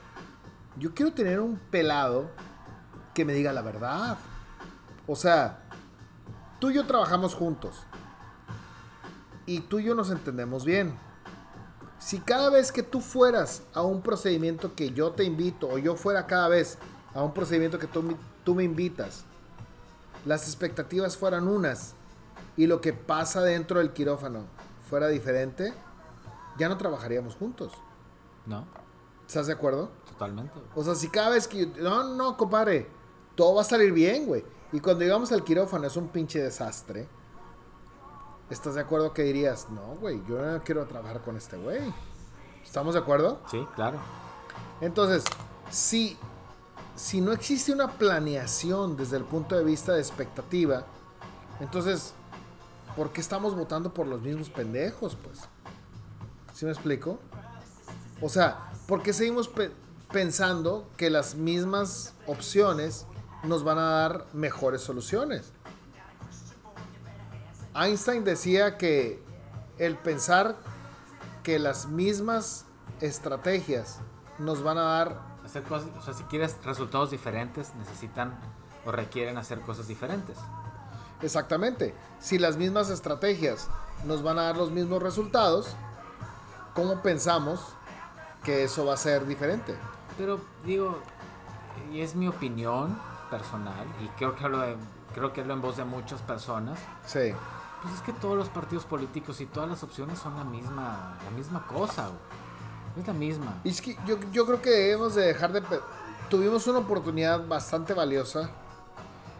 Yo 0.77 0.93
quiero 0.93 1.13
tener 1.13 1.39
un 1.39 1.57
pelado 1.57 2.29
que 3.13 3.25
me 3.25 3.33
diga 3.33 3.51
la 3.53 3.61
verdad. 3.61 4.17
O 5.07 5.15
sea, 5.15 5.63
tú 6.59 6.69
y 6.71 6.75
yo 6.75 6.85
trabajamos 6.85 7.35
juntos. 7.35 7.83
Y 9.45 9.61
tú 9.61 9.79
y 9.79 9.85
yo 9.85 9.95
nos 9.95 10.09
entendemos 10.09 10.63
bien. 10.63 10.97
Si 12.03 12.19
cada 12.19 12.49
vez 12.49 12.73
que 12.73 12.83
tú 12.83 12.99
fueras 12.99 13.63
a 13.73 13.81
un 13.81 14.01
procedimiento 14.01 14.75
que 14.75 14.91
yo 14.91 15.11
te 15.11 15.23
invito, 15.23 15.69
o 15.69 15.77
yo 15.77 15.95
fuera 15.95 16.27
cada 16.27 16.49
vez 16.49 16.77
a 17.13 17.23
un 17.23 17.33
procedimiento 17.33 17.79
que 17.79 17.87
tú, 17.87 18.17
tú 18.43 18.55
me 18.55 18.65
invitas, 18.65 19.23
las 20.25 20.45
expectativas 20.45 21.15
fueran 21.15 21.47
unas 21.47 21.95
y 22.57 22.67
lo 22.67 22.81
que 22.81 22.91
pasa 22.91 23.41
dentro 23.41 23.79
del 23.79 23.93
quirófano 23.93 24.47
fuera 24.89 25.07
diferente, 25.07 25.73
ya 26.57 26.67
no 26.67 26.77
trabajaríamos 26.77 27.35
juntos. 27.35 27.71
No. 28.45 28.65
¿Estás 29.25 29.47
de 29.47 29.53
acuerdo? 29.53 29.89
Totalmente. 30.05 30.59
O 30.75 30.83
sea, 30.83 30.95
si 30.95 31.07
cada 31.07 31.29
vez 31.29 31.47
que... 31.47 31.67
No, 31.67 32.03
no, 32.15 32.35
compadre. 32.35 32.85
Todo 33.35 33.55
va 33.55 33.61
a 33.61 33.65
salir 33.65 33.93
bien, 33.93 34.25
güey. 34.25 34.43
Y 34.73 34.81
cuando 34.81 35.05
llegamos 35.05 35.31
al 35.31 35.45
quirófano 35.45 35.87
es 35.87 35.95
un 35.95 36.09
pinche 36.09 36.43
desastre. 36.43 37.07
¿Estás 38.53 38.75
de 38.75 38.81
acuerdo 38.81 39.13
que 39.13 39.23
dirías? 39.23 39.67
No, 39.71 39.95
güey, 39.99 40.21
yo 40.29 40.39
no 40.39 40.63
quiero 40.63 40.85
trabajar 40.85 41.21
con 41.21 41.35
este 41.35 41.57
güey. 41.57 41.81
¿Estamos 42.63 42.93
de 42.93 42.99
acuerdo? 42.99 43.39
Sí, 43.49 43.67
claro. 43.73 43.97
Entonces, 44.79 45.23
si, 45.71 46.19
si 46.95 47.19
no 47.19 47.31
existe 47.31 47.71
una 47.71 47.87
planeación 47.93 48.95
desde 48.95 49.17
el 49.17 49.23
punto 49.23 49.57
de 49.57 49.63
vista 49.63 49.93
de 49.93 49.99
expectativa, 49.99 50.85
entonces, 51.59 52.13
¿por 52.95 53.11
qué 53.11 53.21
estamos 53.21 53.55
votando 53.55 53.91
por 53.91 54.05
los 54.05 54.21
mismos 54.21 54.51
pendejos, 54.51 55.17
pues? 55.23 55.39
¿Sí 56.53 56.65
me 56.65 56.71
explico? 56.71 57.17
O 58.21 58.29
sea, 58.29 58.71
¿por 58.87 59.01
qué 59.01 59.13
seguimos 59.13 59.49
pensando 60.11 60.87
que 60.95 61.09
las 61.09 61.33
mismas 61.33 62.13
opciones 62.27 63.07
nos 63.43 63.63
van 63.63 63.77
a 63.77 63.89
dar 63.89 64.25
mejores 64.33 64.81
soluciones. 64.81 65.51
Einstein 67.75 68.23
decía 68.23 68.77
que 68.77 69.23
el 69.77 69.97
pensar 69.97 70.55
que 71.41 71.59
las 71.59 71.87
mismas 71.87 72.65
estrategias 73.01 73.99
nos 74.39 74.63
van 74.63 74.77
a 74.77 74.83
dar... 74.83 75.33
Hacer 75.43 75.63
cosas, 75.63 75.89
o 75.97 76.01
sea, 76.01 76.13
si 76.13 76.23
quieres 76.23 76.57
resultados 76.63 77.11
diferentes, 77.11 77.73
necesitan 77.75 78.39
o 78.85 78.91
requieren 78.91 79.37
hacer 79.37 79.59
cosas 79.61 79.87
diferentes. 79.87 80.37
Exactamente. 81.21 81.93
Si 82.19 82.39
las 82.39 82.57
mismas 82.57 82.89
estrategias 82.89 83.67
nos 84.05 84.23
van 84.23 84.39
a 84.39 84.43
dar 84.43 84.57
los 84.57 84.71
mismos 84.71 85.01
resultados, 85.01 85.75
¿cómo 86.73 87.01
pensamos 87.01 87.59
que 88.43 88.63
eso 88.63 88.85
va 88.85 88.93
a 88.93 88.97
ser 88.97 89.25
diferente? 89.25 89.75
Pero 90.17 90.39
digo, 90.65 90.99
y 91.91 92.01
es 92.01 92.15
mi 92.15 92.27
opinión, 92.27 92.97
personal, 93.29 93.85
y 94.01 94.07
creo 94.17 94.35
que 94.35 94.43
hablo, 94.43 94.63
creo 95.13 95.33
que 95.33 95.41
hablo 95.41 95.53
en 95.53 95.61
voz 95.61 95.77
de 95.77 95.85
muchas 95.85 96.21
personas. 96.21 96.77
Sí. 97.05 97.33
Pues 97.83 97.95
es 97.95 98.01
que 98.01 98.13
todos 98.13 98.37
los 98.37 98.49
partidos 98.49 98.85
políticos 98.85 99.41
y 99.41 99.45
todas 99.45 99.69
las 99.69 99.83
opciones 99.83 100.17
son 100.17 100.35
la 100.35 100.43
misma, 100.45 101.19
la 101.23 101.31
misma 101.31 101.67
cosa, 101.67 102.09
Es 102.97 103.05
la 103.05 103.13
misma. 103.13 103.59
Es 103.65 103.81
que 103.81 103.97
yo, 104.07 104.17
yo 104.31 104.45
creo 104.45 104.61
que 104.61 104.69
debemos 104.69 105.15
de 105.15 105.25
dejar 105.25 105.51
de... 105.51 105.61
Tuvimos 106.29 106.65
una 106.67 106.79
oportunidad 106.79 107.45
bastante 107.45 107.93
valiosa 107.93 108.49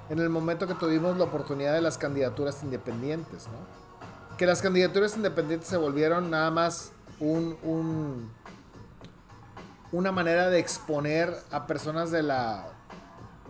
en 0.09 0.19
el 0.19 0.29
momento 0.29 0.67
que 0.67 0.73
tuvimos 0.73 1.17
la 1.17 1.23
oportunidad 1.23 1.73
de 1.73 1.81
las 1.81 1.97
candidaturas 1.97 2.61
independientes, 2.63 3.47
¿no? 3.47 4.37
Que 4.37 4.45
las 4.45 4.61
candidaturas 4.61 5.15
independientes 5.15 5.69
se 5.69 5.77
volvieron 5.77 6.29
nada 6.29 6.51
más 6.51 6.91
un, 7.19 7.57
un 7.63 8.29
una 9.93 10.11
manera 10.11 10.49
de 10.49 10.59
exponer 10.59 11.33
a 11.51 11.67
personas 11.67 12.09
de 12.09 12.23
la 12.23 12.65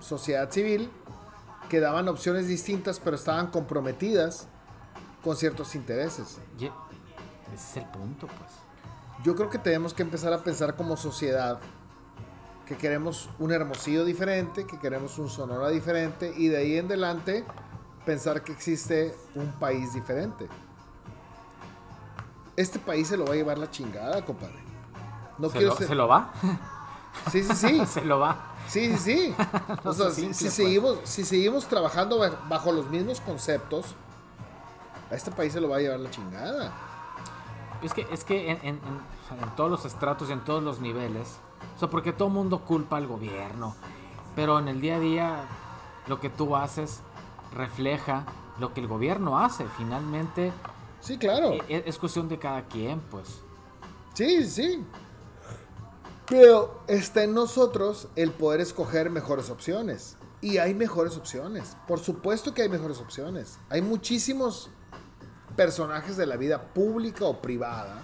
sociedad 0.01 0.51
civil 0.51 0.91
que 1.69 1.79
daban 1.79 2.09
opciones 2.09 2.47
distintas 2.47 2.99
pero 2.99 3.15
estaban 3.15 3.47
comprometidas 3.47 4.49
con 5.23 5.35
ciertos 5.35 5.75
intereses. 5.75 6.39
ese 6.57 6.71
es 7.53 7.77
el 7.77 7.85
punto, 7.85 8.27
pues. 8.27 8.51
Yo 9.23 9.35
creo 9.35 9.49
que 9.49 9.57
tenemos 9.57 9.93
que 9.93 10.03
empezar 10.03 10.33
a 10.33 10.43
pensar 10.43 10.75
como 10.75 10.97
sociedad 10.97 11.59
que 12.65 12.75
queremos 12.77 13.29
un 13.39 13.51
Hermosillo 13.51 14.05
diferente, 14.05 14.65
que 14.65 14.79
queremos 14.79 15.17
un 15.19 15.29
Sonora 15.29 15.69
diferente 15.69 16.33
y 16.35 16.47
de 16.47 16.57
ahí 16.57 16.77
en 16.77 16.85
adelante 16.87 17.45
pensar 18.05 18.43
que 18.43 18.51
existe 18.51 19.15
un 19.35 19.51
país 19.53 19.93
diferente. 19.93 20.47
Este 22.55 22.79
país 22.79 23.07
se 23.07 23.17
lo 23.17 23.25
va 23.25 23.33
a 23.33 23.35
llevar 23.35 23.57
la 23.57 23.69
chingada, 23.69 24.23
compadre. 24.25 24.59
No 25.37 25.49
¿Se, 25.49 25.61
lo, 25.61 25.75
¿Se 25.77 25.95
lo 25.95 26.07
va? 26.07 26.33
Sí, 27.31 27.43
sí, 27.43 27.55
sí. 27.55 27.85
se 27.85 28.01
lo 28.01 28.19
va. 28.19 28.53
Sí, 28.67 28.95
sí, 28.97 28.97
sí. 28.97 29.35
o 29.83 29.93
sea, 29.93 30.11
si, 30.11 30.27
pues. 30.27 30.53
seguimos, 30.53 30.99
si 31.03 31.25
seguimos 31.25 31.67
trabajando 31.67 32.19
bajo 32.49 32.71
los 32.71 32.89
mismos 32.89 33.19
conceptos, 33.21 33.95
a 35.09 35.15
este 35.15 35.31
país 35.31 35.53
se 35.53 35.61
lo 35.61 35.69
va 35.69 35.77
a 35.77 35.79
llevar 35.79 35.99
la 35.99 36.09
chingada. 36.09 36.73
Es 37.81 37.93
que, 37.93 38.07
es 38.11 38.23
que 38.23 38.51
en, 38.51 38.79
todos 39.57 39.69
los 39.69 39.85
estratos 39.85 40.29
y 40.29 40.31
en 40.31 40.43
todos 40.43 40.63
los 40.63 40.79
niveles, 40.79 41.37
o 41.75 41.79
sea, 41.79 41.89
porque 41.89 42.13
todo 42.13 42.29
mundo 42.29 42.59
culpa 42.59 42.97
al 42.97 43.07
gobierno, 43.07 43.75
pero 44.35 44.59
en 44.59 44.67
el 44.67 44.79
día 44.79 44.95
a 44.95 44.99
día 44.99 45.45
lo 46.07 46.19
que 46.19 46.29
tú 46.29 46.55
haces 46.55 47.01
refleja 47.53 48.25
lo 48.59 48.73
que 48.73 48.81
el 48.81 48.87
gobierno 48.87 49.37
hace. 49.39 49.65
Finalmente, 49.77 50.53
sí, 51.01 51.17
claro. 51.17 51.53
Es, 51.67 51.83
es 51.85 51.97
cuestión 51.97 52.29
de 52.29 52.39
cada 52.39 52.63
quien, 52.67 52.99
pues. 53.01 53.41
Sí, 54.13 54.45
sí. 54.45 54.85
Pero 56.25 56.83
está 56.87 57.23
en 57.23 57.33
nosotros 57.33 58.07
el 58.15 58.31
poder 58.31 58.61
escoger 58.61 59.09
mejores 59.09 59.49
opciones. 59.49 60.17
Y 60.39 60.57
hay 60.57 60.73
mejores 60.73 61.17
opciones. 61.17 61.77
Por 61.87 61.99
supuesto 61.99 62.53
que 62.53 62.63
hay 62.63 62.69
mejores 62.69 62.99
opciones. 62.99 63.59
Hay 63.69 63.81
muchísimos 63.81 64.69
personajes 65.55 66.17
de 66.17 66.25
la 66.25 66.37
vida 66.37 66.61
pública 66.61 67.25
o 67.25 67.41
privada 67.41 68.03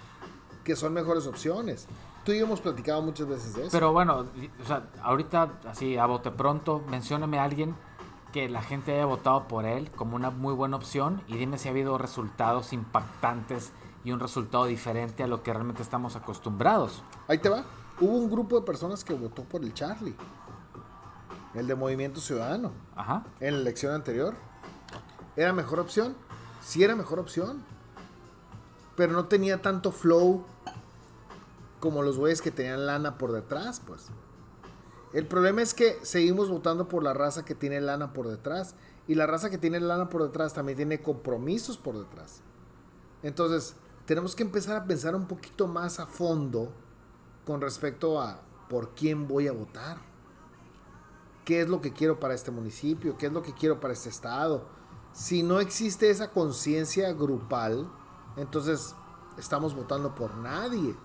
que 0.64 0.76
son 0.76 0.94
mejores 0.94 1.26
opciones. 1.26 1.88
Tú 2.24 2.32
y 2.32 2.40
yo 2.40 2.46
hemos 2.46 2.62
platicado 2.62 3.02
muchas 3.02 3.28
veces 3.28 3.56
de 3.56 3.62
eso. 3.64 3.72
Pero 3.72 3.92
bueno, 3.92 4.26
o 4.62 4.66
sea, 4.68 4.88
ahorita, 5.02 5.54
así 5.68 5.98
a 5.98 6.06
bote 6.06 6.32
pronto, 6.32 6.84
mencióname 6.90 7.40
a 7.40 7.44
alguien 7.44 7.76
que 8.32 8.48
la 8.50 8.62
gente 8.62 8.94
haya 8.94 9.06
votado 9.06 9.48
por 9.48 9.66
él 9.66 9.90
como 9.92 10.16
una 10.16 10.30
muy 10.30 10.54
buena 10.54 10.78
opción 10.78 11.24
y 11.28 11.38
dime 11.38 11.58
si 11.58 11.68
ha 11.68 11.72
habido 11.72 11.98
resultados 11.98 12.74
impactantes 12.74 13.72
y 14.04 14.12
un 14.12 14.20
resultado 14.20 14.66
diferente 14.66 15.24
a 15.24 15.28
lo 15.28 15.42
que 15.42 15.52
realmente 15.52 15.82
estamos 15.82 16.16
acostumbrados. 16.16 17.02
Ahí 17.28 17.40
te 17.40 17.50
va. 17.50 17.64
Hubo 18.00 18.16
un 18.16 18.30
grupo 18.30 18.60
de 18.60 18.66
personas 18.66 19.04
que 19.04 19.14
votó 19.14 19.44
por 19.44 19.64
el 19.64 19.74
Charlie. 19.74 20.16
El 21.56 21.68
de 21.68 21.76
Movimiento 21.76 22.22
Ciudadano. 22.22 22.72
Ajá. 22.96 23.24
En 23.40 23.56
la 23.56 23.62
elección 23.62 23.94
anterior. 23.94 24.36
¿Era 25.36 25.52
mejor 25.52 25.80
opción? 25.80 26.16
Sí 26.62 26.84
era 26.84 26.96
mejor 26.96 27.20
opción. 27.20 27.64
Pero 28.96 29.14
no 29.14 29.26
tenía 29.26 29.62
tanto 29.62 29.92
flow 29.92 30.46
como 31.80 32.02
los 32.02 32.18
güeyes 32.18 32.42
que 32.42 32.52
tenían 32.52 32.86
lana 32.86 33.18
por 33.18 33.32
detrás, 33.32 33.82
pues. 33.86 34.08
El 35.14 35.26
problema 35.26 35.62
es 35.62 35.74
que 35.74 35.98
seguimos 36.04 36.50
votando 36.50 36.88
por 36.88 37.04
la 37.04 37.14
raza 37.14 37.46
que 37.46 37.56
tiene 37.56 37.82
lana 37.82 38.14
por 38.14 38.28
detrás. 38.28 38.76
Y 39.08 39.16
la 39.16 39.26
raza 39.26 39.50
que 39.50 39.58
tiene 39.58 39.80
lana 39.80 40.10
por 40.10 40.24
detrás 40.24 40.54
también 40.54 40.78
tiene 40.78 41.02
compromisos 41.02 41.78
por 41.78 41.98
detrás. 41.98 42.42
Entonces, 43.24 43.76
tenemos 44.06 44.36
que 44.36 44.44
empezar 44.44 44.76
a 44.76 44.86
pensar 44.86 45.16
un 45.16 45.28
poquito 45.28 45.68
más 45.68 46.00
a 46.00 46.06
fondo 46.06 46.72
con 47.46 47.62
respecto 47.62 48.22
a 48.22 48.42
por 48.70 48.94
quién 48.94 49.28
voy 49.28 49.48
a 49.48 49.52
votar. 49.52 49.98
¿Qué 51.44 51.62
es 51.62 51.70
lo 51.70 51.82
que 51.82 51.94
quiero 51.94 52.20
para 52.20 52.36
este 52.36 52.52
municipio? 52.52 53.18
¿Qué 53.18 53.26
es 53.26 53.34
lo 53.34 53.42
que 53.42 53.54
quiero 53.54 53.80
para 53.80 53.94
este 53.94 54.10
estado? 54.10 54.68
Si 55.14 55.44
no 55.44 55.60
existe 55.60 56.10
esa 56.10 56.32
conciencia 56.32 57.12
grupal, 57.14 57.90
entonces 58.38 58.96
estamos 59.38 59.76
votando 59.76 60.16
por 60.16 60.36
nadie. 60.36 60.96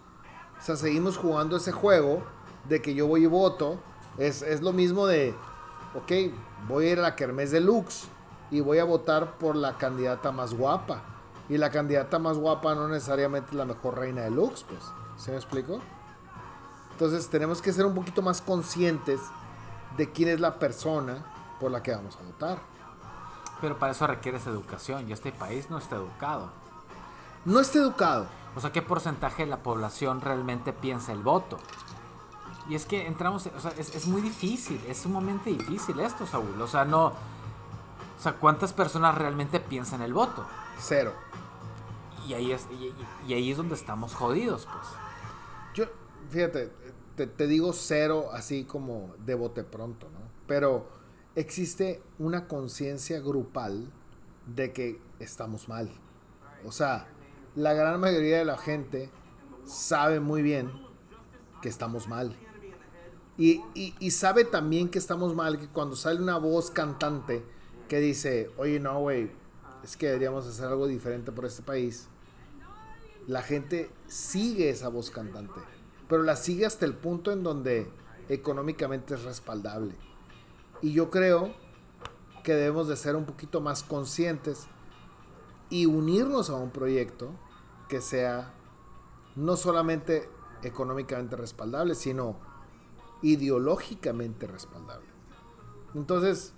O 0.59 0.63
sea, 0.63 0.77
seguimos 0.77 1.17
jugando 1.17 1.57
ese 1.57 1.73
juego 1.73 2.23
de 2.69 2.81
que 2.81 2.95
yo 2.95 3.07
voy 3.07 3.25
y 3.25 3.27
voto. 3.27 3.81
Es, 4.19 4.43
es 4.43 4.63
lo 4.63 4.73
mismo 4.73 5.07
de, 5.07 5.35
ok, 5.95 6.33
voy 6.69 6.87
a 6.87 6.93
ir 6.93 6.99
a 6.99 7.03
la 7.03 7.17
Kermés 7.17 7.51
de 7.51 7.61
Lux 7.61 8.07
y 8.51 8.61
voy 8.61 8.79
a 8.79 8.85
votar 8.85 9.39
por 9.39 9.57
la 9.57 9.77
candidata 9.79 10.31
más 10.31 10.55
guapa. 10.55 11.03
Y 11.49 11.59
la 11.59 11.71
candidata 11.71 12.19
más 12.19 12.39
guapa 12.39 12.75
no 12.75 12.89
necesariamente 12.89 13.51
es 13.51 13.57
la 13.57 13.65
mejor 13.65 13.99
reina 13.99 14.23
de 14.23 14.31
Lux, 14.31 14.65
pues. 14.65 14.81
¿Se 15.17 15.31
me 15.31 15.37
explico? 15.37 15.81
Entonces 16.93 17.29
tenemos 17.29 17.61
que 17.61 17.73
ser 17.73 17.85
un 17.87 17.95
poquito 17.95 18.23
más 18.23 18.41
conscientes 18.41 19.21
de 19.97 20.11
quién 20.11 20.29
es 20.29 20.41
la 20.41 20.59
persona 20.59 21.25
por 21.61 21.71
la 21.71 21.83
que 21.83 21.93
vamos 21.93 22.17
a 22.17 22.25
votar. 22.25 22.74
Pero 23.61 23.79
para 23.79 23.93
eso 23.93 24.07
requieres 24.07 24.47
educación 24.47 25.09
y 25.09 25.13
este 25.13 25.33
país 25.33 25.71
no 25.71 25.79
está 25.79 25.97
educado. 25.97 26.51
No 27.45 27.61
está 27.61 27.79
educado. 27.79 28.27
O 28.57 28.61
sea, 28.61 28.73
¿qué 28.73 28.83
porcentaje 28.83 29.45
de 29.45 29.51
la 29.51 29.63
población 29.63 30.21
realmente 30.21 30.73
piensa 30.73 31.13
el 31.13 31.23
voto? 31.23 31.59
Y 32.69 32.75
es 32.75 32.87
que 32.87 33.07
entramos, 33.07 33.47
o 33.47 33.61
sea, 33.61 33.73
es, 33.73 33.95
es 33.95 34.07
muy 34.07 34.23
difícil, 34.23 34.81
es 34.89 34.99
sumamente 34.99 35.51
difícil 35.51 36.01
esto, 36.01 36.27
Saúl. 36.27 36.61
O 36.61 36.67
sea, 36.67 36.85
no... 36.85 37.07
O 37.07 38.23
sea, 38.23 38.35
¿cuántas 38.35 38.73
personas 38.73 39.17
realmente 39.17 39.61
piensan 39.61 40.01
el 40.01 40.15
voto? 40.15 40.47
Cero. 40.79 41.13
Y 42.27 42.33
ahí 42.33 42.53
es, 42.53 42.67
y, 42.71 42.95
y 43.29 43.35
ahí 43.35 43.51
es 43.51 43.57
donde 43.57 43.75
estamos 43.75 44.15
jodidos, 44.15 44.67
pues. 44.73 44.87
Yo, 45.75 45.85
fíjate, 46.31 46.73
te, 47.17 47.27
te, 47.27 47.47
digo 47.47 47.73
cero 47.73 48.31
así 48.33 48.65
como 48.65 49.15
de 49.19 49.35
bote 49.35 49.63
pronto, 49.63 50.09
¿no? 50.11 50.21
Pero 50.47 50.89
existe 51.37 52.01
una 52.19 52.47
conciencia 52.47 53.21
grupal 53.21 53.91
de 54.55 54.73
que 54.73 55.01
estamos 55.19 55.69
mal. 55.69 55.91
O 56.65 56.73
sea, 56.73 57.07
la 57.57 57.73
gran 57.75 58.01
mayoría 58.01 58.39
de 58.39 58.45
la 58.45 58.59
gente 58.59 59.11
sabe 59.65 60.21
muy 60.21 60.43
bien 60.43 60.71
que 61.63 61.69
estamos 61.69 62.09
mal. 62.09 62.37
Y, 63.37 63.61
sabe 64.11 64.45
también 64.45 64.89
que 64.89 64.99
estamos 64.99 65.35
mal, 65.35 65.59
que 65.59 65.67
cuando 65.67 65.97
sale 65.97 66.21
una 66.21 66.39
voz 66.39 66.71
cantante 66.71 67.43
que 67.89 67.99
dice, 67.99 68.51
oye, 68.57 68.79
no, 68.79 69.01
güey, 69.01 69.31
es 69.83 69.97
que 69.97 70.07
deberíamos 70.07 70.47
hacer 70.47 70.67
algo 70.67 70.87
diferente 70.87 71.33
por 71.33 71.45
este 71.45 71.63
país, 71.63 72.07
la 73.27 73.43
gente 73.43 73.91
sigue 74.07 74.71
esa 74.71 74.89
voz 74.89 75.11
cantante, 75.11 75.61
pero 76.09 76.23
la 76.23 76.37
sigue 76.37 76.65
hasta 76.65 76.85
el 76.85 76.95
punto 76.95 77.33
en 77.33 77.43
donde 77.43 77.89
económicamente 78.29 79.15
es 79.15 79.25
respaldable. 79.25 79.95
Y 80.85 80.93
yo 80.93 81.11
creo 81.11 81.51
que 82.43 82.53
debemos 82.53 82.89
de 82.89 82.97
ser 82.97 83.17
un 83.17 83.25
poquito 83.25 83.63
más 83.63 83.83
conscientes 83.83 84.67
y 85.71 85.87
unirnos 85.87 86.51
a 86.51 86.57
un 86.57 86.69
proyecto 86.69 87.31
que 87.89 88.03
sea 88.03 88.53
no 89.35 89.57
solamente 89.57 90.29
económicamente 90.63 91.37
respaldable, 91.37 91.95
sino 91.95 92.37
ideológicamente 93.23 94.47
respaldable. 94.47 95.07
Entonces, 95.95 96.53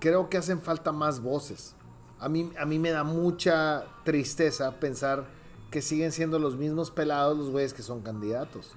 creo 0.00 0.28
que 0.28 0.36
hacen 0.36 0.60
falta 0.60 0.90
más 0.90 1.22
voces. 1.22 1.76
A 2.18 2.28
mí, 2.28 2.50
a 2.58 2.66
mí 2.66 2.80
me 2.80 2.90
da 2.90 3.04
mucha 3.04 3.86
tristeza 4.02 4.80
pensar 4.80 5.28
que 5.70 5.80
siguen 5.80 6.10
siendo 6.10 6.40
los 6.40 6.56
mismos 6.56 6.90
pelados 6.90 7.38
los 7.38 7.50
güeyes 7.50 7.72
que 7.72 7.82
son 7.82 8.02
candidatos. 8.02 8.74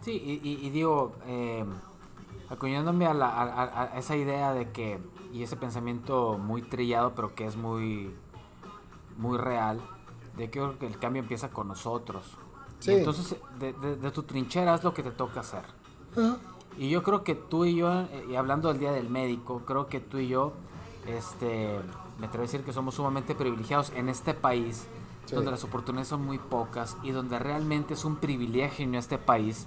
Sí, 0.00 0.40
y, 0.42 0.70
digo, 0.70 1.16
eh, 1.26 1.66
acuñándome 2.48 3.06
a, 3.06 3.14
la, 3.14 3.28
a, 3.28 3.82
a, 3.82 3.98
esa 3.98 4.16
idea 4.16 4.52
de 4.52 4.70
que, 4.70 4.98
y 5.32 5.42
ese 5.42 5.56
pensamiento 5.56 6.38
muy 6.38 6.62
trillado, 6.62 7.14
pero 7.14 7.34
que 7.34 7.46
es 7.46 7.56
muy, 7.56 8.14
muy 9.16 9.38
real, 9.38 9.80
de 10.36 10.50
que 10.50 10.60
el 10.60 10.98
cambio 10.98 11.22
empieza 11.22 11.50
con 11.50 11.68
nosotros. 11.68 12.36
Sí. 12.80 12.92
Y 12.92 12.94
entonces, 12.96 13.36
de, 13.58 13.72
de, 13.72 13.96
de, 13.96 14.10
tu 14.10 14.24
trinchera 14.24 14.74
es 14.74 14.84
lo 14.84 14.92
que 14.92 15.02
te 15.02 15.10
toca 15.10 15.40
hacer. 15.40 15.64
Uh 16.16 16.20
-huh. 16.20 16.38
Y 16.76 16.90
yo 16.90 17.02
creo 17.02 17.22
que 17.22 17.34
tú 17.34 17.64
y 17.64 17.76
yo, 17.76 17.92
eh, 18.00 18.26
y 18.30 18.34
hablando 18.34 18.68
del 18.68 18.78
Día 18.78 18.92
del 18.92 19.08
Médico, 19.08 19.62
creo 19.64 19.86
que 19.86 20.00
tú 20.00 20.18
y 20.18 20.28
yo, 20.28 20.52
este, 21.06 21.78
me 22.18 22.26
atrevo 22.26 22.42
a 22.42 22.46
decir 22.46 22.64
que 22.64 22.72
somos 22.72 22.96
sumamente 22.96 23.34
privilegiados 23.34 23.90
en 23.94 24.08
este 24.08 24.34
país, 24.34 24.86
sí. 25.26 25.34
donde 25.34 25.50
las 25.52 25.62
oportunidades 25.64 26.08
son 26.08 26.24
muy 26.24 26.38
pocas 26.38 26.96
y 27.02 27.12
donde 27.12 27.38
realmente 27.38 27.94
es 27.94 28.04
un 28.04 28.16
privilegio 28.16 28.84
en 28.84 28.96
este 28.96 29.18
país 29.18 29.66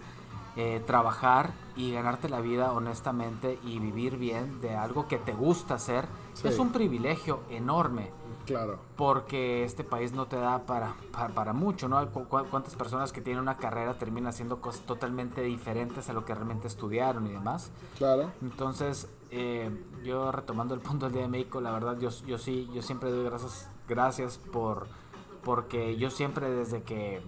eh, 0.59 0.81
trabajar 0.87 1.51
y 1.75 1.91
ganarte 1.91 2.29
la 2.29 2.41
vida 2.41 2.71
honestamente 2.73 3.59
y 3.63 3.77
vivir 3.77 4.17
bien 4.17 4.59
de 4.59 4.75
algo 4.75 5.07
que 5.07 5.19
te 5.19 5.31
gusta 5.33 5.75
hacer. 5.75 6.05
Sí. 6.33 6.47
Es 6.47 6.57
un 6.57 6.71
privilegio 6.71 7.41
enorme. 7.51 8.09
Claro. 8.47 8.79
Porque 8.95 9.63
este 9.63 9.83
país 9.83 10.13
no 10.13 10.25
te 10.25 10.37
da 10.37 10.65
para, 10.65 10.95
para, 11.11 11.33
para 11.35 11.53
mucho, 11.53 11.87
¿no? 11.87 12.09
¿Cu 12.09 12.25
¿Cuántas 12.27 12.75
personas 12.75 13.13
que 13.13 13.21
tienen 13.21 13.43
una 13.43 13.57
carrera 13.57 13.99
terminan 13.99 14.29
haciendo 14.29 14.59
cosas 14.59 14.81
totalmente 14.81 15.41
diferentes 15.41 16.09
a 16.09 16.13
lo 16.13 16.25
que 16.25 16.33
realmente 16.33 16.67
estudiaron 16.67 17.27
y 17.27 17.33
demás? 17.33 17.69
Claro. 17.97 18.31
Entonces, 18.41 19.09
eh, 19.29 19.69
yo 20.03 20.31
retomando 20.31 20.73
el 20.73 20.79
punto 20.79 21.05
del 21.05 21.13
Día 21.13 21.21
de 21.23 21.27
México, 21.27 21.61
la 21.61 21.71
verdad, 21.71 21.99
yo, 21.99 22.09
yo 22.25 22.39
sí, 22.39 22.67
yo 22.73 22.81
siempre 22.81 23.11
doy 23.11 23.25
gracias, 23.25 23.69
gracias 23.87 24.39
por, 24.39 24.87
porque 25.43 25.97
yo 25.97 26.09
siempre 26.09 26.49
desde 26.49 26.81
que 26.81 27.21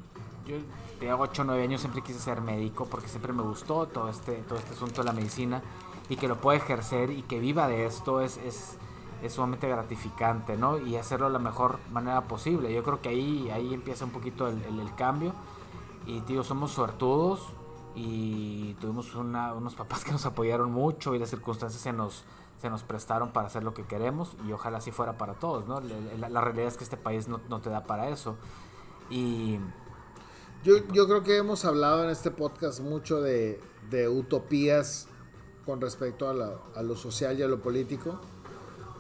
yo 0.48 0.56
tenía 1.00 1.16
8 1.16 1.42
o 1.42 1.46
9 1.46 1.64
años 1.64 1.82
siempre 1.82 2.02
quise 2.02 2.20
ser 2.20 2.42
médico 2.42 2.86
porque 2.86 3.08
siempre 3.08 3.34
me 3.34 3.42
gustó 3.42 3.88
todo 3.88 4.10
este, 4.10 4.34
todo 4.44 4.60
este 4.60 4.74
asunto 4.74 5.02
de 5.02 5.06
la 5.06 5.14
medicina 5.14 5.62
y 6.10 6.16
que 6.16 6.28
lo 6.28 6.40
pueda 6.42 6.58
ejercer 6.58 7.10
y 7.12 7.24
que 7.24 7.40
viva 7.40 7.68
de 7.68 7.86
esto 7.86 8.22
es, 8.22 8.38
es 8.38 8.78
es 9.22 9.34
sumamente 9.34 9.68
gratificante, 9.68 10.56
¿no? 10.56 10.78
Y 10.78 10.96
hacerlo 10.96 11.28
de 11.28 11.34
la 11.34 11.40
mejor 11.40 11.80
manera 11.92 12.22
posible. 12.22 12.74
Yo 12.74 12.84
creo 12.84 13.02
que 13.02 13.10
ahí, 13.10 13.50
ahí 13.50 13.74
empieza 13.74 14.06
un 14.06 14.12
poquito 14.12 14.48
el, 14.48 14.62
el, 14.64 14.80
el 14.80 14.96
cambio. 14.96 15.34
Y, 16.06 16.22
tío, 16.22 16.44
somos 16.44 16.72
suertudos 16.72 17.54
y 17.96 18.76
tuvimos 18.76 19.14
una, 19.16 19.54
unos 19.54 19.76
papás 19.76 20.04
que 20.06 20.12
nos 20.12 20.26
apoyaron 20.26 20.72
mucho 20.72 21.16
y 21.16 21.20
las 21.20 21.30
circunstancias 21.30 21.82
se 21.82 21.92
nos, 21.92 22.24
se 22.58 22.70
nos 22.70 22.84
prestaron 22.84 23.32
para 23.32 23.48
hacer 23.48 23.64
lo 23.64 23.74
que 23.74 23.84
queremos 23.84 24.36
y 24.48 24.52
ojalá 24.52 24.78
así 24.78 24.92
fuera 24.92 25.18
para 25.18 25.34
todos, 25.34 25.68
¿no? 25.68 25.82
La, 25.82 26.30
la 26.30 26.42
realidad 26.42 26.68
es 26.68 26.78
que 26.78 26.84
este 26.84 26.98
país 26.98 27.28
no, 27.28 27.42
no, 27.50 27.60
te 27.60 27.70
da 27.70 27.84
para 27.84 28.10
eso. 28.10 28.36
Y... 29.10 29.60
Yo, 30.64 30.78
yo 30.94 31.08
creo 31.08 31.24
que 31.24 31.38
hemos 31.38 31.66
hablado 31.66 32.04
en 32.04 32.10
este 32.10 32.32
podcast 32.32 32.82
mucho 32.82 33.22
de, 33.22 33.62
de 33.90 34.10
utopías 34.10 35.08
con 35.66 35.80
respecto 35.82 36.30
a, 36.30 36.34
la, 36.34 36.52
a 36.76 36.82
lo 36.82 36.96
social 36.96 37.40
y 37.40 37.44
a 37.44 37.48
lo 37.48 37.60
político 37.60 38.20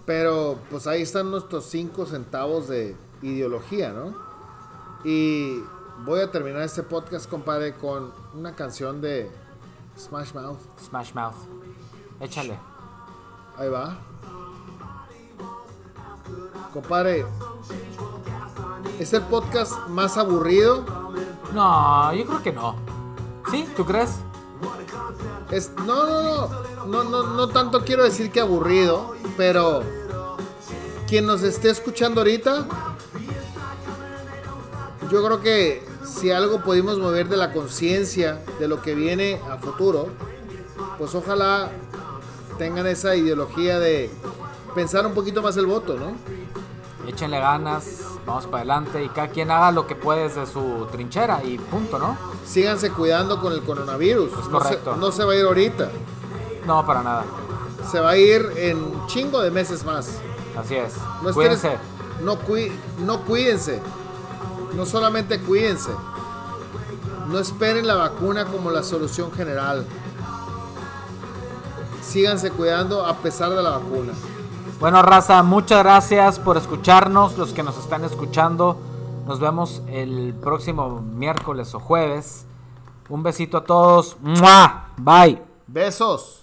pero 0.09 0.57
pues 0.71 0.87
ahí 0.87 1.03
están 1.03 1.29
nuestros 1.29 1.65
5 1.65 2.07
centavos 2.07 2.67
de 2.67 2.95
ideología, 3.21 3.91
¿no? 3.91 4.15
Y 5.03 5.59
voy 6.03 6.21
a 6.21 6.31
terminar 6.31 6.63
este 6.63 6.81
podcast, 6.81 7.29
compadre, 7.29 7.75
con 7.75 8.11
una 8.33 8.55
canción 8.55 9.01
de 9.01 9.29
Smash 9.99 10.33
Mouth. 10.33 10.57
Smash 10.83 11.13
Mouth. 11.13 11.35
Échale. 12.19 12.57
Ahí 13.55 13.69
va. 13.69 13.99
Compadre, 16.73 17.23
¿es 18.99 19.13
el 19.13 19.21
podcast 19.21 19.89
más 19.89 20.17
aburrido? 20.17 20.98
No, 21.53 22.13
yo 22.13 22.25
creo 22.25 22.43
que 22.43 22.51
no. 22.51 22.75
¿Sí? 23.49 23.67
¿Tú 23.75 23.85
crees? 23.85 24.11
Es, 25.51 25.71
no, 25.85 26.05
no, 26.05 26.47
no, 26.85 26.85
no, 26.85 27.03
no, 27.03 27.23
no 27.33 27.49
tanto 27.49 27.83
quiero 27.83 28.03
decir 28.03 28.31
que 28.31 28.39
aburrido, 28.39 29.15
pero 29.35 29.81
quien 31.07 31.25
nos 31.25 31.41
esté 31.41 31.71
escuchando 31.71 32.21
ahorita, 32.21 32.67
yo 35.11 35.23
creo 35.23 35.41
que 35.41 35.83
si 36.05 36.31
algo 36.31 36.61
pudimos 36.61 36.99
mover 36.99 37.29
de 37.29 37.37
la 37.37 37.51
conciencia 37.51 38.43
de 38.59 38.67
lo 38.67 38.81
que 38.81 38.93
viene 38.93 39.41
a 39.49 39.57
futuro, 39.57 40.09
pues 40.99 41.15
ojalá 41.15 41.71
tengan 42.59 42.85
esa 42.85 43.15
ideología 43.15 43.79
de 43.79 44.11
pensar 44.75 45.07
un 45.07 45.13
poquito 45.13 45.41
más 45.41 45.57
el 45.57 45.65
voto, 45.65 45.97
¿no? 45.97 46.13
Échenle 47.07 47.39
ganas, 47.39 48.08
vamos 48.29 48.45
para 48.45 48.57
adelante 48.57 49.03
y 49.03 49.09
cada 49.09 49.27
quien 49.29 49.51
haga 49.51 49.71
lo 49.71 49.85
que 49.87 49.95
puede 49.95 50.23
desde 50.29 50.45
su 50.45 50.87
trinchera 50.91 51.43
y 51.43 51.57
punto, 51.57 51.99
¿no? 51.99 52.17
Síganse 52.45 52.91
cuidando 52.91 53.39
con 53.41 53.53
el 53.53 53.61
coronavirus. 53.63 54.31
Es 54.31 54.37
no, 54.37 54.43
se, 54.43 54.49
correcto. 54.77 54.95
no 54.95 55.11
se 55.11 55.23
va 55.23 55.33
a 55.33 55.35
ir 55.35 55.45
ahorita. 55.45 55.89
No, 56.65 56.85
para 56.85 57.03
nada. 57.03 57.25
Se 57.89 57.99
va 57.99 58.11
a 58.11 58.17
ir 58.17 58.45
en 58.57 59.07
chingo 59.07 59.41
de 59.41 59.51
meses 59.51 59.83
más. 59.83 60.09
Así 60.57 60.75
es. 60.75 60.93
No, 61.23 61.33
Cuídense. 61.33 61.77
no, 62.23 62.37
cui- 62.39 62.71
no 62.99 63.21
cuídense. 63.21 63.81
No 64.75 64.85
solamente 64.85 65.39
cuídense. 65.39 65.91
No 67.27 67.39
esperen 67.39 67.85
la 67.87 67.95
vacuna 67.95 68.45
como 68.45 68.69
la 68.71 68.83
solución 68.83 69.31
general. 69.31 69.85
Síganse 72.03 72.51
cuidando 72.51 73.05
a 73.05 73.15
pesar 73.17 73.49
de 73.51 73.61
la 73.61 73.71
vacuna. 73.71 74.13
Bueno, 74.79 75.01
raza, 75.01 75.43
muchas 75.43 75.83
gracias 75.83 76.39
por 76.39 76.55
escucharnos, 76.55 77.37
los 77.37 77.51
que 77.51 77.63
nos 77.63 77.77
están 77.77 78.05
escuchando. 78.05 78.77
Nos 79.27 79.41
vemos 79.41 79.81
el 79.89 80.33
próximo 80.41 81.01
miércoles 81.01 81.75
o 81.75 81.81
jueves. 81.81 82.45
Un 83.09 83.21
besito 83.21 83.57
a 83.57 83.65
todos. 83.65 84.15
¡Mua! 84.21 84.85
Bye. 84.95 85.41
Besos. 85.67 86.38